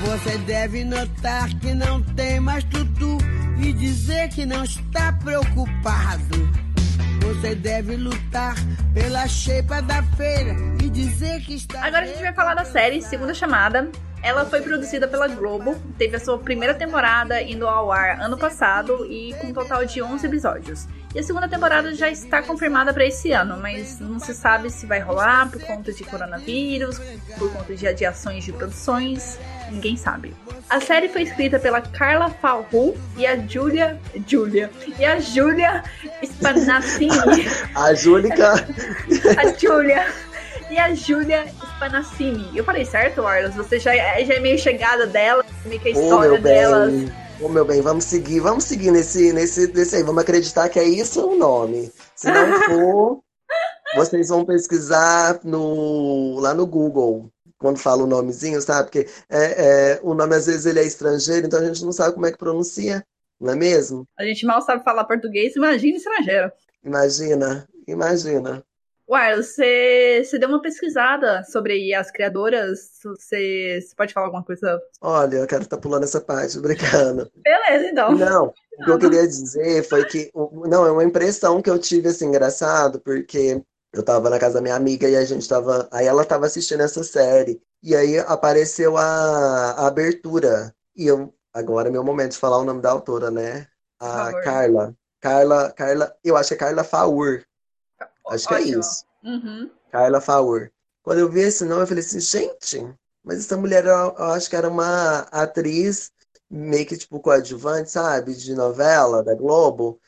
[0.05, 3.19] Você deve notar que não tem mais tudo
[3.61, 6.72] e dizer que não está preocupado.
[7.33, 8.55] Você deve lutar
[8.93, 10.55] pela shape da feira
[10.85, 11.83] e dizer que está.
[11.83, 13.91] Agora a gente vai falar da série Segunda Chamada.
[14.23, 19.07] Ela foi produzida pela Globo, teve a sua primeira temporada indo ao ar ano passado
[19.11, 20.87] e com um total de 11 episódios.
[21.15, 24.85] E a segunda temporada já está confirmada para esse ano, mas não se sabe se
[24.85, 27.01] vai rolar por conta de coronavírus,
[27.39, 29.39] por conta de adiações de produções
[29.73, 30.35] ninguém sabe.
[30.69, 33.99] A série foi escrita pela Carla Falhu e a Julia.
[34.27, 34.71] Julia.
[34.99, 35.83] E a Julia
[36.23, 37.11] Spanassini.
[37.75, 38.53] a Júlica.
[38.53, 40.07] a Julia.
[40.71, 42.57] E a Julia Spanassini.
[42.57, 43.55] Eu falei certo, Arlos?
[43.55, 46.93] Você já é, já é meio chegada dela, meio que a história oh, delas.
[47.41, 50.03] Ô, oh, meu bem, vamos seguir, vamos seguir nesse, nesse, nesse aí.
[50.03, 51.93] Vamos acreditar que é isso o nome.
[52.15, 53.19] Se não for,
[53.97, 57.31] vocês vão pesquisar no, lá no Google
[57.63, 58.91] quando fala o nomezinho, sabe?
[58.91, 62.15] Porque é, é, o nome às vezes ele é estrangeiro, então a gente não sabe
[62.15, 63.03] como é que pronuncia,
[63.41, 64.07] não é mesmo?
[64.19, 66.53] A gente mal sabe falar português, imagina estrangeiro.
[66.85, 68.63] Imagina, imagina.
[69.09, 72.99] Uai, você, você deu uma pesquisada sobre as criadoras?
[73.05, 74.81] Você, você pode falar alguma coisa?
[75.01, 77.31] Olha, eu quero estar tá pulando essa parte, brincando.
[77.45, 78.13] Beleza, então.
[78.13, 80.31] Não, o que eu queria dizer foi que.
[80.67, 83.61] Não, é uma impressão que eu tive, assim, engraçado, porque
[83.93, 85.89] eu tava na casa da minha amiga e a gente tava.
[85.91, 87.61] Aí ela tava assistindo essa série.
[87.83, 90.75] E aí apareceu a, a abertura.
[90.97, 91.35] E eu.
[91.55, 93.69] Agora é meu momento de falar o nome da autora, né?
[94.03, 94.95] a Carla.
[95.21, 97.45] Carla, Carla, eu acho que é Carla Faur.
[98.29, 98.77] Acho que é Ótimo.
[98.77, 99.05] é isso.
[99.23, 99.71] Uhum.
[99.91, 100.71] Carla Faur.
[101.03, 102.85] Quando eu vi esse nome, eu falei assim, gente,
[103.23, 106.11] mas essa mulher, eu acho que era uma atriz
[106.53, 108.35] meio que tipo coadjuvante, sabe?
[108.35, 109.99] De novela da Globo.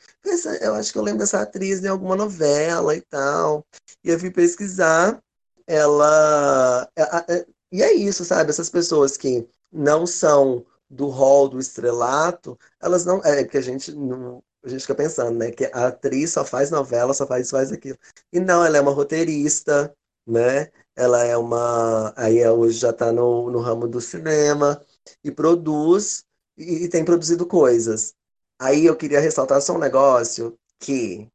[0.61, 3.65] Eu acho que eu lembro dessa atriz em alguma novela e tal.
[4.03, 5.19] E eu fui pesquisar,
[5.65, 6.87] ela.
[7.71, 8.51] E é isso, sabe?
[8.51, 13.23] Essas pessoas que não são do hall do estrelato, elas não.
[13.23, 14.43] É que a gente não.
[14.63, 15.51] A gente fica pensando, né?
[15.51, 17.97] Que a atriz só faz novela, só faz isso, faz aquilo.
[18.31, 19.95] E não, ela é uma roteirista,
[20.27, 20.71] né?
[20.95, 22.13] Ela é uma.
[22.15, 24.83] Aí hoje já está no, no ramo do cinema
[25.23, 26.24] e produz
[26.57, 28.13] e, e tem produzido coisas.
[28.59, 31.27] Aí eu queria ressaltar só um negócio que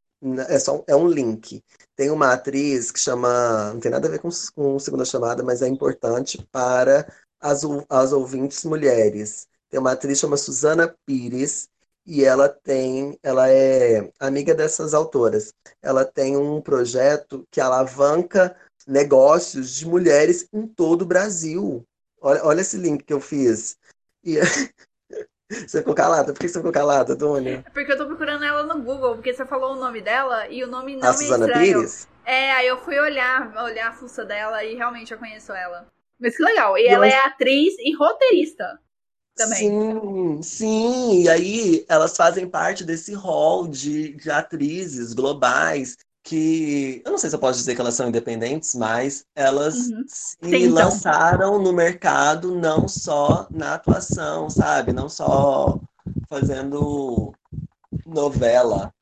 [0.49, 1.63] é só é um link.
[1.97, 5.63] Tem uma atriz que chama, não tem nada a ver com, com segunda chamada, mas
[5.63, 7.07] é importante para
[7.41, 9.49] as, as ouvintes mulheres.
[9.69, 11.69] Tem uma atriz chama Suzana Pires
[12.07, 15.53] e ela tem, ela é amiga dessas autoras.
[15.83, 18.57] Ela tem um projeto que alavanca
[18.87, 21.87] negócios de mulheres em todo o Brasil.
[22.21, 23.77] Olha, olha esse link que eu fiz.
[24.25, 24.39] E
[25.51, 26.33] Você ficou calada?
[26.33, 27.65] Por que você ficou calada, Tônia?
[27.67, 30.63] É porque eu tô procurando ela no Google, porque você falou o nome dela e
[30.63, 31.81] o nome não a me Suzana estranho.
[31.81, 32.09] Pires?
[32.25, 35.87] É, aí eu fui olhar, olhar a fuça dela e realmente eu conheço ela.
[36.21, 36.79] Mas que legal.
[36.79, 38.79] E, ela é atriz e roteirista
[39.35, 39.59] também.
[39.59, 41.23] Sim, sim.
[41.23, 47.31] E aí elas fazem parte desse hall de, de atrizes globais que eu não sei
[47.31, 50.05] se eu posso dizer que elas são independentes, mas elas Uhum.
[50.07, 50.71] se Tentam.
[50.75, 54.93] lançaram no mercado não só na atuação, sabe?
[54.93, 55.81] Não só
[56.29, 57.33] fazendo
[58.07, 58.93] novela.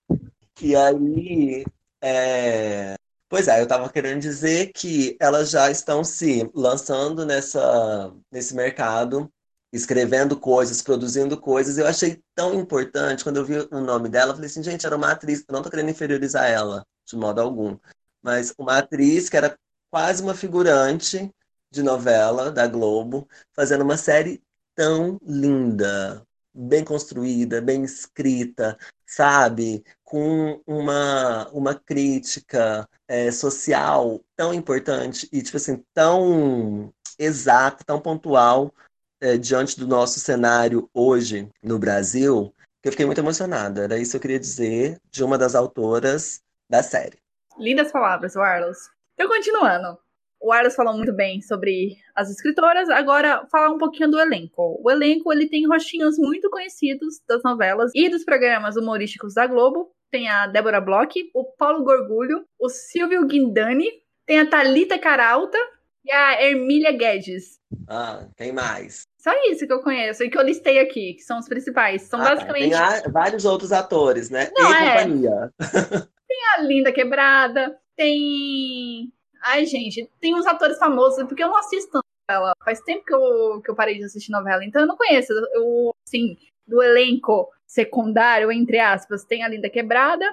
[0.60, 1.64] E aí,
[2.02, 2.94] é...
[3.28, 9.30] pois é, eu estava querendo dizer que elas já estão se lançando nessa, nesse mercado,
[9.72, 11.78] escrevendo coisas, produzindo coisas.
[11.78, 14.96] Eu achei tão importante quando eu vi o nome dela, eu falei assim, gente, era
[14.96, 17.78] uma atriz, eu não tô querendo inferiorizar ela de modo algum,
[18.22, 19.56] mas uma atriz que era
[19.90, 21.30] quase uma figurante
[21.70, 24.42] de novela da Globo, fazendo uma série
[24.74, 26.22] tão linda,
[26.54, 29.84] bem construída, bem escrita, sabe?
[30.04, 38.72] Com uma, uma crítica é, social tão importante e, tipo assim, tão exata, tão pontual
[39.20, 43.82] é, diante do nosso cenário hoje no Brasil, que eu fiquei muito emocionada.
[43.84, 47.18] Era isso que eu queria dizer de uma das autoras da série.
[47.58, 48.78] Lindas palavras, Warlos.
[49.14, 49.98] Então, continuando.
[50.40, 52.88] O Arlos falou muito bem sobre as escritoras.
[52.88, 54.80] Agora, falar um pouquinho do elenco.
[54.84, 59.90] O elenco ele tem rostinhos muito conhecidos das novelas e dos programas humorísticos da Globo.
[60.12, 63.90] Tem a Débora Bloch, o Paulo Gorgulho, o Silvio Guindani,
[64.24, 65.58] tem a Talita Caralta
[66.04, 67.58] e a Hermília Guedes.
[67.88, 69.02] Ah, quem mais?
[69.18, 72.02] Só isso que eu conheço e que eu listei aqui, que são os principais.
[72.02, 72.34] São Ah, tá.
[72.36, 74.48] basicamente Tem vários outros atores, né?
[74.56, 75.02] Não, e é.
[75.02, 75.52] companhia.
[76.56, 79.12] a Linda Quebrada, tem.
[79.42, 82.52] Ai, gente, tem uns atores famosos, porque eu não assisto novela.
[82.64, 85.32] Faz tempo que eu, que eu parei de assistir novela, então eu não conheço.
[85.54, 86.36] Eu, assim,
[86.66, 90.24] do elenco secundário, entre aspas, tem a Linda Quebrada,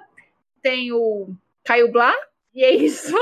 [0.61, 1.29] tem o
[1.63, 2.13] Caio Blá,
[2.53, 3.13] e é isso.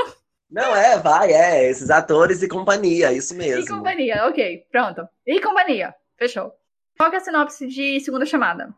[0.50, 1.68] Não, é, vai, é.
[1.68, 3.76] Esses atores e companhia, isso E mesmo.
[3.76, 5.06] companhia, ok, pronto.
[5.26, 6.52] E companhia, fechou.
[6.96, 8.72] Qual é a sinopse de segunda chamada?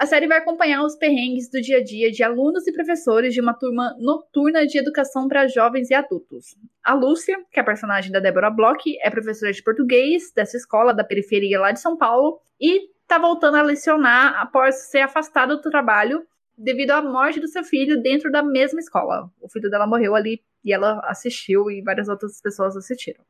[0.00, 3.40] A série vai acompanhar os perrengues do dia a dia de alunos e professores de
[3.42, 6.56] uma turma noturna de educação para jovens e adultos.
[6.82, 10.94] A Lúcia, que é a personagem da Débora Bloch, é professora de português dessa escola
[10.94, 15.70] da periferia lá de São Paulo e tá voltando a lecionar após ser afastada do
[15.70, 19.30] trabalho devido à morte do seu filho dentro da mesma escola.
[19.38, 23.22] O filho dela morreu ali e ela assistiu e várias outras pessoas assistiram.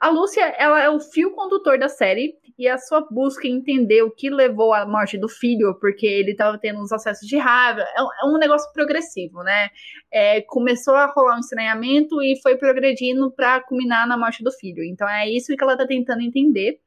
[0.00, 4.02] A Lúcia, ela é o fio condutor da série e a sua busca em entender
[4.02, 7.82] o que levou à morte do filho, porque ele estava tendo uns acessos de raiva,
[7.96, 9.68] é um, é um negócio progressivo, né?
[10.10, 14.82] É, começou a rolar um estranhamento e foi progredindo para culminar na morte do filho.
[14.82, 16.80] Então é isso que ela está tentando entender.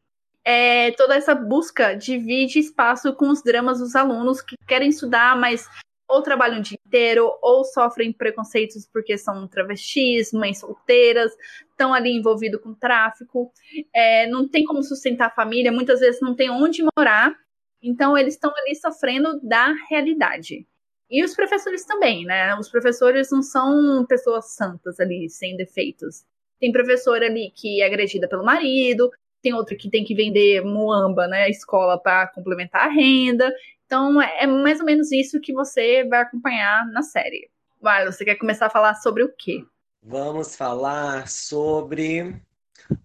[0.43, 5.69] É, toda essa busca divide espaço com os dramas dos alunos que querem estudar, mas
[6.11, 11.31] ou trabalham o dia inteiro, ou sofrem preconceitos porque são travestis, mães solteiras,
[11.69, 13.51] estão ali envolvidos com tráfico,
[13.93, 17.33] é, não tem como sustentar a família, muitas vezes não tem onde morar,
[17.81, 20.67] então eles estão ali sofrendo da realidade.
[21.09, 22.55] E os professores também, né?
[22.55, 26.23] Os professores não são pessoas santas ali, sem defeitos.
[26.59, 29.09] Tem professor ali que é agredida pelo marido,
[29.41, 31.49] tem outro que tem que vender muamba, né?
[31.49, 33.51] Escola para complementar a renda.
[33.91, 37.49] Então, é mais ou menos isso que você vai acompanhar na série.
[37.81, 39.65] Vai, você quer começar a falar sobre o quê?
[40.01, 42.41] Vamos falar sobre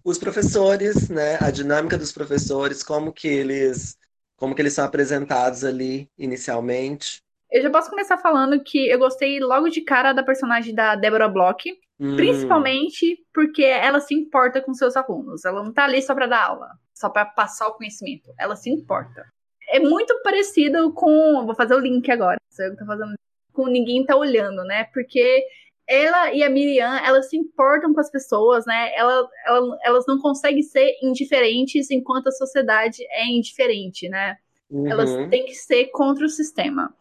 [0.01, 1.37] os professores, né?
[1.41, 3.97] A dinâmica dos professores, como que eles
[4.37, 7.21] como que eles são apresentados ali inicialmente.
[7.51, 11.27] Eu já posso começar falando que eu gostei logo de cara da personagem da Deborah
[11.27, 11.69] Bloch,
[11.99, 12.15] hum.
[12.15, 15.43] principalmente porque ela se importa com seus alunos.
[15.43, 18.31] Ela não tá ali só para dar aula, só para passar o conhecimento.
[18.39, 19.25] Ela se importa.
[19.67, 22.37] É muito parecido com, vou fazer o link agora.
[22.59, 23.13] Eu tô fazendo
[23.53, 24.85] com ninguém tá olhando, né?
[24.93, 25.43] Porque
[25.87, 28.93] ela e a Miriam, elas se importam com as pessoas, né?
[28.95, 34.37] Ela, ela, elas não conseguem ser indiferentes enquanto a sociedade é indiferente, né?
[34.69, 34.87] Uhum.
[34.87, 36.93] Elas têm que ser contra o sistema.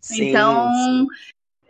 [0.00, 1.06] Sim, então, sim.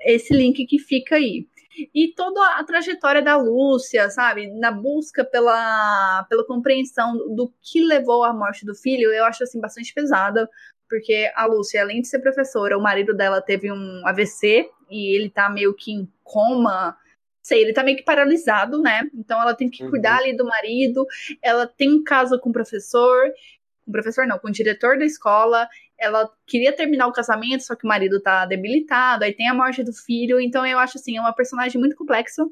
[0.00, 1.46] esse link que fica aí.
[1.94, 4.48] E toda a trajetória da Lúcia, sabe?
[4.58, 9.60] Na busca pela, pela compreensão do que levou à morte do filho, eu acho assim
[9.60, 10.48] bastante pesada,
[10.88, 15.28] porque a Lúcia, além de ser professora, o marido dela teve um AVC e ele
[15.28, 16.96] tá meio que em coma.
[17.42, 19.08] Sei, ele tá meio que paralisado, né?
[19.14, 19.90] Então ela tem que uhum.
[19.90, 21.06] cuidar ali do marido.
[21.42, 23.30] Ela tem um caso com o professor,
[23.84, 25.68] com o professor não, com o diretor da escola.
[25.98, 29.24] Ela queria terminar o casamento, só que o marido tá debilitado.
[29.24, 30.40] Aí tem a morte do filho.
[30.40, 32.44] Então eu acho assim, é uma personagem muito complexa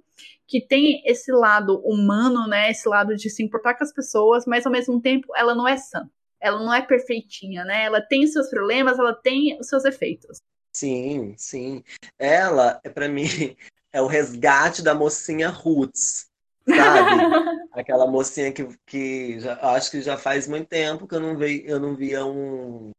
[0.47, 2.71] que tem esse lado humano, né?
[2.71, 5.77] Esse lado de se importar com as pessoas, mas ao mesmo tempo ela não é
[5.77, 6.09] sã
[6.41, 7.85] ela não é perfeitinha, né?
[7.85, 10.41] Ela tem seus problemas, ela tem os seus efeitos.
[10.73, 11.83] Sim, sim.
[12.19, 13.25] Ela, é para mim,
[13.93, 16.27] é o resgate da mocinha Roots,
[16.67, 17.11] sabe?
[17.73, 21.65] Aquela mocinha que, que já, acho que já faz muito tempo que eu não, vi,
[21.67, 22.91] eu não via um,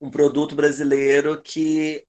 [0.00, 2.06] um produto brasileiro que,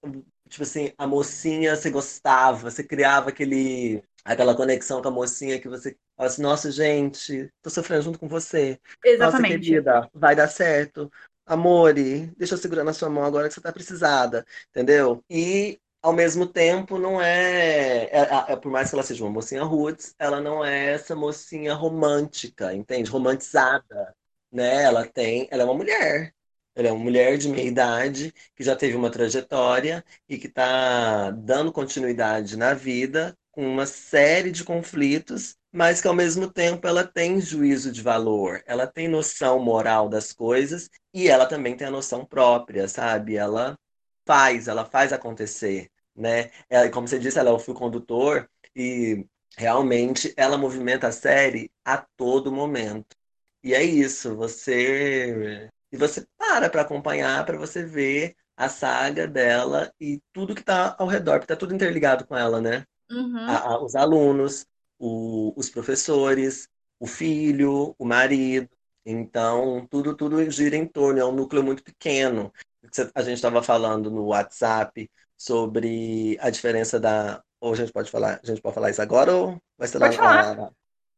[0.48, 5.68] tipo assim, a mocinha você gostava, você criava aquele, aquela conexão com a mocinha que
[5.68, 8.78] você fala assim, nossa, gente, tô sofrendo junto com você.
[9.04, 9.54] Exatamente.
[9.54, 11.10] Nossa, querida, vai dar certo.
[11.46, 15.24] Amore, deixa eu segurar na sua mão agora que você tá precisada, entendeu?
[15.30, 19.32] E ao mesmo tempo não é, é, é, é, por mais que ela seja uma
[19.32, 23.10] mocinha roots, ela não é essa mocinha romântica, entende?
[23.10, 24.14] Romantizada,
[24.52, 24.82] né?
[24.84, 26.34] Ela tem, ela é uma mulher.
[26.78, 31.32] Ela é uma mulher de meia idade que já teve uma trajetória e que está
[31.32, 37.04] dando continuidade na vida com uma série de conflitos, mas que ao mesmo tempo ela
[37.04, 41.90] tem juízo de valor, ela tem noção moral das coisas e ela também tem a
[41.90, 43.34] noção própria, sabe?
[43.36, 43.76] Ela
[44.24, 46.50] faz, ela faz acontecer, né?
[46.70, 49.26] Ela, como você disse, ela é o fio condutor e
[49.56, 53.16] realmente ela movimenta a série a todo momento.
[53.64, 59.92] E é isso, você e você para para acompanhar, para você ver a saga dela
[60.00, 62.84] e tudo que está ao redor, porque está tudo interligado com ela, né?
[63.10, 63.38] Uhum.
[63.38, 64.66] A, a, os alunos,
[64.98, 68.68] o, os professores, o filho, o marido.
[69.06, 72.52] Então, tudo, tudo gira em torno, é um núcleo muito pequeno.
[73.14, 77.42] A gente estava falando no WhatsApp sobre a diferença da.
[77.60, 80.16] Ou a gente pode falar, a gente pode falar isso agora ou vai ser pode
[80.16, 80.42] lá?
[80.42, 80.70] Falar.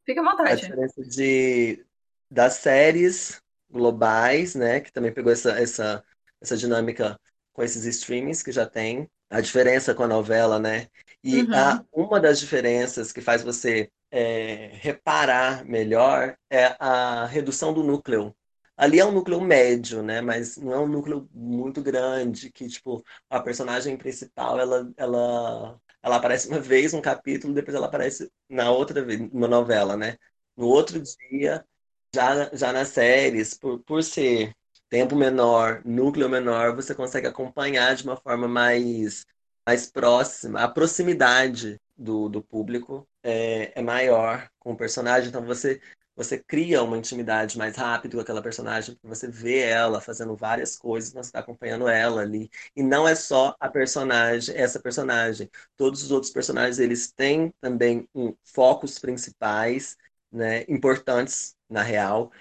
[0.05, 0.51] Fica à vontade.
[0.51, 1.85] A diferença de,
[2.29, 3.41] das séries
[3.71, 4.79] globais, né?
[4.79, 6.03] Que também pegou essa, essa,
[6.41, 7.19] essa dinâmica
[7.53, 9.09] com esses streamings que já tem.
[9.29, 10.87] A diferença com a novela, né?
[11.23, 11.55] E uhum.
[11.55, 18.35] a, uma das diferenças que faz você é, reparar melhor é a redução do núcleo.
[18.75, 20.21] Ali é um núcleo médio, né?
[20.21, 26.15] Mas não é um núcleo muito grande, que, tipo, a personagem principal, ela, ela, ela
[26.15, 30.17] aparece uma vez um capítulo, depois ela aparece na outra vez, numa novela, né?
[30.57, 31.63] No outro dia,
[32.13, 34.53] já, já nas séries, por, por ser
[34.89, 39.25] tempo menor, núcleo menor, você consegue acompanhar de uma forma mais,
[39.65, 40.61] mais próxima.
[40.61, 45.79] A proximidade do, do público é, é maior com o personagem, então você
[46.15, 50.75] você cria uma intimidade mais rápido com aquela personagem, porque você vê ela fazendo várias
[50.75, 52.49] coisas, você está acompanhando ela ali.
[52.75, 55.49] E não é só a personagem, essa personagem.
[55.77, 59.97] Todos os outros personagens, eles têm também um, focos principais,
[60.31, 62.31] né, importantes, na real,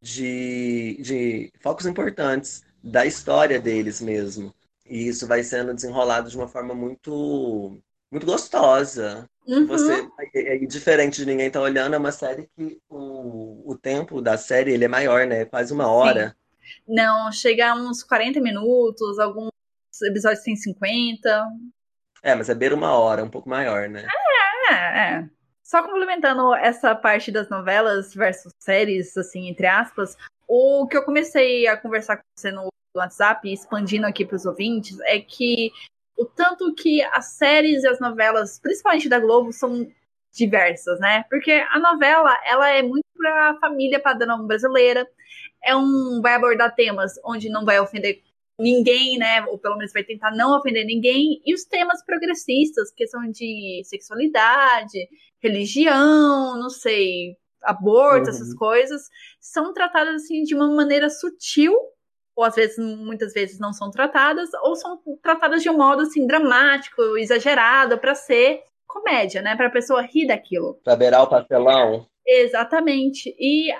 [0.00, 4.52] de, de focos importantes da história deles mesmo.
[4.84, 7.80] E isso vai sendo desenrolado de uma forma muito
[8.10, 9.28] muito gostosa.
[9.46, 9.66] Uhum.
[9.68, 14.20] Você é, é, diferente de ninguém tá olhando, é uma série que o, o tempo
[14.20, 15.44] da série ele é maior, né?
[15.44, 16.30] Quase uma hora.
[16.30, 16.94] Sim.
[16.94, 19.50] Não, chega a uns 40 minutos, alguns
[20.02, 21.46] episódios têm 50.
[22.22, 24.06] É, mas é beira uma hora, um pouco maior, né?
[24.68, 25.30] É, é, é.
[25.70, 30.16] Só complementando essa parte das novelas versus séries, assim, entre aspas,
[30.48, 34.98] o que eu comecei a conversar com você no WhatsApp, expandindo aqui para os ouvintes,
[35.02, 35.70] é que
[36.18, 39.86] o tanto que as séries e as novelas, principalmente da Globo, são
[40.32, 41.24] diversas, né?
[41.30, 45.08] Porque a novela, ela é muito para a família padrão brasileira,
[45.62, 48.20] é um vai abordar temas onde não vai ofender
[48.60, 49.44] ninguém, né?
[49.46, 53.82] Ou pelo menos vai tentar não ofender ninguém, e os temas progressistas, que são de
[53.84, 55.08] sexualidade,
[55.42, 58.34] religião, não sei, aborto, uhum.
[58.34, 59.02] essas coisas,
[59.40, 61.74] são tratadas assim de uma maneira sutil,
[62.36, 66.26] ou às vezes, muitas vezes não são tratadas, ou são tratadas de um modo assim
[66.26, 69.56] dramático, exagerado, para ser comédia, né?
[69.56, 70.78] Para a pessoa rir daquilo.
[70.84, 72.06] Para beirar o pastelão.
[72.26, 73.34] Exatamente.
[73.38, 73.72] E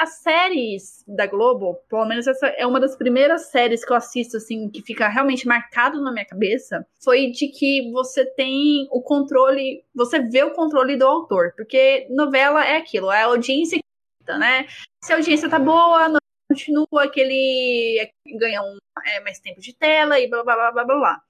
[0.00, 4.38] as séries da Globo, pelo menos essa é uma das primeiras séries que eu assisto,
[4.38, 9.84] assim, que fica realmente marcado na minha cabeça, foi de que você tem o controle,
[9.94, 14.66] você vê o controle do autor, porque novela é aquilo, é a audiência que né?
[15.04, 16.18] Se a audiência tá boa,
[16.48, 21.22] continua aquele ganha um, é, mais tempo de tela e blá blá blá blá blá.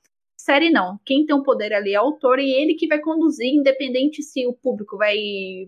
[0.45, 0.99] Série não.
[1.05, 4.47] Quem tem o poder ali é o autor e ele que vai conduzir, independente se
[4.47, 5.17] o público vai,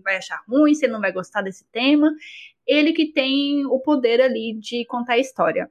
[0.03, 2.11] vai achar ruim, se ele não vai gostar desse tema
[2.65, 5.69] ele que tem o poder ali de contar a história.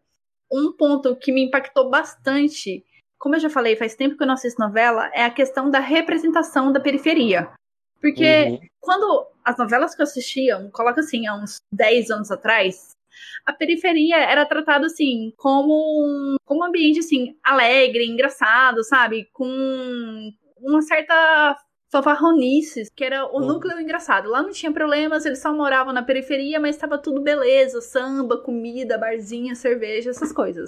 [0.50, 2.84] Um ponto que me impactou bastante,
[3.18, 5.80] como eu já falei, faz tempo que eu não assisto novela, é a questão da
[5.80, 7.50] representação da periferia.
[8.00, 8.60] Porque uhum.
[8.80, 12.90] quando as novelas que eu assistia, coloca assim, há uns 10 anos atrás,
[13.46, 20.30] a periferia era tratada assim como um, como um ambiente assim alegre, engraçado, sabe, com
[20.58, 21.56] uma certa
[21.90, 23.46] fanfarronices, que era o hum.
[23.46, 24.30] núcleo engraçado.
[24.30, 28.96] Lá não tinha problemas, eles só moravam na periferia, mas estava tudo beleza, samba, comida,
[28.96, 30.66] barzinha, cerveja, essas coisas.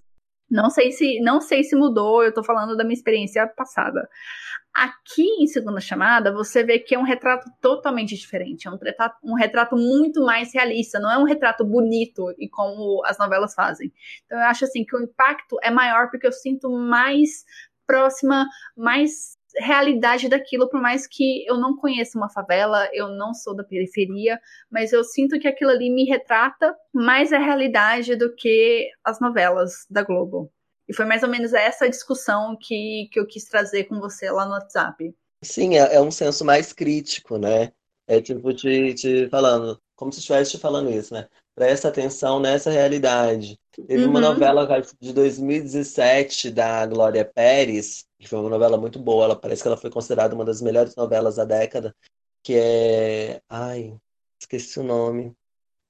[0.51, 4.09] Não sei se não sei se mudou, eu tô falando da minha experiência passada.
[4.75, 8.67] Aqui em Segunda Chamada, você vê que é um retrato totalmente diferente.
[8.67, 10.99] É um retrato, um retrato muito mais realista.
[10.99, 13.93] Não é um retrato bonito e como as novelas fazem.
[14.27, 17.45] Então, eu acho assim que o impacto é maior porque eu sinto mais
[17.87, 18.47] próxima,
[18.77, 23.65] mais realidade daquilo, por mais que eu não conheça uma favela, eu não sou da
[23.65, 24.41] periferia,
[24.71, 29.87] mas eu sinto que aquilo ali me retrata mais a realidade do que as novelas
[29.89, 30.51] da Globo.
[30.89, 34.45] E foi mais ou menos essa discussão que, que eu quis trazer com você lá
[34.45, 35.15] no WhatsApp.
[35.43, 37.73] Sim, é, é um senso mais crítico, né?
[38.07, 41.27] É tipo te, te falando, como se estivesse te falando isso, né?
[41.55, 43.59] Presta atenção nessa realidade.
[43.87, 44.11] Teve uhum.
[44.11, 44.67] uma novela
[45.01, 49.25] de 2017 da Glória Pérez, que foi uma novela muito boa.
[49.25, 51.95] Ela parece que ela foi considerada uma das melhores novelas da década,
[52.43, 53.41] que é.
[53.49, 53.97] Ai,
[54.41, 55.37] esqueci o nome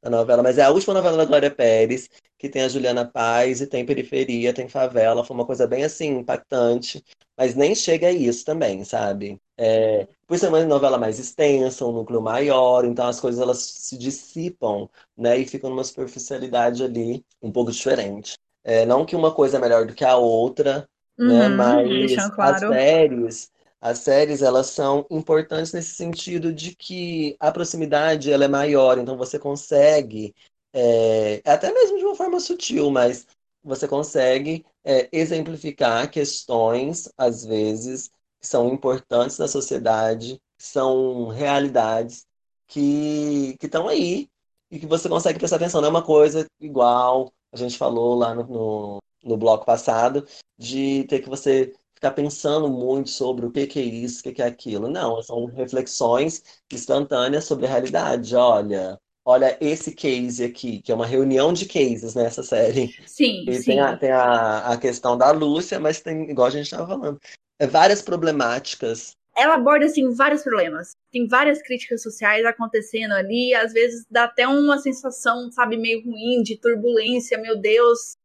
[0.03, 3.61] da novela, mas é a última novela da Glória Pérez, que tem a Juliana Paz
[3.63, 5.25] e tem periferia, tem favela.
[5.25, 7.03] Foi uma coisa bem assim, impactante,
[7.37, 9.41] mas nem chega a isso também, sabe?
[9.57, 13.97] É, por ser uma novela mais extensa, um núcleo maior, então as coisas elas se
[13.97, 15.39] dissipam, né?
[15.39, 18.37] E ficam numa superficialidade ali um pouco diferente.
[18.63, 20.89] É, não que uma coisa é melhor do que a outra,
[21.23, 21.49] né?
[21.49, 22.67] Uhum, Mas claro.
[22.67, 28.49] as séries, as séries elas são importantes nesse sentido de que a proximidade ela é
[28.49, 30.35] maior, então você consegue,
[30.73, 33.27] é, até mesmo de uma forma sutil, mas
[33.63, 38.09] você consegue é, exemplificar questões, às vezes,
[38.41, 42.27] que são importantes na sociedade, que são realidades
[42.67, 44.29] que estão aí
[44.71, 45.81] e que você consegue prestar atenção.
[45.81, 50.27] Não é uma coisa igual a gente falou lá no, no, no bloco passado,
[50.59, 54.33] de ter que você ficar pensando muito sobre o que, que é isso, o que,
[54.33, 54.89] que é aquilo.
[54.89, 56.43] Não, são reflexões
[56.73, 58.37] instantâneas sobre a realidade.
[58.37, 62.95] Olha, olha esse case aqui, que é uma reunião de cases nessa série.
[63.07, 63.65] Sim, e sim.
[63.65, 67.19] tem, a, tem a, a questão da Lúcia, mas tem, igual a gente estava falando,
[67.59, 69.17] é várias problemáticas.
[69.37, 70.93] Ela aborda, assim, vários problemas.
[71.11, 73.53] Tem várias críticas sociais acontecendo ali.
[73.55, 77.37] Às vezes dá até uma sensação, sabe, meio ruim, de turbulência.
[77.39, 78.17] Meu Deus,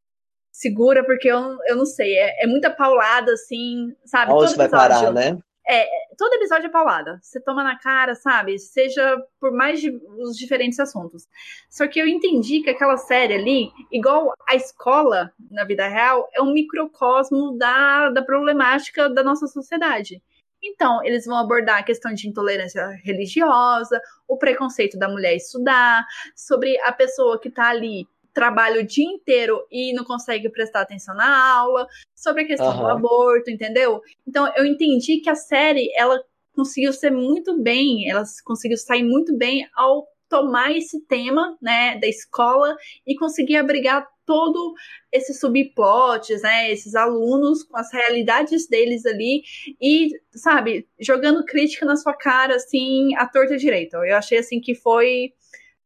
[0.60, 2.14] segura, porque eu, eu não sei.
[2.18, 4.32] É, é muita paulada, assim, sabe?
[4.34, 5.38] Onde vai parar, né?
[5.66, 5.88] É,
[6.18, 7.20] todo episódio é paulada.
[7.22, 8.58] Você toma na cara, sabe?
[8.58, 11.28] Seja por mais de, os diferentes assuntos.
[11.70, 16.42] Só que eu entendi que aquela série ali, igual a escola na vida real, é
[16.42, 20.22] um microcosmo da, da problemática da nossa sociedade.
[20.62, 26.06] Então, eles vão abordar a questão de intolerância religiosa, o preconceito da mulher estudar,
[26.36, 28.06] sobre a pessoa que está ali
[28.40, 31.86] trabalha o dia inteiro e não consegue prestar atenção na aula,
[32.16, 32.78] sobre a questão uhum.
[32.78, 34.00] do aborto, entendeu?
[34.26, 36.24] Então eu entendi que a série ela
[36.56, 42.08] conseguiu ser muito bem, ela conseguiu sair muito bem ao tomar esse tema, né, da
[42.08, 44.74] escola e conseguir abrigar todo
[45.12, 49.42] esses subplots, né, esses alunos com as realidades deles ali
[49.82, 53.98] e, sabe, jogando crítica na sua cara assim, à torta direita.
[53.98, 55.34] Eu achei assim que foi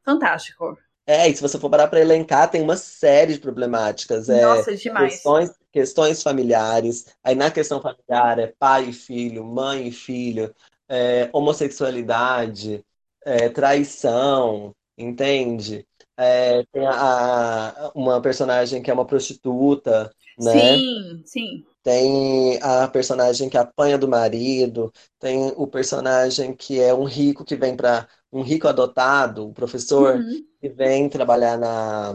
[0.05, 0.77] fantástico.
[1.05, 4.29] É, e se você for parar para elencar, tem uma série de problemáticas.
[4.29, 5.13] É, Nossa, demais.
[5.13, 7.05] Questões, questões familiares.
[7.23, 10.53] Aí na questão familiar é pai e filho, mãe e filho,
[10.87, 12.85] é, homossexualidade,
[13.25, 15.85] é, traição, entende?
[16.15, 20.09] É, tem a, a, uma personagem que é uma prostituta,
[20.39, 20.77] né?
[20.77, 21.65] Sim, sim.
[21.83, 27.57] Tem a personagem que apanha do marido, tem o personagem que é um rico que
[27.57, 30.43] vem para um rico adotado, um professor uhum.
[30.59, 32.13] que vem trabalhar na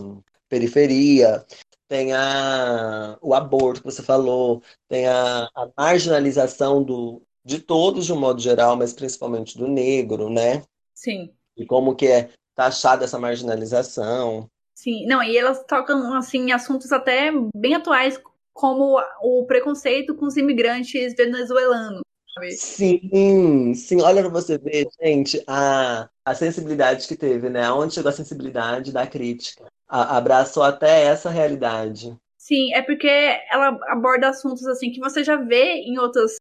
[0.49, 1.45] periferia.
[1.87, 8.13] tem a, o aborto que você falou, tem a, a marginalização do, de todos de
[8.13, 10.63] um modo geral, mas principalmente do negro, né?
[10.93, 11.31] Sim.
[11.57, 14.51] E como que é taxada essa marginalização.
[14.75, 18.21] Sim, não, e elas tocam assim assuntos até bem atuais,
[18.53, 22.03] como o preconceito com os imigrantes venezuelanos.
[22.39, 22.53] Sabe?
[22.53, 27.71] Sim, sim, olha pra você ver, gente, a, a sensibilidade que teve, né?
[27.71, 29.67] Onde chegou a sensibilidade da crítica.
[29.89, 32.17] A, abraçou até essa realidade.
[32.37, 33.09] Sim, é porque
[33.51, 36.37] ela aborda assuntos assim que você já vê em outras,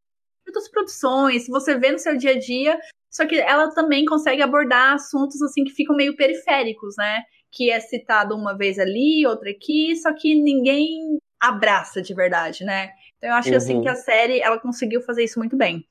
[0.45, 2.79] outras produções, você vê no seu dia a dia,
[3.09, 7.23] só que ela também consegue abordar assuntos assim que ficam meio periféricos, né?
[7.51, 12.91] Que é citado uma vez ali, outra aqui, só que ninguém abraça de verdade, né?
[13.17, 13.79] Então eu acho assim, uhum.
[13.79, 15.85] assim que a série ela conseguiu fazer isso muito bem.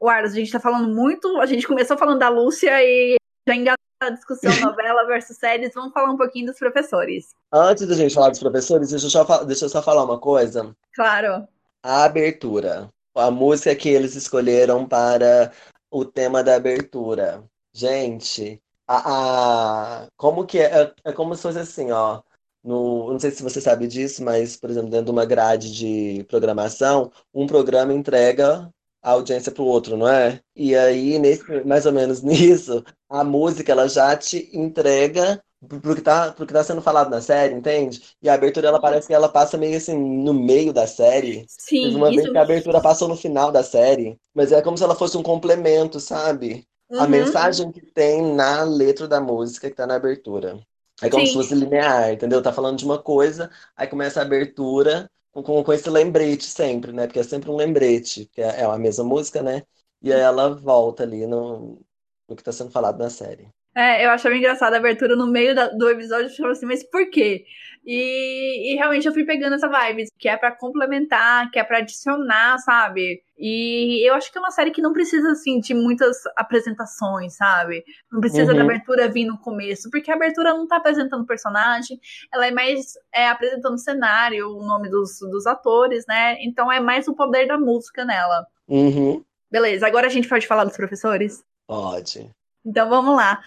[0.00, 3.16] O Arlos, a gente tá falando muito, a gente começou falando da Lúcia e
[3.46, 7.30] já enganou a discussão novela versus séries, vamos falar um pouquinho dos professores.
[7.52, 10.74] Antes da gente falar dos professores, deixa eu só, deixa eu só falar uma coisa.
[10.94, 11.48] Claro.
[11.82, 12.88] A abertura.
[13.14, 15.50] A música que eles escolheram para
[15.90, 17.42] o tema da abertura.
[17.72, 22.22] Gente, a, a como que é, é, é como se fosse assim, ó.
[22.68, 26.22] No, não sei se você sabe disso, mas, por exemplo, dentro de uma grade de
[26.24, 28.70] programação, um programa entrega
[29.02, 30.38] a audiência para o outro, não é?
[30.54, 36.02] E aí, nesse, mais ou menos nisso, a música ela já te entrega pro que
[36.02, 38.02] tá, pro que tá sendo falado na série, entende?
[38.20, 41.46] E a abertura ela parece que ela passa meio assim no meio da série.
[41.48, 41.84] Sim.
[41.84, 42.16] Teve uma isso...
[42.16, 45.16] vez que a abertura passou no final da série, mas é como se ela fosse
[45.16, 46.66] um complemento, sabe?
[46.90, 47.00] Uhum.
[47.00, 50.60] A mensagem que tem na letra da música que tá na abertura.
[51.02, 51.28] É como Sim.
[51.28, 52.42] se fosse linear, entendeu?
[52.42, 57.06] Tá falando de uma coisa, aí começa a abertura com, com, esse lembrete sempre, né?
[57.06, 59.62] Porque é sempre um lembrete, que é, é a mesma música, né?
[60.02, 61.80] E aí ela volta ali no,
[62.28, 63.48] no que tá sendo falado na série.
[63.74, 66.82] É, eu achava engraçada a abertura no meio da, do episódio, eu falava assim, mas
[66.82, 67.44] por quê?
[67.90, 71.78] E, e, realmente eu fui pegando essa vibe, que é para complementar, que é para
[71.78, 73.22] adicionar, sabe?
[73.38, 77.82] E eu acho que é uma série que não precisa, assim, de muitas apresentações, sabe?
[78.12, 78.58] Não precisa uhum.
[78.58, 81.98] da abertura vir no começo, porque a abertura não tá apresentando personagem,
[82.30, 86.36] ela é mais é, apresentando o cenário, o nome dos, dos atores, né?
[86.42, 88.46] Então é mais o poder da música nela.
[88.68, 89.24] Uhum.
[89.50, 91.42] Beleza, agora a gente pode falar dos professores?
[91.66, 92.30] Pode.
[92.64, 93.40] Então vamos lá.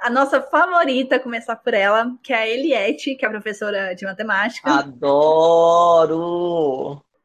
[0.00, 4.04] A nossa favorita, começar por ela, que é a Eliette, que é a professora de
[4.04, 4.70] matemática.
[4.70, 6.20] Adoro!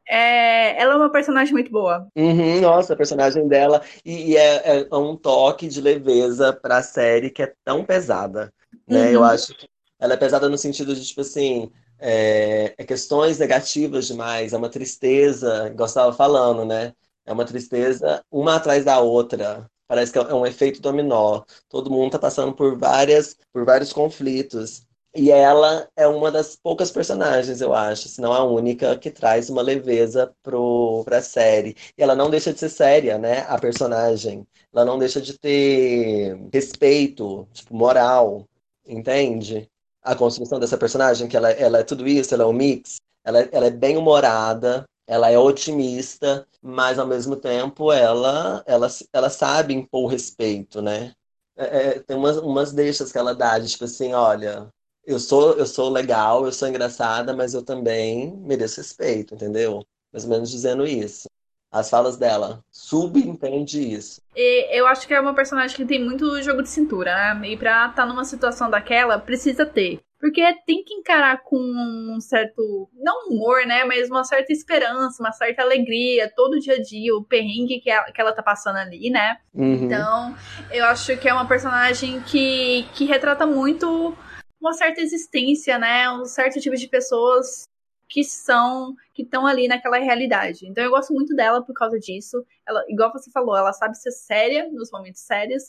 [0.08, 2.08] É, ela é uma personagem muito boa.
[2.16, 3.82] Uhum, nossa, a personagem dela.
[4.04, 8.54] E, e é, é, um toque de leveza pra série que é tão pesada.
[8.88, 9.08] Né?
[9.08, 9.14] Uhum.
[9.14, 9.68] Eu acho que
[10.00, 14.70] ela é pesada no sentido de, tipo assim, é, é questões negativas demais, é uma
[14.70, 16.94] tristeza, estava falando, né?
[17.26, 19.66] É uma tristeza uma atrás da outra.
[19.94, 21.44] Parece que é um efeito dominó.
[21.70, 24.88] Todo mundo está passando por várias, por vários conflitos.
[25.16, 29.52] E ela é uma das poucas personagens, eu acho, se não a única, que traz
[29.52, 31.76] uma leveza para a série.
[31.96, 33.42] E ela não deixa de ser séria, né?
[33.42, 34.48] A personagem.
[34.74, 38.48] Ela não deixa de ter respeito, tipo, moral,
[38.88, 39.70] entende?
[40.02, 43.00] A construção dessa personagem, que ela, ela é tudo isso, ela é um mix.
[43.24, 49.30] Ela, ela é bem humorada, ela é otimista, mas ao mesmo tempo ela, ela, ela
[49.30, 51.14] sabe impor respeito, né?
[51.56, 54.70] É, é, tem umas, umas deixas que ela dá, de, tipo assim, olha,
[55.06, 59.86] eu sou, eu sou legal, eu sou engraçada, mas eu também mereço respeito, entendeu?
[60.12, 61.28] Mais ou menos dizendo isso.
[61.72, 64.22] As falas dela subentende isso.
[64.36, 67.50] E eu acho que é uma personagem que tem muito jogo de cintura, né?
[67.50, 70.00] E pra estar tá numa situação daquela, precisa ter.
[70.24, 73.84] Porque tem que encarar com um certo, não humor, né?
[73.84, 78.06] Mas uma certa esperança, uma certa alegria, todo dia a dia, o perrengue que ela,
[78.10, 79.38] que ela tá passando ali, né?
[79.54, 79.84] Uhum.
[79.84, 80.34] Então,
[80.72, 84.16] eu acho que é uma personagem que, que retrata muito
[84.62, 86.10] uma certa existência, né?
[86.10, 87.68] Um certo tipo de pessoas
[88.08, 90.66] que são, que estão ali naquela realidade.
[90.66, 92.46] Então eu gosto muito dela por causa disso.
[92.66, 95.64] Ela, igual você falou, ela sabe ser séria nos momentos sérios,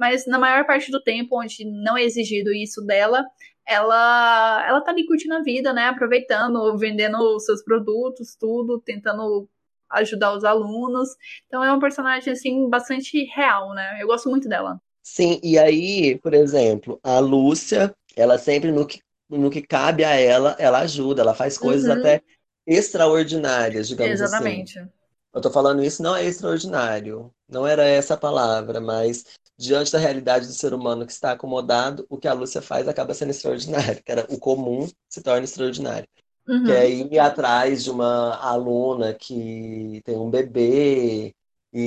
[0.00, 3.22] mas na maior parte do tempo onde não é exigido isso dela,
[3.70, 5.86] ela ela tá ali curtindo a vida, né?
[5.86, 9.48] Aproveitando, vendendo os seus produtos, tudo, tentando
[9.90, 11.10] ajudar os alunos.
[11.46, 13.98] Então é uma personagem assim bastante real, né?
[14.00, 14.80] Eu gosto muito dela.
[15.02, 20.14] Sim, e aí, por exemplo, a Lúcia, ela sempre no que, no que cabe a
[20.14, 21.98] ela, ela ajuda, ela faz coisas uhum.
[21.98, 22.22] até
[22.66, 24.78] extraordinárias, digamos Exatamente.
[24.78, 24.80] assim.
[24.80, 25.00] Exatamente.
[25.32, 29.24] Eu tô falando isso não é extraordinário, não era essa a palavra, mas
[29.60, 33.12] diante da realidade do ser humano que está acomodado, o que a Lúcia faz acaba
[33.12, 36.08] sendo extraordinário, que era o comum se torna extraordinário.
[36.48, 36.64] Uhum.
[36.64, 41.34] Que é ir atrás de uma aluna que tem um bebê
[41.72, 41.80] e,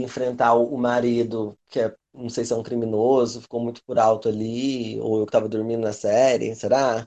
[0.00, 3.98] e enfrentar o marido, que é, não sei se é um criminoso, ficou muito por
[3.98, 7.06] alto ali, ou eu que estava dormindo na série, será?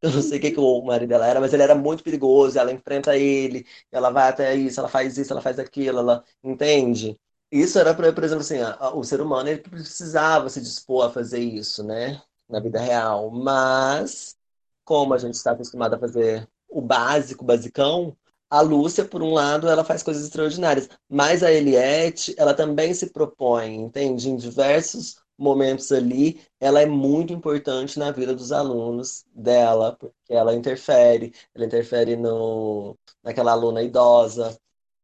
[0.00, 2.58] Eu não sei o que, que o marido dela era, mas ele era muito perigoso.
[2.58, 7.18] Ela enfrenta ele, ela vai até isso, ela faz isso, ela faz aquilo, ela entende.
[7.54, 8.58] Isso era, por exemplo, assim,
[8.94, 12.20] o ser humano ele precisava se dispor a fazer isso, né?
[12.48, 13.30] Na vida real.
[13.30, 14.36] Mas,
[14.84, 18.16] como a gente está acostumado a fazer o básico, o basicão,
[18.50, 20.88] a Lúcia, por um lado, ela faz coisas extraordinárias.
[21.08, 24.28] Mas a Eliette, ela também se propõe, entende?
[24.28, 30.54] Em diversos momentos ali, ela é muito importante na vida dos alunos dela, porque ela
[30.54, 34.56] interfere, ela interfere no, naquela aluna idosa,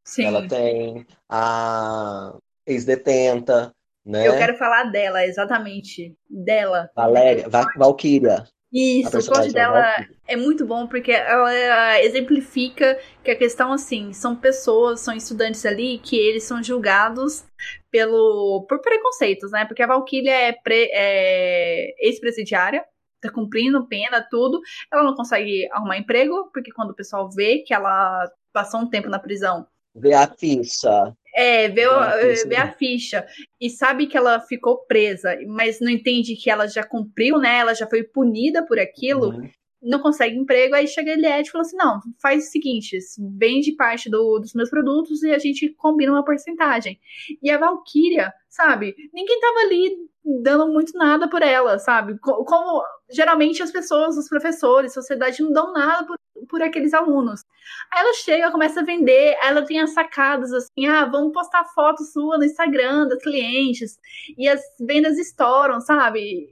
[0.05, 0.24] Sim.
[0.24, 2.36] Ela tem a
[2.66, 3.74] ex-detenta,
[4.05, 4.27] né?
[4.27, 6.16] Eu quero falar dela, exatamente.
[6.28, 6.90] Dela.
[6.94, 8.44] Valéria, Va Valkyria.
[8.72, 9.85] Isso, o corte dela
[10.28, 15.98] é muito bom porque ela exemplifica que a questão assim, são pessoas, são estudantes ali
[15.98, 17.44] que eles são julgados
[17.90, 19.64] pelo por preconceitos, né?
[19.64, 22.85] Porque a Valkyria é, é ex-presidiária,
[23.20, 24.60] tá cumprindo pena, tudo.
[24.93, 29.09] Ela não consegue arrumar emprego, porque quando o pessoal vê que ela passou um tempo
[29.09, 31.15] na prisão, Ver a ficha.
[31.35, 32.49] É, vê, a ficha.
[32.49, 33.27] vê a ficha.
[33.61, 37.59] E sabe que ela ficou presa, mas não entende que ela já cumpriu, né?
[37.59, 39.31] Ela já foi punida por aquilo.
[39.31, 39.51] Uhum.
[39.82, 42.98] Não consegue emprego, aí chega a Eliette e fala assim: não, faz o seguinte,
[43.39, 47.01] vende parte do, dos meus produtos e a gente combina uma porcentagem.
[47.43, 48.94] E a Valkyria, sabe?
[49.12, 49.97] Ninguém tava ali
[50.43, 52.19] dando muito nada por ela, sabe?
[52.19, 56.16] Como geralmente as pessoas, os professores, sociedade não dão nada por
[56.48, 57.44] por aqueles alunos.
[57.93, 62.02] Aí ela chega, começa a vender, ela tem as sacadas assim, ah, vamos postar foto
[62.05, 63.98] sua no Instagram das clientes,
[64.36, 66.48] e as vendas estouram, sabe?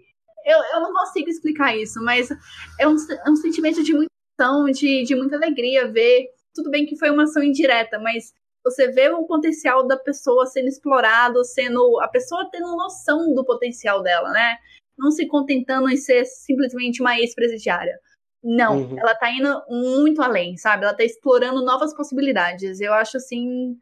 [0.48, 2.30] Eu, eu não consigo explicar isso, mas
[2.80, 2.96] é um,
[3.26, 4.10] é um sentimento de muita
[4.40, 6.28] ação, de, de muita alegria ver.
[6.54, 8.32] Tudo bem que foi uma ação indireta, mas
[8.64, 14.02] você vê o potencial da pessoa sendo explorado, sendo a pessoa tendo noção do potencial
[14.02, 14.56] dela, né?
[14.96, 17.98] Não se contentando em ser simplesmente uma ex-presidiária.
[18.42, 18.98] Não, uhum.
[18.98, 20.84] ela tá indo muito além, sabe?
[20.84, 22.80] Ela tá explorando novas possibilidades.
[22.80, 23.76] Eu acho, assim,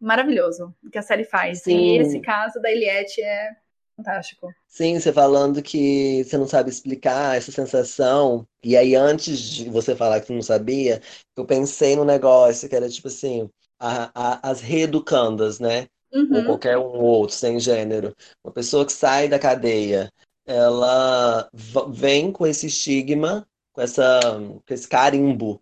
[0.00, 1.62] maravilhoso o que a série faz.
[1.62, 1.96] Sim.
[1.96, 3.50] E esse caso da Eliette é
[3.96, 4.52] fantástico.
[4.66, 8.46] Sim, você falando que você não sabe explicar essa sensação.
[8.62, 11.00] E aí, antes de você falar que você não sabia,
[11.36, 13.48] eu pensei no negócio que era tipo assim:
[13.78, 15.86] a, a, as reeducandas, né?
[16.12, 16.36] Uhum.
[16.36, 18.14] Ou qualquer um outro, sem gênero.
[18.44, 20.12] Uma pessoa que sai da cadeia,
[20.46, 21.48] ela
[21.88, 24.20] vem com esse estigma com, essa,
[24.66, 25.60] com esse carimbo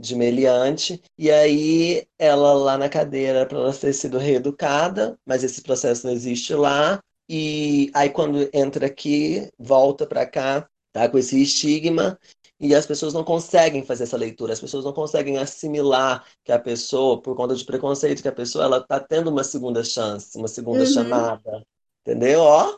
[0.00, 5.62] de meliante, e aí ela lá na cadeira para ela ter sido reeducada, mas esse
[5.62, 7.00] processo não existe lá,
[7.32, 12.18] e aí quando entra aqui, volta para cá, tá com esse estigma,
[12.58, 16.58] e as pessoas não conseguem fazer essa leitura, as pessoas não conseguem assimilar que a
[16.58, 20.48] pessoa, por conta de preconceito, que a pessoa ela tá tendo uma segunda chance, uma
[20.48, 20.86] segunda uhum.
[20.86, 21.64] chamada,
[22.04, 22.40] entendeu?
[22.40, 22.76] Ó,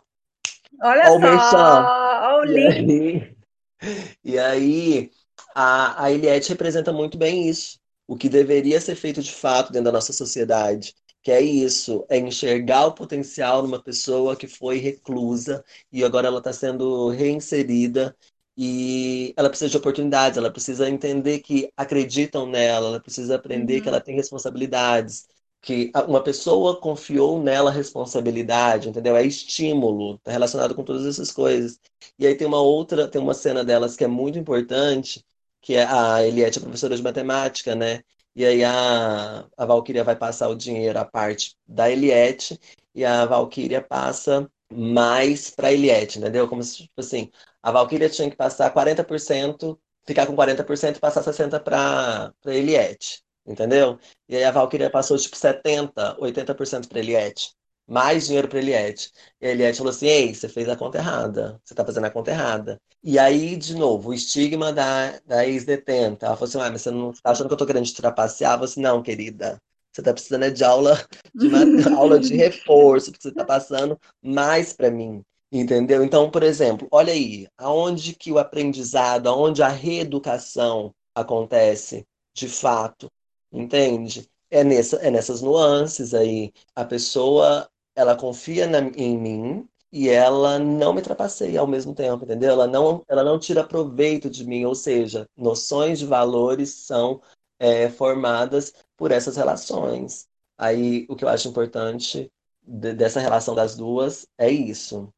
[0.82, 1.04] Olha
[1.50, 3.36] só, o link.
[4.22, 5.10] E aí,
[5.56, 7.80] a, a Eliette representa muito bem isso.
[8.06, 10.94] O que deveria ser feito de fato dentro da nossa sociedade.
[11.22, 16.38] Que é isso, é enxergar o potencial numa pessoa que foi reclusa e agora ela
[16.38, 18.16] está sendo reinserida
[18.56, 23.82] e ela precisa de oportunidades, ela precisa entender que acreditam nela, ela precisa aprender uhum.
[23.82, 25.26] que ela tem responsabilidades,
[25.60, 29.16] que uma pessoa confiou nela a responsabilidade, entendeu?
[29.16, 31.80] É estímulo, tá relacionado com todas essas coisas.
[32.18, 35.24] E aí tem uma outra, tem uma cena delas que é muito importante,
[35.60, 38.02] que é a Eliette, a professora de matemática, né?
[38.34, 42.58] E aí a, a Valkyria vai passar o dinheiro, a parte da Eliette,
[42.94, 46.48] e a Valkyria passa mais para Eliette, entendeu?
[46.48, 47.30] Como se, tipo assim,
[47.62, 53.98] a Valkyria tinha que passar 40%, ficar com 40% e passar 60% para Eliette entendeu?
[54.28, 57.54] E aí a Valkyria passou tipo 70, 80% para Eliette.
[57.86, 59.12] Mais dinheiro para Eliette.
[59.40, 61.60] E a Eliette falou assim: Ei, você fez a conta errada.
[61.64, 62.80] Você está fazendo a conta errada.
[63.02, 66.26] E aí, de novo, o estigma da, da ex-detenta.
[66.26, 68.52] Ela falou assim: ah, mas você não está achando que eu estou querendo te trapacear?
[68.52, 69.60] Eu falei assim: não, querida.
[69.92, 71.60] Você está precisando de aula de, uma,
[71.98, 75.22] aula de reforço, porque você está passando mais para mim.
[75.50, 76.02] Entendeu?
[76.02, 83.10] Então, por exemplo, olha aí, aonde que o aprendizado, aonde a reeducação acontece de fato
[83.52, 84.28] Entende?
[84.50, 86.52] É, nessa, é nessas nuances aí.
[86.74, 92.24] A pessoa, ela confia na, em mim e ela não me trapaceia ao mesmo tempo,
[92.24, 92.50] entendeu?
[92.50, 97.20] Ela não, ela não tira proveito de mim, ou seja, noções de valores são
[97.58, 100.26] é, formadas por essas relações.
[100.56, 102.30] Aí, o que eu acho importante
[102.62, 105.12] de, dessa relação das duas é isso.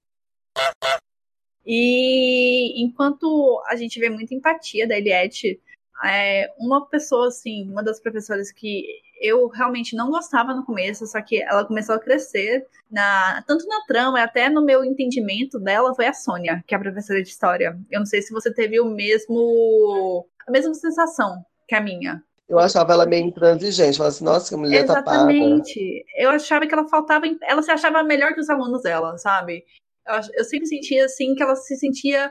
[1.64, 5.60] E enquanto a gente vê muita empatia da Eliette
[6.04, 8.84] é, uma pessoa, assim, uma das professoras que
[9.24, 13.80] eu realmente não gostava no começo, só que ela começou a crescer, na, tanto na
[13.86, 17.78] trama, até no meu entendimento dela, foi a Sônia, que é a professora de história.
[17.90, 20.26] Eu não sei se você teve o mesmo.
[20.46, 22.22] a mesma sensação que a minha.
[22.46, 26.04] Eu achava ela meio intransigente, falava assim, nossa, que mulher Exatamente.
[26.18, 27.24] Eu achava que ela faltava.
[27.42, 29.64] Ela se achava melhor que os alunos dela, sabe?
[30.06, 32.30] Eu, eu sempre sentia assim que ela se sentia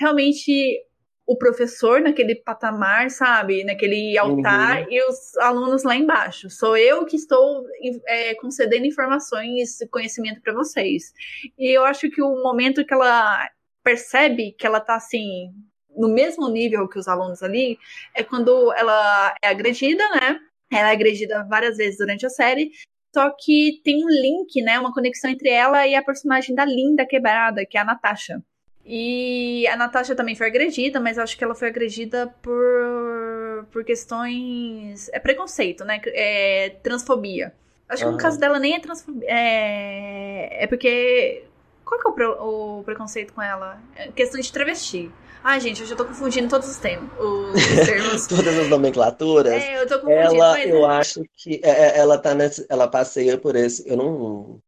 [0.00, 0.80] realmente
[1.26, 3.64] o professor naquele patamar, sabe?
[3.64, 4.86] Naquele altar uhum.
[4.90, 6.50] e os alunos lá embaixo.
[6.50, 7.64] Sou eu que estou
[8.06, 11.12] é, concedendo informações e conhecimento para vocês.
[11.58, 13.48] E eu acho que o momento que ela
[13.82, 15.50] percebe que ela tá assim
[15.96, 17.78] no mesmo nível que os alunos ali
[18.14, 20.38] é quando ela é agredida, né?
[20.72, 22.70] Ela é agredida várias vezes durante a série.
[23.14, 24.78] Só que tem um link, né?
[24.78, 28.42] Uma conexão entre ela e a personagem da Linda Quebrada, que é a Natasha.
[28.86, 35.08] E a Natasha também foi agredida, mas acho que ela foi agredida por, por questões.
[35.12, 36.00] É preconceito, né?
[36.06, 37.54] É transfobia.
[37.88, 38.10] Acho uhum.
[38.10, 39.26] que no caso dela nem é transfobia.
[39.28, 41.44] É, é porque.
[41.84, 42.26] Qual que é o, pre...
[42.26, 43.80] o preconceito com ela?
[43.96, 45.10] É questão de travesti.
[45.42, 47.10] Ai, gente, eu já tô confundindo todos os, termos.
[47.18, 48.26] Os termos.
[48.26, 49.62] Todas as nomenclaturas.
[49.62, 50.36] É, eu tô confundindo.
[50.36, 50.70] Ela, mas...
[50.70, 53.86] eu acho que é, é, ela tá nesse, ela passeia por esse.
[53.88, 54.58] Eu não.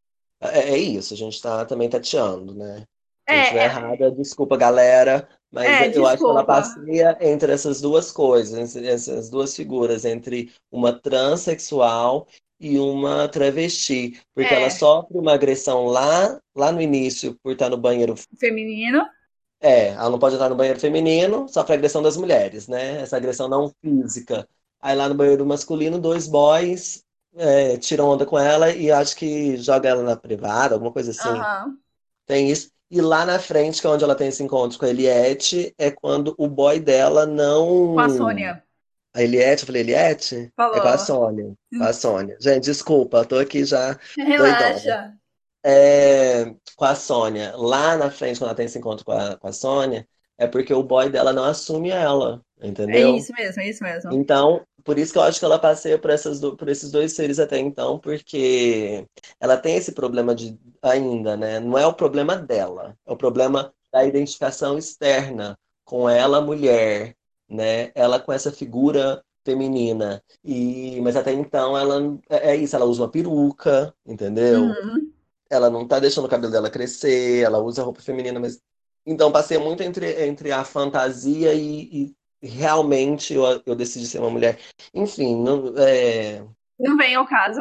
[0.40, 2.84] É, é isso, a gente tá também tateando, né?
[3.28, 3.64] Se é, estiver é...
[3.64, 5.28] errada, desculpa, galera.
[5.50, 6.08] Mas é, eu desculpa.
[6.10, 12.26] acho que ela passeia entre essas duas coisas, essas duas figuras, entre uma transexual
[12.60, 14.20] e uma travesti.
[14.34, 14.60] Porque é.
[14.60, 19.04] ela sofre uma agressão lá, lá no início, por estar no banheiro feminino.
[19.60, 23.00] É, ela não pode entrar no banheiro feminino, sofre agressão das mulheres, né?
[23.00, 24.46] Essa agressão não física.
[24.80, 27.02] Aí lá no banheiro masculino, dois boys
[27.34, 31.28] é, tiram onda com ela e acho que joga ela na privada, alguma coisa assim.
[31.28, 31.78] Uhum.
[32.26, 32.70] Tem isso.
[32.90, 35.90] E lá na frente, que é onde ela tem esse encontro com a Eliette, é
[35.90, 37.94] quando o boy dela não.
[37.94, 38.62] Com a Sônia.
[39.12, 40.52] A Eliette, eu falei Eliette?
[40.54, 40.76] Falou.
[40.76, 41.54] É com a Sônia.
[41.76, 42.36] Com a Sônia.
[42.40, 43.98] Gente, desculpa, eu tô aqui já.
[44.16, 45.14] Relaxa.
[45.64, 47.56] É, com a Sônia.
[47.56, 50.06] Lá na frente, quando ela tem esse encontro com a, com a Sônia,
[50.38, 52.42] é porque o boy dela não assume ela.
[52.62, 53.14] Entendeu?
[53.14, 54.12] É isso mesmo, é isso mesmo.
[54.12, 57.12] Então, por isso que eu acho que ela passeia por, essas do, por esses dois
[57.12, 59.04] seres até então, porque
[59.40, 61.58] ela tem esse problema de ainda, né?
[61.58, 67.16] Não é o problema dela, é o problema da identificação externa com ela, mulher,
[67.48, 67.90] né?
[67.96, 70.22] Ela com essa figura feminina.
[70.44, 72.00] E mas até então ela
[72.30, 74.66] é, é isso, ela usa uma peruca, entendeu?
[74.66, 75.12] Uhum.
[75.50, 78.60] Ela não tá deixando o cabelo dela crescer, ela usa roupa feminina, mas
[79.04, 84.30] então passei muito entre, entre a fantasia e, e realmente eu, eu decidi ser uma
[84.30, 84.58] mulher.
[84.94, 86.42] Enfim, não, é...
[86.78, 87.60] não vem ao caso.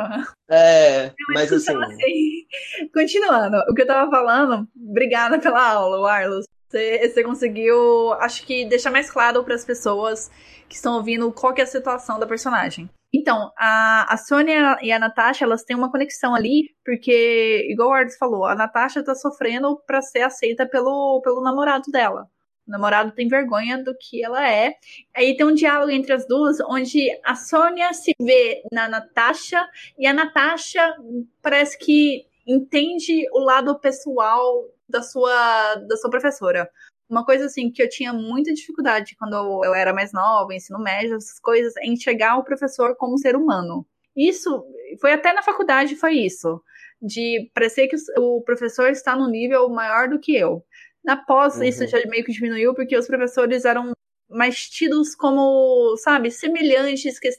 [0.49, 1.76] É, mas assim...
[1.76, 2.45] assim...
[2.93, 6.45] Continuando, o que eu tava falando, obrigada pela aula, Arlos.
[6.69, 10.30] Você, você conseguiu, acho que, deixar mais claro para as pessoas
[10.68, 12.89] que estão ouvindo qual que é a situação da personagem.
[13.14, 17.93] Então, a, a Sônia e a Natasha, elas têm uma conexão ali, porque, igual o
[17.93, 22.27] Arlos falou, a Natasha tá sofrendo para ser aceita pelo, pelo namorado dela.
[22.68, 24.76] O namorado tem vergonha do que ela é.
[25.16, 29.68] Aí tem um diálogo entre as duas, onde a Sônia se vê na Natasha
[29.98, 30.96] e a Natasha
[31.42, 36.70] parece que entende o lado pessoal da sua, da sua professora.
[37.10, 41.16] Uma coisa assim que eu tinha muita dificuldade quando eu era mais nova, ensino médio,
[41.16, 43.86] essas coisas, é enxergar o professor como ser humano.
[44.16, 44.66] Isso
[45.00, 46.62] foi até na faculdade foi isso,
[47.02, 50.64] de parecer que o professor está no nível maior do que eu.
[51.06, 51.64] Na pós, uhum.
[51.64, 53.94] isso já meio que diminuiu, porque os professores eram
[54.27, 57.30] mais tidos como, sabe, semelhantes, que,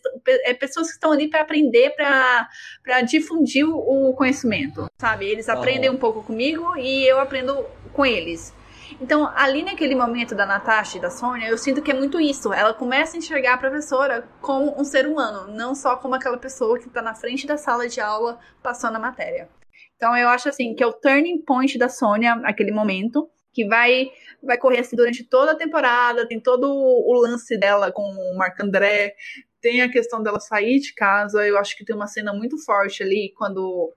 [0.44, 5.26] é, pessoas que estão ali para aprender, para difundir o conhecimento, sabe?
[5.26, 5.96] Eles aprendem uhum.
[5.96, 8.54] um pouco comigo e eu aprendo com eles.
[9.00, 12.52] Então, ali naquele momento da Natasha e da Sônia, eu sinto que é muito isso.
[12.52, 16.78] Ela começa a enxergar a professora como um ser humano, não só como aquela pessoa
[16.78, 19.48] que está na frente da sala de aula passando a matéria.
[19.96, 24.10] Então, eu acho assim que é o turning point da Sônia, aquele momento que vai
[24.42, 28.60] vai correr assim durante toda a temporada, tem todo o lance dela com o Marc
[28.60, 29.14] André,
[29.62, 33.02] tem a questão dela sair de casa, eu acho que tem uma cena muito forte
[33.02, 33.92] ali quando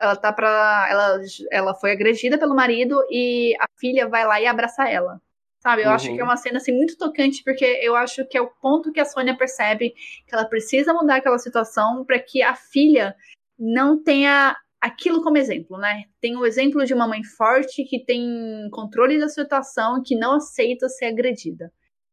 [0.00, 1.20] ela tá para ela
[1.50, 5.20] ela foi agredida pelo marido e a filha vai lá e abraça ela.
[5.60, 5.82] Sabe?
[5.82, 5.94] Eu uhum.
[5.94, 8.90] acho que é uma cena assim muito tocante porque eu acho que é o ponto
[8.90, 9.90] que a Sônia percebe
[10.26, 13.14] que ela precisa mudar aquela situação para que a filha
[13.58, 16.04] não tenha aquilo como exemplo, né?
[16.20, 20.34] Tem o exemplo de uma mãe forte que tem controle da situação e que não
[20.34, 21.72] aceita ser agredida.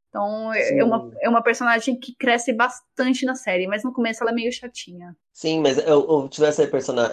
[0.10, 4.32] Então, é uma, é uma personagem que cresce bastante na série, mas no começo ela
[4.32, 5.16] é meio chatinha.
[5.32, 6.64] Sim, mas eu, eu tive essa,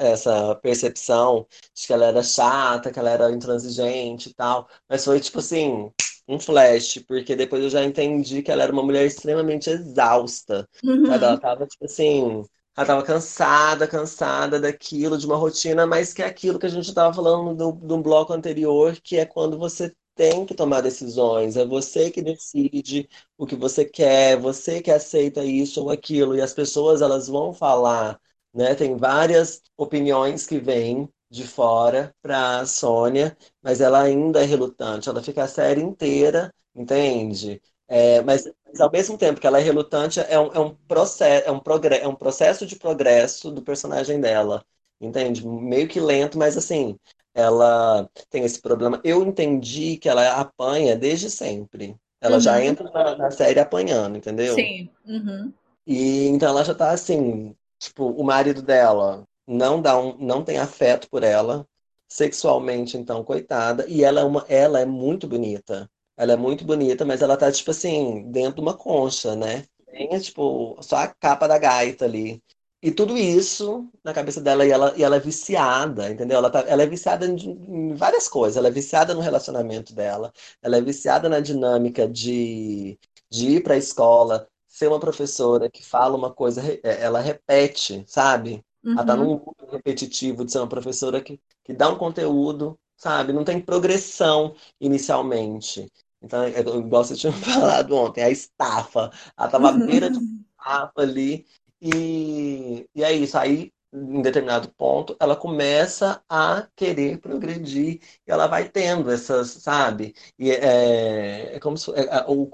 [0.01, 4.67] essa percepção de que ela era chata, que ela era intransigente e tal.
[4.89, 5.91] Mas foi tipo assim,
[6.27, 10.67] um flash, porque depois eu já entendi que ela era uma mulher extremamente exausta.
[10.83, 11.05] Uhum.
[11.07, 11.25] Sabe?
[11.25, 12.45] Ela tava, tipo assim,
[12.77, 16.89] ela tava cansada, cansada daquilo, de uma rotina, mas que é aquilo que a gente
[16.89, 21.65] estava falando do, do bloco anterior, que é quando você tem que tomar decisões, é
[21.67, 26.55] você que decide o que você quer, você que aceita isso ou aquilo, e as
[26.55, 28.19] pessoas elas vão falar,
[28.55, 28.75] né?
[28.75, 35.09] Tem várias opiniões que vêm de fora para a Sônia, mas ela ainda é relutante,
[35.09, 37.61] ela fica a série inteira, entende?
[37.89, 41.49] É, mas, mas, ao mesmo tempo que ela é relutante, é um, é um, processo,
[41.49, 41.61] é, um
[42.03, 44.65] é um processo de progresso do personagem dela,
[45.01, 45.47] entende?
[45.47, 46.99] Meio que lento, mas assim,
[47.33, 49.01] ela tem esse problema.
[49.05, 51.97] Eu entendi que ela apanha desde sempre.
[52.21, 52.41] Ela uhum.
[52.41, 54.55] já entra na, na, série apanhando, entendeu?
[54.55, 54.91] Sim.
[55.05, 55.53] Uhum.
[55.87, 60.59] E então ela já tá assim, tipo, o marido dela não dá um, não tem
[60.59, 61.67] afeto por ela
[62.09, 65.91] sexualmente, então coitada, e ela é uma, ela é muito bonita.
[66.17, 69.65] Ela é muito bonita, mas ela tá tipo assim, dentro de uma concha, né?
[69.87, 72.43] Tem tipo só a capa da gaita ali.
[72.83, 76.39] E tudo isso na cabeça dela, e ela, e ela é viciada, entendeu?
[76.39, 78.57] Ela, tá, ela é viciada em, em, várias coisas.
[78.57, 80.33] Ela é viciada no relacionamento dela,
[80.63, 82.99] ela é viciada na dinâmica de,
[83.31, 88.05] de ir para a escola, ser uma professora que fala uma coisa, é, ela repete,
[88.07, 88.63] sabe?
[88.85, 88.93] Uhum.
[88.93, 93.33] Ela tá num mundo repetitivo de ser uma professora que, que dá um conteúdo, sabe?
[93.33, 95.91] Não tem progressão inicialmente.
[96.23, 99.11] Então, é, igual você tinha falado ontem, a estafa.
[99.37, 100.19] Ela tava à beira de
[100.59, 101.47] estafa ali
[101.81, 103.39] e, e é isso.
[103.39, 110.15] Aí, em determinado ponto, ela começa a querer progredir e ela vai tendo essas, sabe?
[110.39, 112.47] E é, é como se é, é o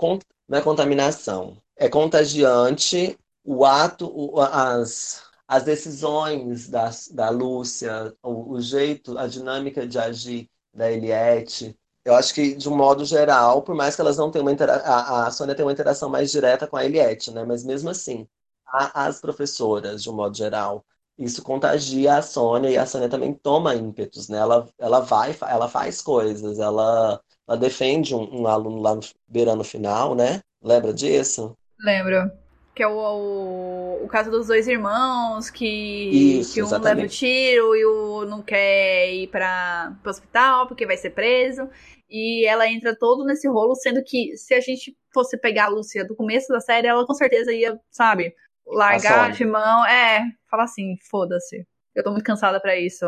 [0.48, 8.52] não é contaminação, é contagiante o ato, o, as, as decisões da, da Lúcia, o,
[8.54, 13.62] o jeito, a dinâmica de agir da Eliette, eu acho que, de um modo geral,
[13.62, 16.66] por mais que elas não tenham uma a, a Sônia tem uma interação mais direta
[16.66, 17.44] com a Eliette, né?
[17.44, 18.26] Mas mesmo assim,
[18.66, 20.84] as professoras, de um modo geral.
[21.18, 24.38] Isso contagia a Sônia e a Sônia também toma ímpetos, né?
[24.38, 29.62] Ela, ela vai, ela faz coisas, ela, ela defende um, um aluno lá no, beirando
[29.62, 30.40] final, né?
[30.62, 31.56] Lembra disso?
[31.78, 32.41] Lembro.
[32.74, 36.96] Que é o, o, o, caso dos dois irmãos, que, Isso, que um exatamente.
[36.96, 41.68] leva o tiro e o não quer ir para o hospital porque vai ser preso.
[42.08, 46.04] E ela entra todo nesse rolo, sendo que se a gente fosse pegar a Lúcia
[46.06, 48.34] do começo da série, ela com certeza ia, sabe,
[48.66, 49.84] largar de mão.
[49.86, 51.66] É, falar assim, foda-se.
[51.94, 53.06] Eu tô muito cansada para isso.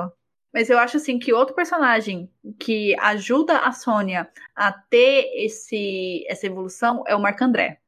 [0.55, 2.31] Mas eu acho assim que outro personagem
[2.61, 7.81] que ajuda a Sônia a ter esse, essa evolução é o Marc André.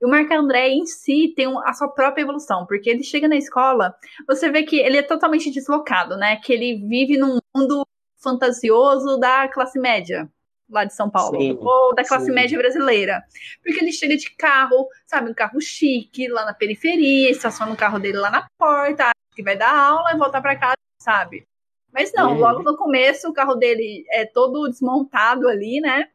[0.00, 3.36] E o Marc André em si tem a sua própria evolução, porque ele chega na
[3.36, 3.94] escola,
[4.26, 6.36] você vê que ele é totalmente deslocado, né?
[6.36, 7.86] Que ele vive num mundo
[8.18, 10.28] fantasioso da classe média
[10.68, 12.32] lá de São Paulo, sim, ou da classe sim.
[12.32, 13.22] média brasileira.
[13.62, 17.98] Porque ele chega de carro, sabe, um carro chique, lá na periferia, estaciona o carro
[17.98, 21.46] dele lá na porta, que vai dar aula e voltar para casa, sabe?
[21.92, 22.40] Mas não, uhum.
[22.40, 26.08] logo no começo o carro dele é todo desmontado ali, né?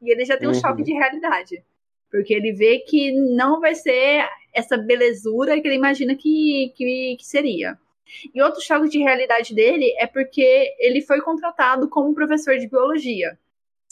[0.00, 0.60] E ele já tem um uhum.
[0.60, 1.62] choque de realidade.
[2.10, 7.26] Porque ele vê que não vai ser essa belezura que ele imagina que, que, que
[7.26, 7.78] seria.
[8.34, 13.36] E outro choque de realidade dele é porque ele foi contratado como professor de biologia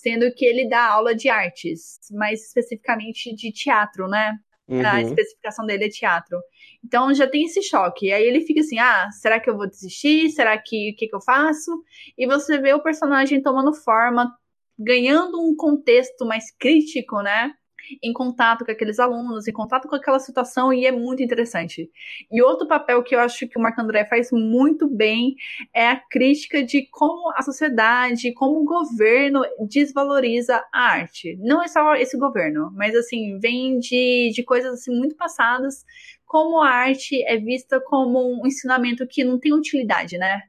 [0.04, 4.38] sendo que ele dá aula de artes, mais especificamente de teatro, né?
[4.68, 4.86] Uhum.
[4.86, 6.38] A especificação dele é teatro.
[6.84, 8.06] Então já tem esse choque.
[8.06, 10.28] E aí ele fica assim: ah, será que eu vou desistir?
[10.30, 11.82] Será que o que, que eu faço?
[12.18, 14.30] E você vê o personagem tomando forma,
[14.78, 17.54] ganhando um contexto mais crítico, né?
[18.02, 21.90] Em contato com aqueles alunos, em contato com aquela situação, e é muito interessante.
[22.30, 25.36] E outro papel que eu acho que o Marco André faz muito bem
[25.72, 31.36] é a crítica de como a sociedade, como o governo desvaloriza a arte.
[31.40, 35.84] Não é só esse governo, mas assim, vem de, de coisas assim muito passadas,
[36.24, 40.42] como a arte é vista como um ensinamento que não tem utilidade, né?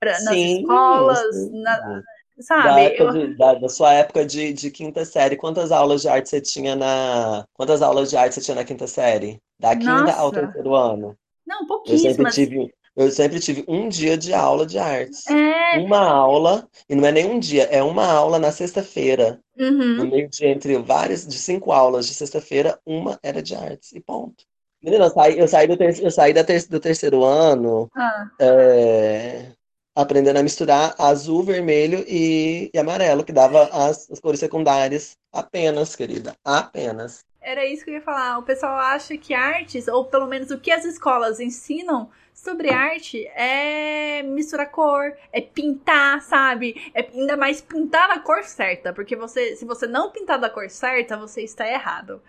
[0.00, 1.62] Pra, nas sim, escolas, sim.
[1.62, 2.02] Na,
[2.40, 2.96] Sabe?
[2.96, 6.40] Da, de, da, da, sua época de, de quinta série, quantas aulas de arte você
[6.40, 7.44] tinha na.
[7.52, 9.40] Quantas aulas de arte você tinha na quinta série?
[9.58, 10.16] Da quinta Nossa.
[10.18, 11.16] ao terceiro ano?
[11.46, 12.04] Não, pouquíssimas.
[12.04, 15.26] Eu sempre tive, eu sempre tive um dia de aula de artes.
[15.26, 15.78] É...
[15.78, 19.40] Uma aula, e não é nem um dia, é uma aula na sexta-feira.
[19.58, 19.96] Uhum.
[19.96, 23.92] No meio de entre várias, de cinco aulas de sexta-feira, uma era de artes.
[23.92, 24.44] E ponto.
[24.82, 27.90] Menina, eu saí, eu saí, do, ter, eu saí ter, do terceiro ano.
[27.96, 28.30] Ah.
[28.40, 29.52] É,
[29.98, 35.96] aprendendo a misturar azul, vermelho e, e amarelo, que dava as, as, cores secundárias apenas,
[35.96, 37.24] querida, apenas.
[37.40, 38.38] Era isso que eu ia falar.
[38.38, 43.26] O pessoal acha que artes, ou pelo menos o que as escolas ensinam, sobre arte
[43.34, 46.76] é misturar cor, é pintar, sabe?
[46.94, 50.70] É ainda mais pintar na cor certa, porque você, se você não pintar da cor
[50.70, 52.22] certa, você está errado.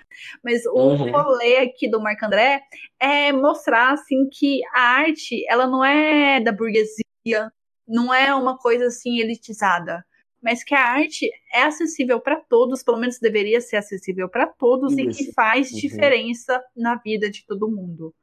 [0.43, 1.11] Mas o uhum.
[1.11, 2.63] rolê aqui do Marco André
[2.99, 7.51] é mostrar assim que a arte, ela não é da burguesia,
[7.89, 10.05] não é uma coisa assim elitizada
[10.41, 14.93] mas que a arte é acessível para todos, pelo menos deveria ser acessível para todos
[14.93, 15.01] Isso.
[15.01, 15.77] e que faz uhum.
[15.77, 18.13] diferença na vida de todo mundo.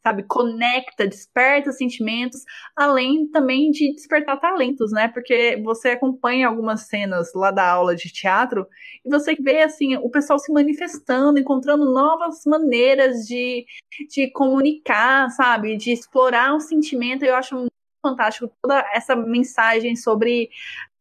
[0.00, 2.42] Sabe, conecta, desperta sentimentos,
[2.74, 5.08] além também de despertar talentos, né?
[5.08, 8.66] Porque você acompanha algumas cenas lá da aula de teatro
[9.04, 13.66] e você vê assim o pessoal se manifestando, encontrando novas maneiras de,
[14.08, 17.24] de comunicar, sabe, de explorar o sentimento.
[17.24, 17.68] Eu acho
[18.02, 20.50] fantástico toda essa mensagem sobre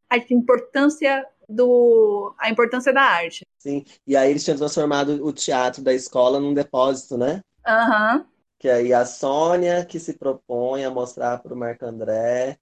[0.10, 3.46] a importância do a importância da arte.
[3.60, 7.42] Sim, e aí eles tinham transformado o teatro da escola num depósito, né?
[7.66, 8.18] Aham.
[8.18, 8.26] Uhum.
[8.60, 12.58] Que aí a Sônia que se propõe a mostrar para o Marco André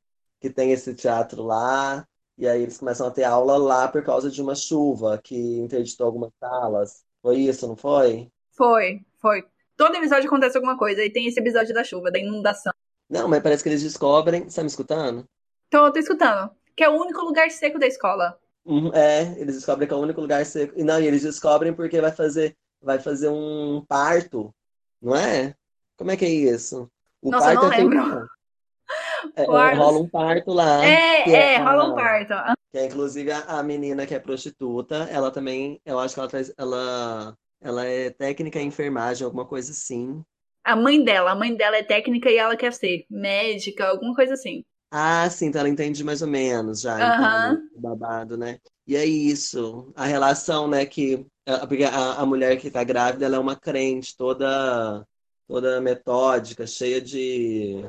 [0.45, 2.07] que tem esse teatro lá,
[2.38, 6.06] e aí eles começam a ter aula lá por causa de uma chuva que interditou
[6.06, 7.03] algumas salas.
[7.20, 8.30] Foi isso, não foi?
[8.52, 9.44] Foi, foi.
[9.76, 12.74] Todo episódio acontece alguma coisa, e tem esse episódio da chuva, da inundação.
[13.10, 14.49] Não, mas parece que eles descobrem.
[14.49, 15.27] Você tá me escutando?
[15.69, 18.38] Tô, tô escutando que é o único lugar seco da escola.
[18.65, 20.73] Uhum, é, eles descobrem que é o único lugar seco.
[20.77, 24.53] E não, e eles descobrem porque vai fazer, vai fazer um parto,
[25.02, 25.56] não é?
[25.95, 26.90] Como é que é isso?
[27.22, 28.27] O Nossa, parto não é lembro.
[29.36, 30.86] É, é, rola um parto lá.
[30.86, 32.34] É, é, é, rola um parto.
[32.72, 36.30] Que é inclusive a, a, menina que é prostituta, ela também, eu acho que ela
[36.30, 40.23] traz, ela, ela é técnica em enfermagem, alguma coisa assim.
[40.66, 44.34] A mãe dela, a mãe dela é técnica e ela quer ser médica, alguma coisa
[44.34, 44.66] assim.
[44.90, 48.60] Ah, sim, então ela entende mais ou menos já, então, o babado, né?
[48.88, 51.26] E é isso, a relação, né, que
[51.68, 55.06] porque a, a mulher que tá grávida, ela é uma crente toda
[55.48, 57.84] toda metódica, cheia de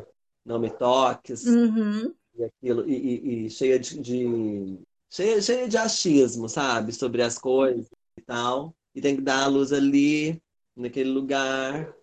[0.45, 2.15] não me toques uhum.
[2.35, 4.79] e aquilo e, e, e cheia de, de,
[5.09, 8.75] cheia, cheia de achismo, sabe, sobre as coisas e tal.
[8.95, 10.43] E tem que dar a luz ali
[10.77, 11.95] naquele lugar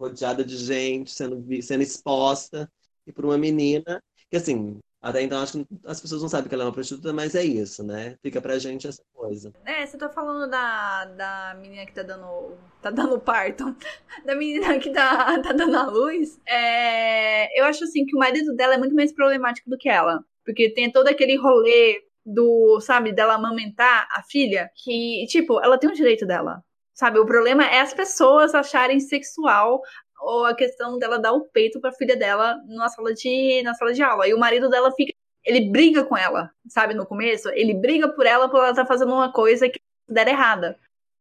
[0.00, 2.70] rodeada de gente, sendo sendo exposta
[3.06, 6.54] e para uma menina que assim, até então acho que as pessoas não sabem que
[6.54, 8.16] ela é uma prostituta, mas é isso, né?
[8.22, 9.52] Fica pra gente essa coisa.
[9.64, 12.56] É, você tá falando da, da menina que tá dando.
[12.80, 13.74] tá dando parto.
[14.24, 16.38] Da menina que tá, tá dando a luz.
[16.46, 20.22] É, eu acho assim que o marido dela é muito mais problemático do que ela.
[20.44, 25.90] Porque tem todo aquele rolê do, sabe, dela amamentar a filha, que, tipo, ela tem
[25.90, 26.62] o direito dela.
[27.00, 29.80] Sabe, o problema é as pessoas acharem sexual
[30.20, 33.72] ou a questão dela dar o peito para a filha dela na sala de na
[33.72, 34.28] sala de aula.
[34.28, 38.26] E o marido dela fica, ele briga com ela, sabe, no começo, ele briga por
[38.26, 40.78] ela por ela estar tá fazendo uma coisa que der errada.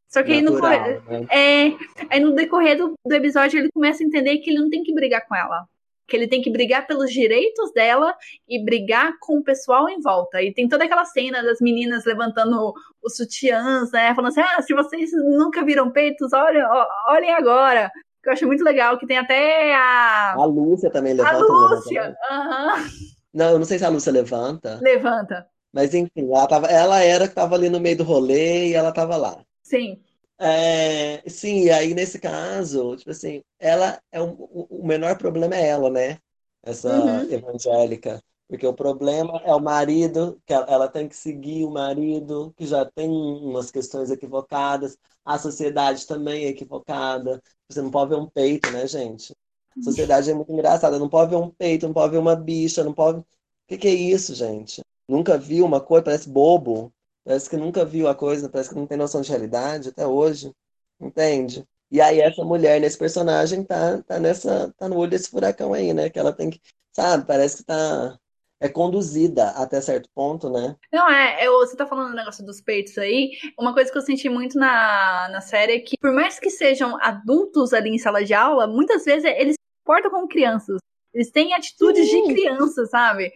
[0.10, 1.28] Só que Natural, aí, no, né?
[1.32, 1.78] é,
[2.10, 4.94] aí no decorrer do, do episódio ele começa a entender que ele não tem que
[4.94, 5.66] brigar com ela.
[6.10, 8.16] Que ele tem que brigar pelos direitos dela
[8.48, 10.42] e brigar com o pessoal em volta.
[10.42, 12.74] E tem toda aquela cena das meninas levantando
[13.04, 14.14] os sutiãs, né?
[14.16, 16.68] Falando assim: ah, se vocês nunca viram peitos, olha,
[17.08, 17.92] olhem agora
[18.22, 20.34] que eu achei muito legal, que tem até a.
[20.34, 21.36] A Lúcia também levanta.
[21.36, 22.18] A Lúcia!
[22.32, 23.10] Uhum.
[23.34, 24.80] Não, eu não sei se a Lúcia levanta.
[24.82, 25.48] Levanta.
[25.72, 28.90] Mas enfim, ela, tava, ela era que estava ali no meio do rolê e ela
[28.90, 29.38] estava lá.
[29.64, 30.02] Sim.
[30.42, 35.68] É, sim, e aí nesse caso, tipo assim, ela é um, o menor problema é
[35.68, 36.18] ela, né?
[36.64, 37.32] Essa uhum.
[37.32, 38.22] evangélica.
[38.48, 42.84] Porque o problema é o marido, que ela tem que seguir o marido, que já
[42.86, 47.42] tem umas questões equivocadas, a sociedade também é equivocada.
[47.70, 49.36] Você não pode ver um peito, né, gente?
[49.78, 50.98] A sociedade é muito engraçada.
[50.98, 53.20] Não pode ver um peito, não pode ver uma bicha, não pode.
[53.20, 53.26] O
[53.68, 54.82] que, que é isso, gente?
[55.08, 56.92] Nunca viu uma coisa, parece bobo.
[57.24, 60.52] Parece que nunca viu a coisa, parece que não tem noção de realidade até hoje.
[61.00, 61.66] Entende?
[61.92, 64.74] E aí essa mulher nesse personagem tá, tá nessa.
[64.78, 66.10] tá no olho desse furacão aí, né?
[66.10, 66.60] Que ela tem que.
[66.92, 68.20] Sabe, parece que tá
[68.60, 70.76] é conduzida até certo ponto, né?
[70.92, 74.02] Não, é, eu, você tá falando do negócio dos peitos aí, uma coisa que eu
[74.02, 78.24] senti muito na, na série é que, por mais que sejam adultos ali em sala
[78.24, 80.78] de aula, muitas vezes eles se comportam como crianças.
[81.14, 82.28] Eles têm atitudes Sim.
[82.28, 83.32] de criança, sabe?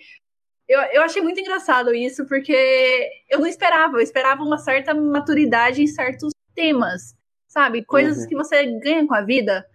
[0.67, 5.81] Eu, eu achei muito engraçado isso, porque eu não esperava, eu esperava uma certa maturidade
[5.81, 7.15] em certos temas,
[7.47, 7.83] sabe?
[7.83, 8.29] Coisas uhum.
[8.29, 9.65] que você ganha com a vida.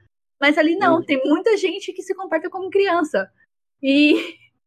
[0.40, 1.04] Mas ali não, uhum.
[1.04, 3.30] tem muita gente que se comporta como criança.
[3.82, 4.14] E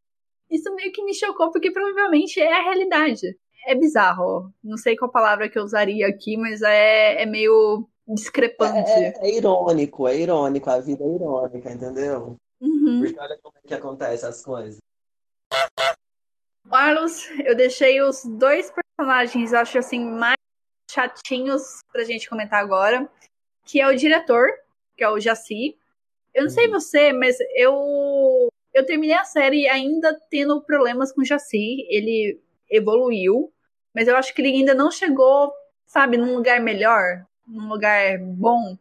[0.50, 3.38] isso meio que me chocou, porque provavelmente é a realidade.
[3.66, 4.52] É bizarro.
[4.64, 8.92] Não sei qual palavra que eu usaria aqui, mas é, é meio discrepante.
[8.92, 10.70] É, é, é irônico, é irônico.
[10.70, 12.38] A vida é irônica, entendeu?
[12.60, 13.02] Uhum.
[13.02, 14.80] Porque olha como é que acontece as coisas.
[16.72, 20.36] Carlos, eu deixei os dois personagens, acho assim, mais
[20.90, 23.10] chatinhos pra gente comentar agora,
[23.66, 24.48] que é o diretor,
[24.98, 25.78] que é o Jaci,
[26.34, 26.72] Eu não sei Uhum.
[26.74, 31.86] você, mas eu eu terminei a série ainda tendo problemas com o Jaci.
[31.90, 32.40] Ele
[32.70, 33.52] evoluiu,
[33.94, 35.52] mas eu acho que ele ainda não chegou,
[35.86, 38.78] sabe, num lugar melhor, num lugar bom.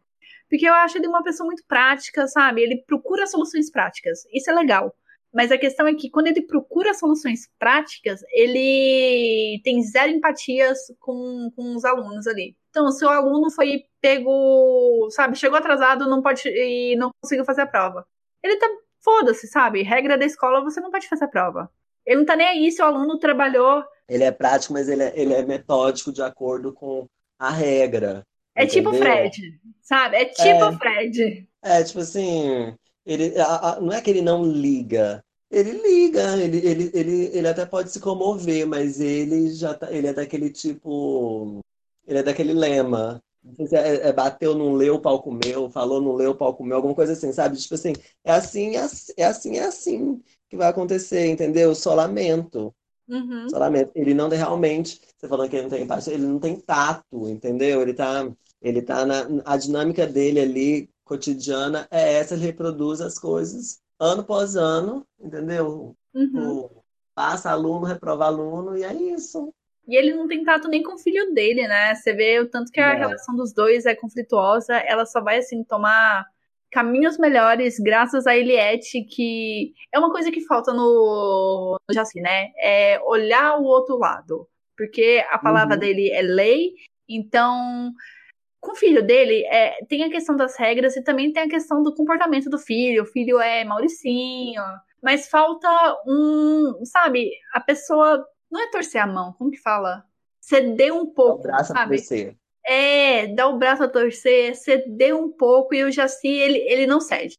[0.48, 2.62] Porque eu acho ele uma pessoa muito prática, sabe?
[2.62, 4.24] Ele procura soluções práticas.
[4.32, 4.94] Isso é legal.
[5.32, 11.50] Mas a questão é que quando ele procura soluções práticas, ele tem zero empatias com,
[11.54, 12.56] com os alunos ali.
[12.70, 17.62] Então, se o aluno foi pego, sabe, chegou atrasado, não pode e não conseguiu fazer
[17.62, 18.04] a prova.
[18.42, 18.66] Ele tá
[19.00, 19.82] foda-se, sabe?
[19.82, 21.70] Regra da escola, você não pode fazer a prova.
[22.04, 23.84] Ele não tá nem aí se o aluno trabalhou.
[24.08, 27.06] Ele é prático, mas ele é, ele é metódico de acordo com
[27.38, 28.26] a regra.
[28.54, 29.12] É tipo entendeu?
[29.12, 30.16] Fred, sabe?
[30.16, 30.76] É tipo É.
[30.76, 31.48] Fred.
[31.62, 32.74] É, tipo assim,
[33.12, 35.24] ele, a- a- não é que ele não liga.
[35.50, 40.06] Ele liga, ele, ele, ele, ele até pode se comover, mas ele já tá, ele
[40.06, 41.60] é daquele tipo,
[42.06, 43.20] ele é daquele lema.
[43.42, 46.34] Não sei se é, é bateu, não leu, o pau comeu, falou, não leu, o
[46.36, 47.56] pau comeu, alguma coisa assim, sabe?
[47.56, 47.92] Tipo assim,
[48.24, 51.74] é assim, é assim, é assim, é assim que vai acontecer, entendeu?
[51.74, 52.74] Só lamento.
[53.08, 53.48] Uhum.
[53.48, 53.92] Só lamento.
[53.94, 57.82] Ele não realmente, você falando que ele não tem empatia, ele não tem tato, entendeu?
[57.82, 58.30] Ele tá,
[58.62, 64.20] ele tá na, a dinâmica dele ali, cotidiana, é essa, ele reproduz as coisas ano
[64.22, 65.96] após ano, entendeu?
[66.14, 66.64] Uhum.
[66.66, 66.80] O-
[67.12, 69.52] Passa aluno, reprova aluno, e é isso.
[69.86, 71.94] E ele não tem tato nem com o filho dele, né?
[71.94, 72.98] Você vê o tanto que a Não.
[72.98, 76.24] relação dos dois é conflituosa, ela só vai, assim, tomar
[76.70, 82.52] caminhos melhores graças a Eliette, que é uma coisa que falta no, no Jaci, né?
[82.56, 84.46] É olhar o outro lado.
[84.78, 85.80] Porque a palavra Uhum.
[85.80, 86.72] dele é lei,
[87.08, 87.92] então
[88.60, 91.82] com o filho dele, é, tem a questão das regras e também tem a questão
[91.82, 93.02] do comportamento do filho.
[93.02, 94.62] O filho é Mauricinho,
[95.02, 95.68] mas falta
[96.06, 100.04] um, sabe, a pessoa não é torcer a mão, como que fala?
[100.40, 101.96] Ceder um O pouco, braço a sabe?
[101.96, 102.34] torcer.
[102.66, 107.00] É, dar o braço a torcer, ceder um pouco e o Jaci, ele, ele não
[107.00, 107.34] cede.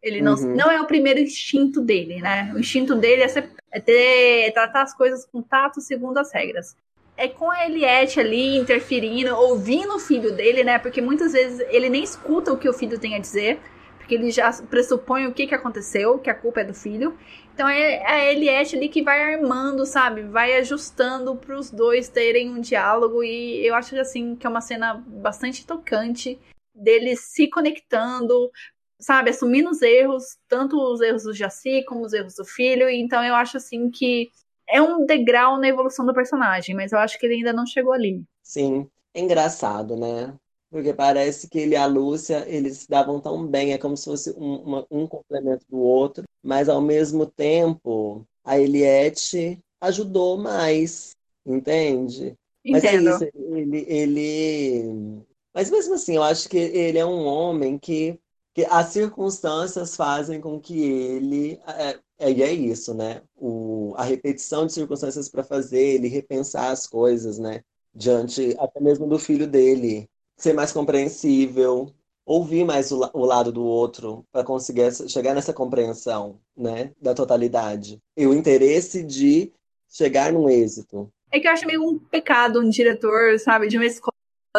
[0.00, 0.56] Ele não, Uhum.
[0.56, 2.52] não é o primeiro instinto dele, né?
[2.54, 6.76] O instinto dele é, ser- é ter, tratar as coisas com tato segundo as regras.
[7.16, 10.78] É com a Eliette ali interferindo, ouvindo o filho dele, né?
[10.78, 13.60] Porque muitas vezes ele nem escuta o que o filho tem a dizer,
[13.98, 17.16] porque ele já pressupõe o que, que aconteceu, que a culpa é do filho.
[17.54, 20.22] Então é a Eliette ali que vai armando, sabe?
[20.22, 24.60] Vai ajustando para os dois terem um diálogo e eu acho assim que é uma
[24.60, 26.40] cena bastante tocante
[26.74, 28.50] deles se conectando,
[28.98, 32.88] sabe, assumindo os erros, tanto os erros do Jaci como os erros do filho.
[32.88, 34.30] Então eu acho assim que
[34.72, 37.92] é um degrau na evolução do personagem, mas eu acho que ele ainda não chegou
[37.92, 38.24] ali.
[38.42, 40.36] Sim, é engraçado, né?
[40.70, 44.04] Porque parece que ele e a Lúcia, eles se davam tão bem, é como se
[44.06, 51.14] fosse um, uma- um complemento do outro, mas ao mesmo tempo, a Eliette ajudou mais,
[51.44, 52.36] entende?
[52.68, 53.10] Mas é Entendo.
[53.10, 55.22] isso, ele, ele...
[55.54, 58.18] Mas mesmo assim, eu acho que ele é um homem que,
[58.54, 61.60] que as circunstâncias fazem com que ele...
[61.66, 63.22] É, é, e é isso, né?
[63.36, 67.62] O, a repetição de circunstâncias para fazer ele repensar as coisas, né?
[67.94, 70.08] Diante até mesmo do filho dele.
[70.36, 71.92] Ser mais compreensível,
[72.24, 76.92] ouvir mais o, o lado do outro para conseguir essa- chegar nessa compreensão, né?
[77.00, 77.98] Da totalidade.
[78.16, 79.52] E o interesse de
[79.88, 81.10] chegar num êxito.
[81.30, 84.12] É que eu acho meio um pecado um diretor, sabe, de uma escola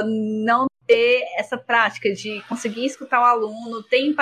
[0.04, 4.14] não ter essa prática de conseguir escutar o aluno, ter empatia